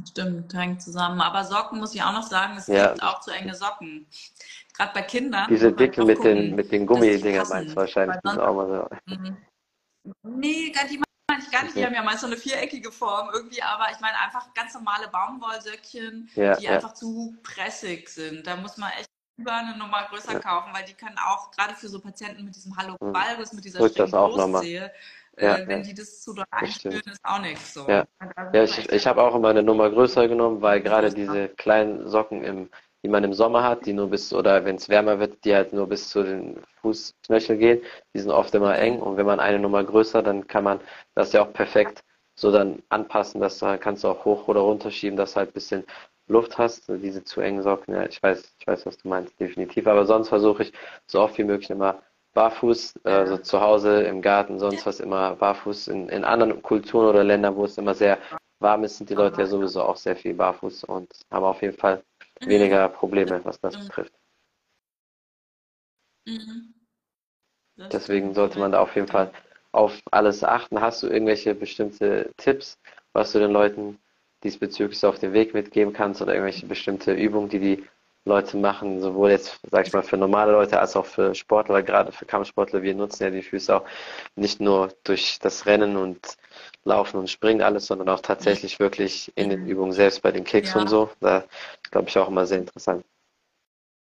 Stimmt, 0.07 0.55
hängt 0.55 0.83
zusammen. 0.83 1.21
Aber 1.21 1.45
Socken 1.45 1.79
muss 1.79 1.95
ich 1.95 2.03
auch 2.03 2.13
noch 2.13 2.23
sagen, 2.23 2.57
es 2.57 2.67
ja. 2.69 2.89
gibt 2.89 3.03
auch 3.03 3.21
zu 3.21 3.31
enge 3.31 3.55
Socken. 3.55 4.07
Gerade 4.77 4.93
bei 4.95 5.03
Kindern. 5.03 5.47
Diese 5.49 5.73
dicken 5.73 6.07
mit 6.07 6.23
den, 6.23 6.55
mit 6.55 6.71
den 6.71 6.87
Gummidingern 6.87 7.49
meinst 7.49 7.73
du 7.73 7.77
wahrscheinlich. 7.77 8.19
Sonst, 8.23 8.39
auch 8.39 8.55
mal 8.55 8.89
so. 9.07 9.15
Mhm. 9.15 9.37
Nee, 10.23 10.73
die 10.91 11.03
meine 11.29 11.43
ich 11.43 11.51
gar 11.51 11.65
nicht. 11.65 11.77
Die 11.77 11.85
haben 11.85 11.95
ja 11.95 12.03
meist 12.03 12.21
so 12.21 12.27
eine 12.27 12.37
viereckige 12.37 12.93
Form 12.93 13.29
irgendwie, 13.33 13.63
aber 13.63 13.91
ich 13.91 14.01
meine 14.01 14.19
einfach 14.19 14.55
ganz 14.55 14.75
normale 14.75 15.09
Baumwollsöckchen, 15.09 16.31
ja, 16.35 16.55
die 16.57 16.65
ja. 16.65 16.73
einfach 16.73 16.95
zu 16.95 17.37
pressig 17.43 18.09
sind. 18.09 18.47
Da 18.47 18.57
muss 18.57 18.77
man 18.77 18.91
echt 18.93 19.09
lieber 19.39 19.53
eine 19.53 19.77
Nummer 19.77 20.07
größer 20.11 20.35
ja. 20.35 20.41
kaufen, 20.41 20.73
weil 20.75 20.85
die 20.85 20.95
können 20.95 21.17
auch, 21.19 21.51
gerade 21.53 21.75
für 21.75 21.89
so 21.89 22.01
Patienten 22.01 22.45
mit 22.45 22.55
diesem 22.55 22.77
Hallo 22.77 22.97
hm. 23.01 23.15
Valgus, 23.15 23.53
mit 23.53 23.65
dieser 23.65 23.79
Großzehe, 23.79 24.93
äh, 25.37 25.67
wenn 25.67 25.83
die 25.83 25.95
das 25.95 26.21
zu 26.21 26.35
doll 26.35 26.45
einspüren, 26.51 27.01
ist 27.07 27.21
auch 27.23 27.41
nichts 27.41 27.73
so. 27.75 27.89
Ja, 27.89 28.05
ich, 28.53 28.91
ich 28.91 29.07
habe 29.07 29.23
auch 29.23 29.35
immer 29.35 29.49
eine 29.49 29.63
Nummer 29.63 29.89
größer 29.89 30.29
genommen, 30.29 30.61
weil 30.61 30.81
gerade 30.81 31.13
diese 31.13 31.49
kleinen 31.49 32.09
Socken 32.09 32.43
im 32.45 32.69
die 33.05 33.09
man 33.09 33.25
im 33.25 33.33
Sommer 33.33 33.63
hat, 33.63 33.87
die 33.87 33.93
nur 33.93 34.11
bis, 34.11 34.33
oder 34.33 34.65
wenn 34.65 34.77
es 34.77 34.89
wärmer 34.89 35.21
wird, 35.21 35.45
die 35.45 35.55
halt 35.55 35.73
nur 35.73 35.89
bis 35.89 36.09
zu 36.09 36.23
den 36.23 36.61
Fußknöchel 36.81 37.57
gehen. 37.57 37.81
Die 38.15 38.21
sind 38.21 38.31
oft 38.31 38.55
immer 38.55 38.77
eng 38.77 39.01
und 39.01 39.17
wenn 39.17 39.27
man 39.27 39.41
eine 39.41 39.59
Nummer 39.59 39.85
größer, 39.85 40.23
dann 40.23 40.47
kann 40.47 40.65
man 40.65 40.81
das 41.15 41.33
ja 41.33 41.43
auch 41.43 41.53
perfekt 41.53 42.05
so 42.35 42.53
dann 42.53 42.83
anpassen, 42.89 43.41
dass 43.41 43.59
da 43.59 43.79
kannst 43.79 44.05
du 44.05 44.09
auch 44.09 44.25
hoch 44.25 44.49
oder 44.49 44.61
runter 44.61 44.91
schieben, 44.91 45.17
dass 45.17 45.37
halt 45.37 45.51
ein 45.51 45.53
bisschen 45.53 45.85
Luft 46.29 46.59
hast, 46.59 46.89
diese 46.89 47.25
zu 47.25 47.41
engen 47.41 47.63
Socken. 47.63 47.95
Ja, 47.95 48.05
ich 48.05 48.23
weiß, 48.23 48.55
ich 48.59 48.67
weiß, 48.67 48.87
was 48.87 48.99
du 48.99 49.09
meinst, 49.09 49.39
definitiv. 49.41 49.87
Aber 49.87 50.07
sonst 50.07 50.29
versuche 50.29 50.65
ich 50.65 50.73
so 51.07 51.21
oft 51.21 51.37
wie 51.39 51.45
möglich 51.45 51.71
immer 51.71 52.03
barfuß, 52.35 53.01
äh, 53.05 53.27
so 53.27 53.39
zu 53.39 53.61
Hause, 53.61 54.03
im 54.03 54.23
Garten, 54.23 54.59
sonst 54.59 54.87
was 54.87 55.01
immer 55.01 55.35
barfuß. 55.37 55.89
In, 55.89 56.09
in 56.09 56.25
anderen 56.25 56.63
Kulturen 56.63 57.07
oder 57.07 57.25
Ländern, 57.25 57.57
wo 57.57 57.65
es 57.65 57.79
immer 57.79 57.95
sehr 57.95 58.19
warm 58.61 58.85
ist, 58.85 58.99
sind 58.99 59.11
die 59.11 59.15
Leute 59.15 59.41
ja 59.41 59.47
sowieso 59.47 59.83
auch 59.83 59.97
sehr 59.97 60.17
viel 60.17 60.35
barfuß 60.35 60.85
und 60.85 61.13
haben 61.31 61.45
auf 61.45 61.63
jeden 61.63 61.77
Fall 61.77 62.03
mhm. 62.41 62.49
weniger 62.49 62.89
Probleme, 62.89 63.41
was 63.45 63.61
das 63.61 63.77
mhm. 63.77 63.81
betrifft. 63.81 64.13
Mhm. 66.27 66.75
Deswegen 67.93 68.35
sollte 68.35 68.59
man 68.59 68.73
da 68.73 68.81
auf 68.81 68.95
jeden 68.97 69.07
Fall 69.07 69.33
auf 69.73 70.01
alles 70.11 70.43
achten. 70.43 70.81
Hast 70.81 71.03
du 71.03 71.07
irgendwelche 71.07 71.55
bestimmte 71.55 72.31
Tipps, 72.37 72.79
was 73.13 73.33
du 73.33 73.39
den 73.39 73.53
Leuten 73.53 73.99
diesbezüglich 74.45 74.99
so 74.99 75.09
auf 75.09 75.19
den 75.19 75.33
Weg 75.33 75.55
mitgeben 75.55 75.93
kannst 75.93 76.23
oder 76.23 76.33
irgendwelche 76.35 76.67
bestimmte 76.67 77.13
Übungen, 77.13 77.49
die 77.49 77.59
die 77.59 77.85
Leute 78.25 78.57
machen, 78.57 79.01
sowohl 79.01 79.31
jetzt, 79.31 79.59
sag 79.71 79.87
ich 79.87 79.93
mal, 79.93 80.03
für 80.03 80.17
normale 80.17 80.53
Leute 80.53 80.79
als 80.79 80.95
auch 80.95 81.07
für 81.07 81.35
Sportler, 81.35 81.83
gerade 81.83 82.13
für 82.13 82.27
Kampfsportler. 82.27 82.83
Wir 82.83 82.95
nutzen 82.95 83.25
ja 83.25 83.31
die 83.31 83.43
Füße 83.43 83.75
auch 83.75 83.85
nicht 84.37 84.61
nur 84.61 84.93
durch 85.05 85.39
das 85.41 85.67
Rennen 85.67 85.97
und 85.97 86.37
Laufen 86.85 87.19
und 87.19 87.31
Springen 87.31 87.63
alles, 87.63 87.87
sondern 87.87 88.09
auch 88.11 88.21
tatsächlich 88.21 88.79
wirklich 88.79 89.33
in 89.35 89.51
den 89.51 89.67
Übungen 89.67 89.93
selbst 89.93 90.23
bei 90.23 90.31
den 90.31 90.45
Kicks 90.45 90.75
ja. 90.75 90.81
und 90.81 90.89
so. 90.89 91.11
Da 91.21 91.45
glaube 91.91 92.09
ich 92.09 92.19
auch 92.19 92.29
immer 92.29 92.47
sehr 92.47 92.59
interessant. 92.59 93.05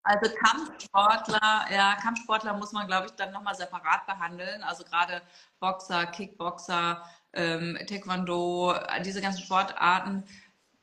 Also 0.05 0.33
Kampfsportler, 0.35 1.67
ja, 1.71 1.95
Kampfsportler 2.03 2.55
muss 2.55 2.73
man, 2.73 2.89
glaube 2.89 3.07
ich, 3.07 3.13
dann 3.13 3.33
nochmal 3.33 3.55
separat 3.55 4.05
behandeln. 4.07 4.63
Also 4.63 4.83
gerade 4.85 5.23
Boxer, 5.61 6.07
Kickboxer, 6.07 7.05
ähm, 7.33 7.79
Taekwondo, 7.87 8.75
diese 9.05 9.21
ganzen 9.21 9.43
Sportarten, 9.43 10.25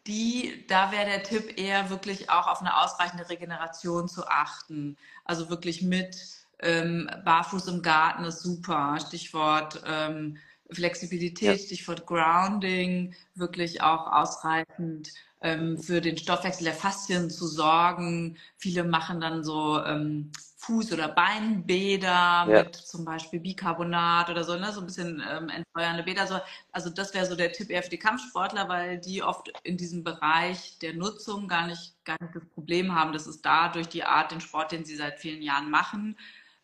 die, 0.07 0.65
da 0.67 0.91
wäre 0.91 1.05
der 1.05 1.23
Tipp 1.23 1.59
eher 1.59 1.89
wirklich 1.89 2.29
auch 2.29 2.47
auf 2.47 2.61
eine 2.61 2.81
ausreichende 2.81 3.29
Regeneration 3.29 4.07
zu 4.07 4.27
achten. 4.27 4.97
Also 5.25 5.49
wirklich 5.49 5.81
mit 5.81 6.17
ähm, 6.61 7.09
Barfuß 7.23 7.67
im 7.67 7.81
Garten 7.81 8.23
ist 8.23 8.41
super. 8.41 8.97
Stichwort 8.99 9.81
ähm, 9.85 10.37
Flexibilität, 10.71 11.59
ja. 11.59 11.65
Stichwort 11.65 12.05
Grounding, 12.05 13.15
wirklich 13.35 13.81
auch 13.81 14.11
ausreichend 14.11 15.11
ähm, 15.41 15.77
für 15.77 16.01
den 16.01 16.17
Stoffwechsel 16.17 16.65
der 16.65 16.73
Faszien 16.73 17.29
zu 17.29 17.47
sorgen. 17.47 18.37
Viele 18.57 18.83
machen 18.83 19.21
dann 19.21 19.43
so 19.43 19.83
ähm, 19.83 20.31
Fuß- 20.59 20.93
oder 20.93 21.07
Beinbäder 21.07 22.09
ja. 22.09 22.45
mit 22.45 22.75
zum 22.75 23.05
Beispiel 23.05 23.39
Bicarbonat 23.39 24.29
oder 24.29 24.43
so, 24.43 24.55
ne? 24.57 24.71
so 24.73 24.81
ein 24.81 24.85
bisschen 24.85 25.23
ähm, 25.27 25.49
entfeuernde 25.49 26.03
Bäder. 26.03 26.27
So. 26.27 26.39
Also 26.71 26.89
das 26.89 27.13
wäre 27.13 27.25
so 27.25 27.35
der 27.35 27.53
Tipp 27.53 27.69
eher 27.69 27.81
für 27.81 27.89
die 27.89 27.97
Kampfsportler, 27.97 28.67
weil 28.67 28.99
die 28.99 29.23
oft 29.23 29.51
in 29.63 29.77
diesem 29.77 30.03
Bereich 30.03 30.77
der 30.79 30.93
Nutzung 30.93 31.47
gar 31.47 31.67
nicht, 31.67 31.93
gar 32.03 32.17
nicht 32.21 32.35
das 32.35 32.45
Problem 32.53 32.93
haben. 32.93 33.13
Das 33.13 33.25
ist 33.25 33.45
da 33.45 33.69
durch 33.69 33.87
die 33.87 34.03
Art, 34.03 34.31
den 34.31 34.41
Sport, 34.41 34.73
den 34.73 34.83
sie 34.83 34.97
seit 34.97 35.19
vielen 35.19 35.41
Jahren 35.41 35.71
machen, 35.71 36.17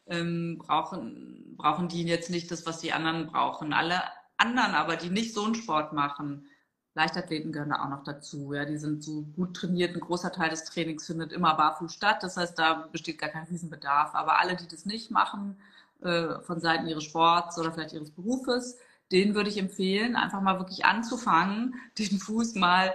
ähm, 0.07 0.57
brauchen, 0.59 1.55
brauchen 1.57 1.87
die 1.87 2.03
jetzt 2.03 2.29
nicht 2.29 2.51
das, 2.51 2.65
was 2.65 2.79
die 2.79 2.93
anderen 2.93 3.27
brauchen. 3.27 3.73
Alle 3.73 4.01
anderen 4.37 4.75
aber, 4.75 4.95
die 4.95 5.09
nicht 5.09 5.33
so 5.33 5.45
einen 5.45 5.55
Sport 5.55 5.93
machen, 5.93 6.47
Leichtathleten 6.95 7.51
gehören 7.51 7.71
da 7.71 7.83
auch 7.83 7.89
noch 7.89 8.03
dazu. 8.03 8.53
Ja, 8.53 8.63
die 8.63 8.77
sind 8.77 9.03
so 9.03 9.23
gut 9.35 9.55
trainiert. 9.55 9.93
Ein 9.93 9.99
großer 9.99 10.31
Teil 10.31 10.49
des 10.49 10.63
Trainings 10.63 11.05
findet 11.05 11.33
immer 11.33 11.53
barfuß 11.55 11.93
statt. 11.93 12.23
Das 12.23 12.37
heißt, 12.37 12.57
da 12.57 12.87
besteht 12.91 13.17
gar 13.19 13.29
kein 13.29 13.43
Riesenbedarf. 13.47 14.15
Aber 14.15 14.39
alle, 14.39 14.55
die 14.55 14.67
das 14.67 14.85
nicht 14.85 15.11
machen, 15.11 15.57
äh, 16.01 16.39
von 16.41 16.61
Seiten 16.61 16.87
ihres 16.87 17.03
Sports 17.03 17.59
oder 17.59 17.73
vielleicht 17.73 17.93
ihres 17.93 18.11
Berufes, 18.11 18.77
denen 19.11 19.35
würde 19.35 19.49
ich 19.49 19.57
empfehlen, 19.57 20.15
einfach 20.15 20.41
mal 20.41 20.57
wirklich 20.57 20.85
anzufangen, 20.85 21.75
den 21.99 22.17
Fuß 22.17 22.55
mal 22.55 22.93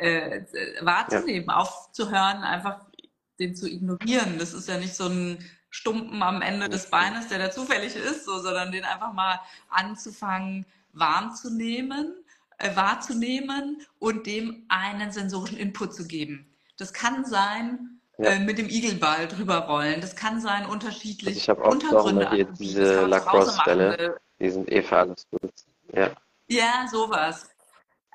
äh, 0.00 0.38
äh, 0.38 0.84
wahrzunehmen, 0.84 1.48
ja. 1.48 1.56
aufzuhören, 1.56 2.44
einfach 2.44 2.86
den 3.40 3.56
zu 3.56 3.68
ignorieren. 3.68 4.38
Das 4.38 4.54
ist 4.54 4.68
ja 4.68 4.78
nicht 4.78 4.94
so 4.94 5.06
ein 5.06 5.38
Stumpen 5.70 6.22
am 6.22 6.42
Ende 6.42 6.68
des 6.68 6.90
Beines, 6.90 7.28
der 7.28 7.38
da 7.38 7.50
zufällig 7.50 7.94
ist, 7.94 8.24
so, 8.24 8.38
sondern 8.38 8.72
den 8.72 8.84
einfach 8.84 9.12
mal 9.12 9.40
anzufangen, 9.68 10.64
warm 10.92 11.34
zu 11.34 11.50
nehmen 11.50 12.14
äh, 12.58 12.74
wahrzunehmen 12.74 13.82
und 14.00 14.26
dem 14.26 14.64
einen 14.68 15.12
sensorischen 15.12 15.58
Input 15.58 15.94
zu 15.94 16.06
geben. 16.06 16.52
Das 16.76 16.92
kann 16.92 17.24
sein, 17.24 18.00
ja. 18.18 18.30
äh, 18.30 18.40
mit 18.40 18.58
dem 18.58 18.68
Igelball 18.68 19.28
drüber 19.28 19.58
rollen. 19.66 20.00
Das 20.00 20.16
kann 20.16 20.40
sein 20.40 20.66
unterschiedlich. 20.66 21.28
Also 21.28 21.38
ich 21.38 21.48
habe 21.48 21.64
auch 21.64 21.70
Untergründe 21.70 22.28
hier 22.30 22.44
diese 22.46 23.06
Lacrosse-Bälle. 23.06 24.20
Die 24.40 24.50
sind 24.50 24.70
eh 24.70 24.82
für 24.82 24.98
alles 24.98 25.26
gut. 25.30 25.52
Ja. 25.92 26.10
Ja, 26.48 26.86
sowas. 26.90 27.48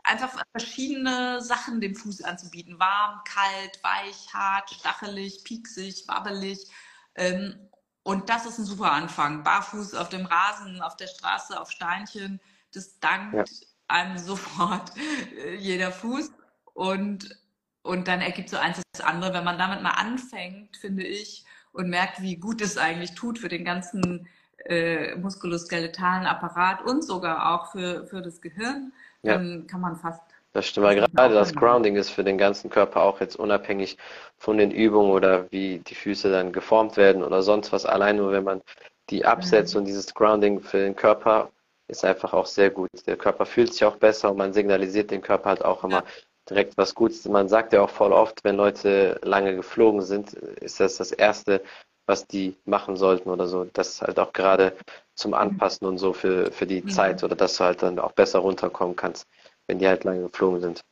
Einfach 0.03 0.43
verschiedene 0.51 1.41
Sachen 1.41 1.79
dem 1.79 1.95
Fuß 1.95 2.23
anzubieten. 2.23 2.77
Warm, 2.79 3.21
kalt, 3.23 3.81
weich, 3.81 4.33
hart, 4.33 4.69
stachelig, 4.71 5.45
pieksig, 5.45 6.03
wabbelig. 6.07 6.67
Ähm, 7.15 7.55
und 8.03 8.29
das 8.29 8.45
ist 8.45 8.57
ein 8.57 8.65
super 8.65 8.91
Anfang. 8.91 9.43
Barfuß 9.43 9.95
auf 9.95 10.09
dem 10.09 10.25
Rasen, 10.25 10.81
auf 10.81 10.97
der 10.97 11.07
Straße, 11.07 11.59
auf 11.59 11.71
Steinchen. 11.71 12.41
Das 12.73 12.99
dankt 12.99 13.33
ja 13.33 13.43
einem 13.87 14.17
sofort 14.17 14.91
äh, 15.37 15.55
jeder 15.55 15.91
Fuß 15.91 16.31
und, 16.73 17.37
und 17.83 18.07
dann 18.07 18.21
ergibt 18.21 18.49
so 18.49 18.57
eins 18.57 18.81
das 18.93 19.05
andere. 19.05 19.33
Wenn 19.33 19.43
man 19.43 19.57
damit 19.57 19.81
mal 19.81 19.91
anfängt, 19.91 20.77
finde 20.77 21.03
ich, 21.03 21.45
und 21.71 21.89
merkt, 21.89 22.21
wie 22.21 22.35
gut 22.35 22.61
es 22.61 22.77
eigentlich 22.77 23.15
tut 23.15 23.39
für 23.39 23.49
den 23.49 23.65
ganzen 23.65 24.27
äh, 24.65 25.15
muskuloskeletalen 25.15 26.27
Apparat 26.27 26.83
und 26.83 27.03
sogar 27.03 27.53
auch 27.53 27.71
für, 27.71 28.05
für 28.05 28.21
das 28.21 28.41
Gehirn, 28.41 28.93
ja. 29.23 29.33
dann 29.33 29.65
kann 29.67 29.81
man 29.81 29.95
fast 29.95 30.21
das 30.53 30.67
stimmt, 30.67 30.85
weil 30.85 30.95
gerade 30.95 31.33
das 31.33 31.55
Grounding 31.55 31.95
ist 31.95 32.11
für 32.11 32.23
den 32.23 32.37
ganzen 32.37 32.69
Körper 32.69 33.01
auch 33.01 33.19
jetzt 33.19 33.35
unabhängig 33.35 33.97
von 34.37 34.57
den 34.57 34.71
Übungen 34.71 35.11
oder 35.11 35.51
wie 35.51 35.79
die 35.79 35.95
Füße 35.95 36.31
dann 36.31 36.53
geformt 36.53 36.95
werden 36.95 37.23
oder 37.23 37.41
sonst 37.41 37.71
was. 37.71 37.85
Allein 37.85 38.17
nur, 38.17 38.31
wenn 38.31 38.43
man 38.43 38.61
die 39.09 39.25
absetzt 39.25 39.75
und 39.75 39.85
dieses 39.85 40.13
Grounding 40.13 40.61
für 40.61 40.77
den 40.77 40.95
Körper 40.95 41.49
ist 41.87 42.05
einfach 42.05 42.33
auch 42.33 42.45
sehr 42.45 42.69
gut. 42.69 42.89
Der 43.07 43.17
Körper 43.17 43.45
fühlt 43.45 43.73
sich 43.73 43.83
auch 43.83 43.97
besser 43.97 44.31
und 44.31 44.37
man 44.37 44.53
signalisiert 44.53 45.11
dem 45.11 45.21
Körper 45.21 45.49
halt 45.49 45.65
auch 45.65 45.83
immer 45.83 46.03
direkt 46.49 46.77
was 46.77 46.93
Gutes. 46.93 47.27
Man 47.27 47.49
sagt 47.49 47.73
ja 47.73 47.81
auch 47.81 47.89
voll 47.89 48.13
oft, 48.13 48.43
wenn 48.43 48.55
Leute 48.55 49.19
lange 49.23 49.55
geflogen 49.55 50.01
sind, 50.01 50.33
ist 50.33 50.79
das 50.79 50.97
das 50.97 51.11
Erste, 51.11 51.61
was 52.05 52.27
die 52.27 52.55
machen 52.65 52.95
sollten 52.95 53.29
oder 53.29 53.47
so. 53.47 53.65
Das 53.73 54.01
halt 54.01 54.19
auch 54.19 54.33
gerade 54.33 54.73
zum 55.15 55.33
Anpassen 55.33 55.87
und 55.87 55.97
so 55.97 56.13
für, 56.13 56.51
für 56.51 56.65
die. 56.65 56.85
Zeit 56.85 57.23
oder 57.23 57.35
dass 57.35 57.57
du 57.57 57.63
halt 57.63 57.81
dann 57.81 57.99
auch 57.99 58.11
besser 58.11 58.39
runterkommen 58.39 58.95
kannst, 58.95 59.27
wenn 59.73 59.79
die 59.79 59.87
halt 59.87 60.03
lange 60.03 60.21
geflogen 60.21 60.61
sind. 60.61 60.85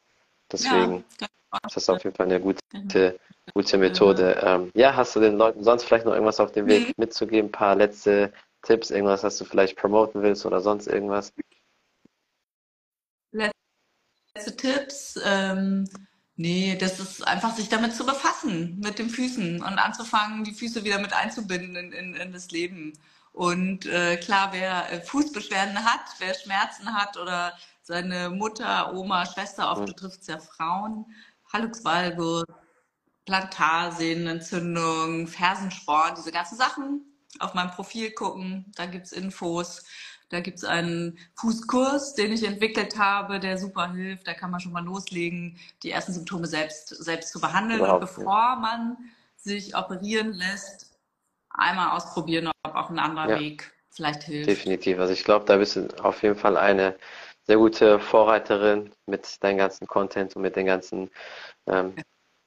Deswegen 0.52 1.04
ja, 1.20 1.28
ist 1.68 1.76
das 1.76 1.90
auf 1.90 2.04
jeden 2.04 2.16
Fall 2.16 2.26
eine 2.26 2.42
gute, 2.42 3.20
gute 3.54 3.78
Methode. 3.78 4.42
Ähm, 4.44 4.72
ja, 4.74 4.96
hast 4.96 5.16
du 5.16 5.20
den 5.20 5.38
Leuten 5.38 5.64
sonst 5.64 5.84
vielleicht 5.84 6.06
noch 6.06 6.14
irgendwas 6.14 6.40
auf 6.40 6.52
dem 6.52 6.66
Weg 6.66 6.88
mhm. 6.88 6.94
mitzugeben? 6.98 7.50
Ein 7.50 7.52
paar 7.52 7.76
letzte 7.76 8.34
Tipps, 8.64 8.90
irgendwas, 8.90 9.22
was 9.22 9.38
du 9.38 9.46
vielleicht 9.46 9.78
promoten 9.78 10.24
willst 10.24 10.48
oder 10.48 10.62
sonst 10.62 10.88
irgendwas? 10.88 11.32
Letzte 13.32 14.58
Tipps? 14.58 15.20
Ähm, 15.24 15.88
nee, 16.36 16.76
das 16.76 17.00
ist 17.00 17.28
einfach 17.28 17.56
sich 17.56 17.70
damit 17.70 17.96
zu 17.96 18.04
befassen, 18.04 18.80
mit 18.84 18.98
den 18.98 19.10
Füßen 19.10 19.62
und 19.62 19.78
anzufangen, 19.78 20.44
die 20.44 20.54
Füße 20.54 20.84
wieder 20.84 20.98
mit 20.98 21.14
einzubinden 21.14 21.76
in, 21.76 21.92
in, 21.92 22.16
in 22.16 22.34
das 22.34 22.50
Leben. 22.50 22.94
Und 23.32 23.86
äh, 23.86 24.18
klar, 24.18 24.50
wer 24.54 24.92
äh, 24.92 25.02
Fußbeschwerden 25.02 25.86
hat, 25.86 26.02
wer 26.18 26.34
Schmerzen 26.34 26.96
hat 26.96 27.18
oder 27.18 27.54
seine 27.82 28.30
Mutter, 28.30 28.94
Oma, 28.94 29.26
Schwester, 29.26 29.72
oft 29.72 29.82
mhm. 29.82 29.88
betrifft 29.88 30.22
es 30.22 30.28
ja 30.28 30.40
Frauen, 30.40 31.06
Hallux 31.52 31.84
valgus, 31.84 32.46
Plantarsehnenentzündung, 33.26 35.28
Fersensporn, 35.28 36.16
diese 36.16 36.32
ganzen 36.32 36.58
Sachen, 36.58 37.02
auf 37.40 37.54
meinem 37.54 37.72
Profil 37.72 38.12
gucken, 38.12 38.72
da 38.76 38.86
gibt 38.86 39.08
es 39.08 39.12
Infos. 39.12 39.84
Da 40.32 40.40
gibt 40.40 40.60
es 40.60 40.64
einen 40.64 41.20
Fußkurs, 41.36 42.16
den 42.16 42.32
ich 42.32 42.44
entwickelt 42.44 42.98
habe, 42.98 43.42
der 43.42 43.58
super 43.58 43.92
hilft. 43.92 44.28
Da 44.28 44.34
kann 44.34 44.50
man 44.50 44.62
schon 44.62 44.72
mal 44.72 44.84
loslegen, 44.84 45.60
die 45.84 45.92
ersten 45.92 46.14
Symptome 46.14 46.48
selbst, 46.48 46.88
selbst 46.88 47.34
zu 47.34 47.42
behandeln. 47.42 47.82
Wow. 47.82 47.96
Und 47.96 48.00
bevor 48.00 48.56
man 48.56 48.98
sich 49.36 49.76
operieren 49.76 50.32
lässt, 50.32 50.98
einmal 51.50 51.92
ausprobieren, 51.92 52.50
ob 52.64 52.76
auch 52.76 52.90
ein 52.90 53.00
anderer 53.00 53.32
ja. 53.32 53.40
Weg 53.40 53.74
vielleicht 53.90 54.24
hilft. 54.24 54.50
Definitiv. 54.50 55.00
Also 55.00 55.12
ich 55.12 55.26
glaube, 55.26 55.44
da 55.46 55.58
bist 55.58 55.76
du 55.76 55.90
auf 56.02 56.24
jeden 56.24 56.38
Fall 56.38 56.56
eine 56.56 56.96
sehr 57.44 57.58
gute 57.58 58.00
Vorreiterin 58.00 58.92
mit 59.06 59.44
deinem 59.44 59.58
ganzen 59.58 59.88
Content 59.88 60.36
und 60.36 60.42
mit 60.42 60.56
den 60.56 60.66
ganzen 60.66 61.10
ähm, 61.68 61.96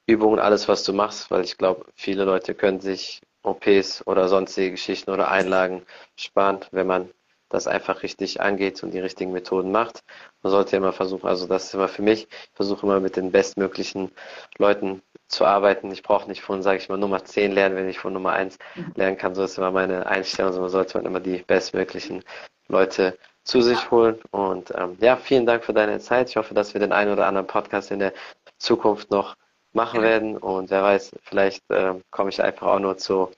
Übungen, 0.06 0.38
alles, 0.38 0.68
was 0.68 0.84
du 0.84 0.92
machst, 0.92 1.30
weil 1.30 1.44
ich 1.44 1.56
glaube, 1.56 1.86
viele 1.94 2.24
Leute 2.24 2.54
können 2.54 2.80
sich 2.80 3.20
OPs 3.42 4.06
oder 4.06 4.28
sonstige 4.28 4.72
Geschichten 4.72 5.10
oder 5.10 5.30
Einlagen 5.30 5.82
sparen, 6.16 6.60
wenn 6.70 6.86
man 6.86 7.10
das 7.48 7.66
einfach 7.66 8.02
richtig 8.02 8.40
angeht 8.40 8.82
und 8.82 8.92
die 8.92 8.98
richtigen 8.98 9.32
Methoden 9.32 9.70
macht. 9.70 10.02
Man 10.42 10.50
sollte 10.50 10.76
immer 10.76 10.92
versuchen, 10.92 11.26
also 11.26 11.46
das 11.46 11.66
ist 11.66 11.74
immer 11.74 11.88
für 11.88 12.02
mich, 12.02 12.26
ich 12.30 12.50
versuche 12.54 12.84
immer 12.84 13.00
mit 13.00 13.16
den 13.16 13.30
bestmöglichen 13.30 14.10
Leuten 14.58 15.02
zu 15.28 15.44
arbeiten. 15.44 15.90
Ich 15.92 16.02
brauche 16.02 16.28
nicht 16.28 16.42
von, 16.42 16.62
sage 16.62 16.78
ich 16.78 16.88
mal, 16.88 16.98
Nummer 16.98 17.24
10 17.24 17.52
lernen, 17.52 17.76
wenn 17.76 17.88
ich 17.88 17.98
von 17.98 18.12
Nummer 18.12 18.32
1 18.32 18.58
mhm. 18.74 18.92
lernen 18.96 19.16
kann. 19.16 19.34
So 19.34 19.44
ist 19.44 19.56
immer 19.56 19.70
meine 19.70 20.06
Einstellung. 20.06 20.52
So 20.52 20.66
sollte 20.68 20.98
man 20.98 21.06
immer 21.06 21.20
die 21.20 21.38
bestmöglichen 21.38 22.24
Leute 22.68 23.16
zu 23.44 23.60
sich 23.60 23.90
holen. 23.90 24.18
Und 24.30 24.72
ähm, 24.76 24.96
ja, 25.00 25.16
vielen 25.16 25.46
Dank 25.46 25.64
für 25.64 25.74
deine 25.74 26.00
Zeit. 26.00 26.30
Ich 26.30 26.36
hoffe, 26.36 26.54
dass 26.54 26.74
wir 26.74 26.80
den 26.80 26.92
einen 26.92 27.12
oder 27.12 27.26
anderen 27.26 27.46
Podcast 27.46 27.90
in 27.90 27.98
der 27.98 28.12
Zukunft 28.58 29.10
noch 29.10 29.36
machen 29.72 30.02
werden. 30.02 30.36
Und 30.36 30.70
wer 30.70 30.82
weiß, 30.82 31.12
vielleicht 31.22 31.62
äh, 31.70 31.94
komme 32.10 32.30
ich 32.30 32.42
einfach 32.42 32.66
auch 32.66 32.78
nur 32.78 32.96
zur 32.96 33.32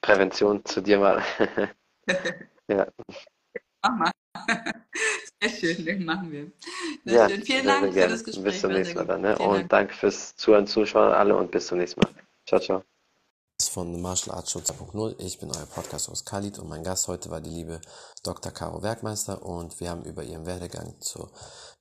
Prävention 0.00 0.64
zu 0.64 0.80
dir 0.80 0.98
mal. 0.98 1.22
ja. 2.68 2.86
Mach 3.82 3.96
mal. 3.96 4.10
Sehr 5.42 5.50
schön, 5.50 5.84
den 5.84 6.04
machen 6.04 6.32
wir. 6.32 6.50
Sehr 7.04 7.14
ja, 7.14 7.28
schön. 7.28 7.42
Vielen 7.42 7.66
Dank 7.66 7.92
für 7.92 8.08
das 8.08 8.24
Gespräch. 8.24 8.44
Bis 8.44 8.60
zum 8.60 8.72
nächsten 8.72 8.98
Mal 8.98 9.06
dann. 9.06 9.20
Ne? 9.20 9.38
Und 9.38 9.56
Dank. 9.56 9.68
danke 9.68 9.94
fürs 9.94 10.34
Zuhören, 10.34 10.66
Zuschauen 10.66 11.12
alle 11.12 11.36
und 11.36 11.50
bis 11.50 11.68
zum 11.68 11.78
nächsten 11.78 12.00
Mal. 12.00 12.10
Ciao, 12.46 12.60
ciao 12.60 12.97
von 13.68 13.94
The 13.94 14.00
Martial 14.00 14.34
Arts 14.34 14.50
Show 14.50 14.60
2.0. 14.60 15.16
Ich 15.18 15.38
bin 15.38 15.54
euer 15.54 15.66
Podcast-Host 15.66 16.24
Khalid 16.24 16.58
und 16.58 16.68
mein 16.68 16.82
Gast 16.82 17.08
heute 17.08 17.30
war 17.30 17.40
die 17.40 17.50
liebe 17.50 17.80
Dr. 18.22 18.50
Caro 18.50 18.82
Werkmeister 18.82 19.42
und 19.42 19.78
wir 19.80 19.90
haben 19.90 20.04
über 20.04 20.22
ihren 20.22 20.46
Werdegang 20.46 20.94
zur 21.00 21.30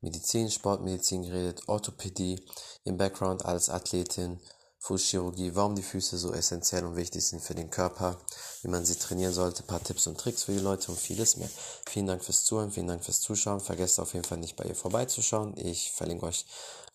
Medizin, 0.02 0.52
Sportmedizin 0.52 1.24
geredet, 1.24 1.62
Orthopädie, 1.68 2.44
ihren 2.84 2.98
Background 2.98 3.46
als 3.46 3.70
Athletin, 3.70 4.40
Fußchirurgie, 4.80 5.56
warum 5.56 5.76
die 5.76 5.84
Füße 5.84 6.18
so 6.18 6.34
essentiell 6.34 6.86
und 6.86 6.96
wichtig 6.96 7.26
sind 7.26 7.42
für 7.42 7.56
den 7.56 7.70
Körper, 7.70 8.18
wie 8.62 8.70
man 8.70 8.86
sie 8.86 8.96
trainieren 8.96 9.34
sollte, 9.34 9.64
paar 9.64 9.84
Tipps 9.84 10.08
und 10.08 10.20
Tricks 10.20 10.44
für 10.44 10.54
die 10.54 10.60
Leute 10.60 10.92
und 10.92 11.00
vieles 11.00 11.38
mehr. 11.38 11.50
Vielen 11.90 12.08
Dank 12.08 12.24
fürs 12.24 12.44
Zuhören, 12.44 12.72
vielen 12.72 12.88
Dank 12.88 13.04
fürs 13.04 13.22
Zuschauen. 13.22 13.60
Vergesst 13.60 14.00
auf 14.00 14.14
jeden 14.14 14.26
Fall 14.26 14.38
nicht 14.38 14.56
bei 14.56 14.66
ihr 14.66 14.76
vorbeizuschauen. 14.76 15.56
Ich 15.58 15.92
verlinke 15.92 16.26
euch 16.26 16.46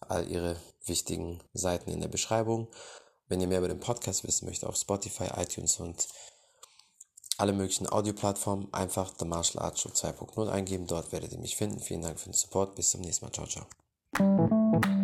all 0.00 0.28
ihre 0.28 0.56
wichtigen 0.86 1.40
Seiten 1.54 1.90
in 1.90 2.00
der 2.00 2.08
Beschreibung. 2.08 2.68
Wenn 3.32 3.40
ihr 3.40 3.46
mehr 3.46 3.60
über 3.60 3.68
den 3.68 3.80
Podcast 3.80 4.24
wissen 4.24 4.44
möchtet, 4.44 4.68
auf 4.68 4.76
Spotify, 4.76 5.24
iTunes 5.38 5.80
und 5.80 6.06
alle 7.38 7.54
möglichen 7.54 7.88
Audioplattformen 7.90 8.68
einfach 8.74 9.10
The 9.18 9.24
Martial 9.24 9.64
Arts 9.64 9.80
Show 9.80 9.88
2.0 9.88 10.50
eingeben. 10.50 10.86
Dort 10.86 11.12
werdet 11.12 11.32
ihr 11.32 11.38
mich 11.38 11.56
finden. 11.56 11.80
Vielen 11.80 12.02
Dank 12.02 12.20
für 12.20 12.28
den 12.28 12.34
Support. 12.34 12.74
Bis 12.74 12.90
zum 12.90 13.00
nächsten 13.00 13.24
Mal. 13.24 13.32
Ciao, 13.32 13.46
ciao. 13.46 15.01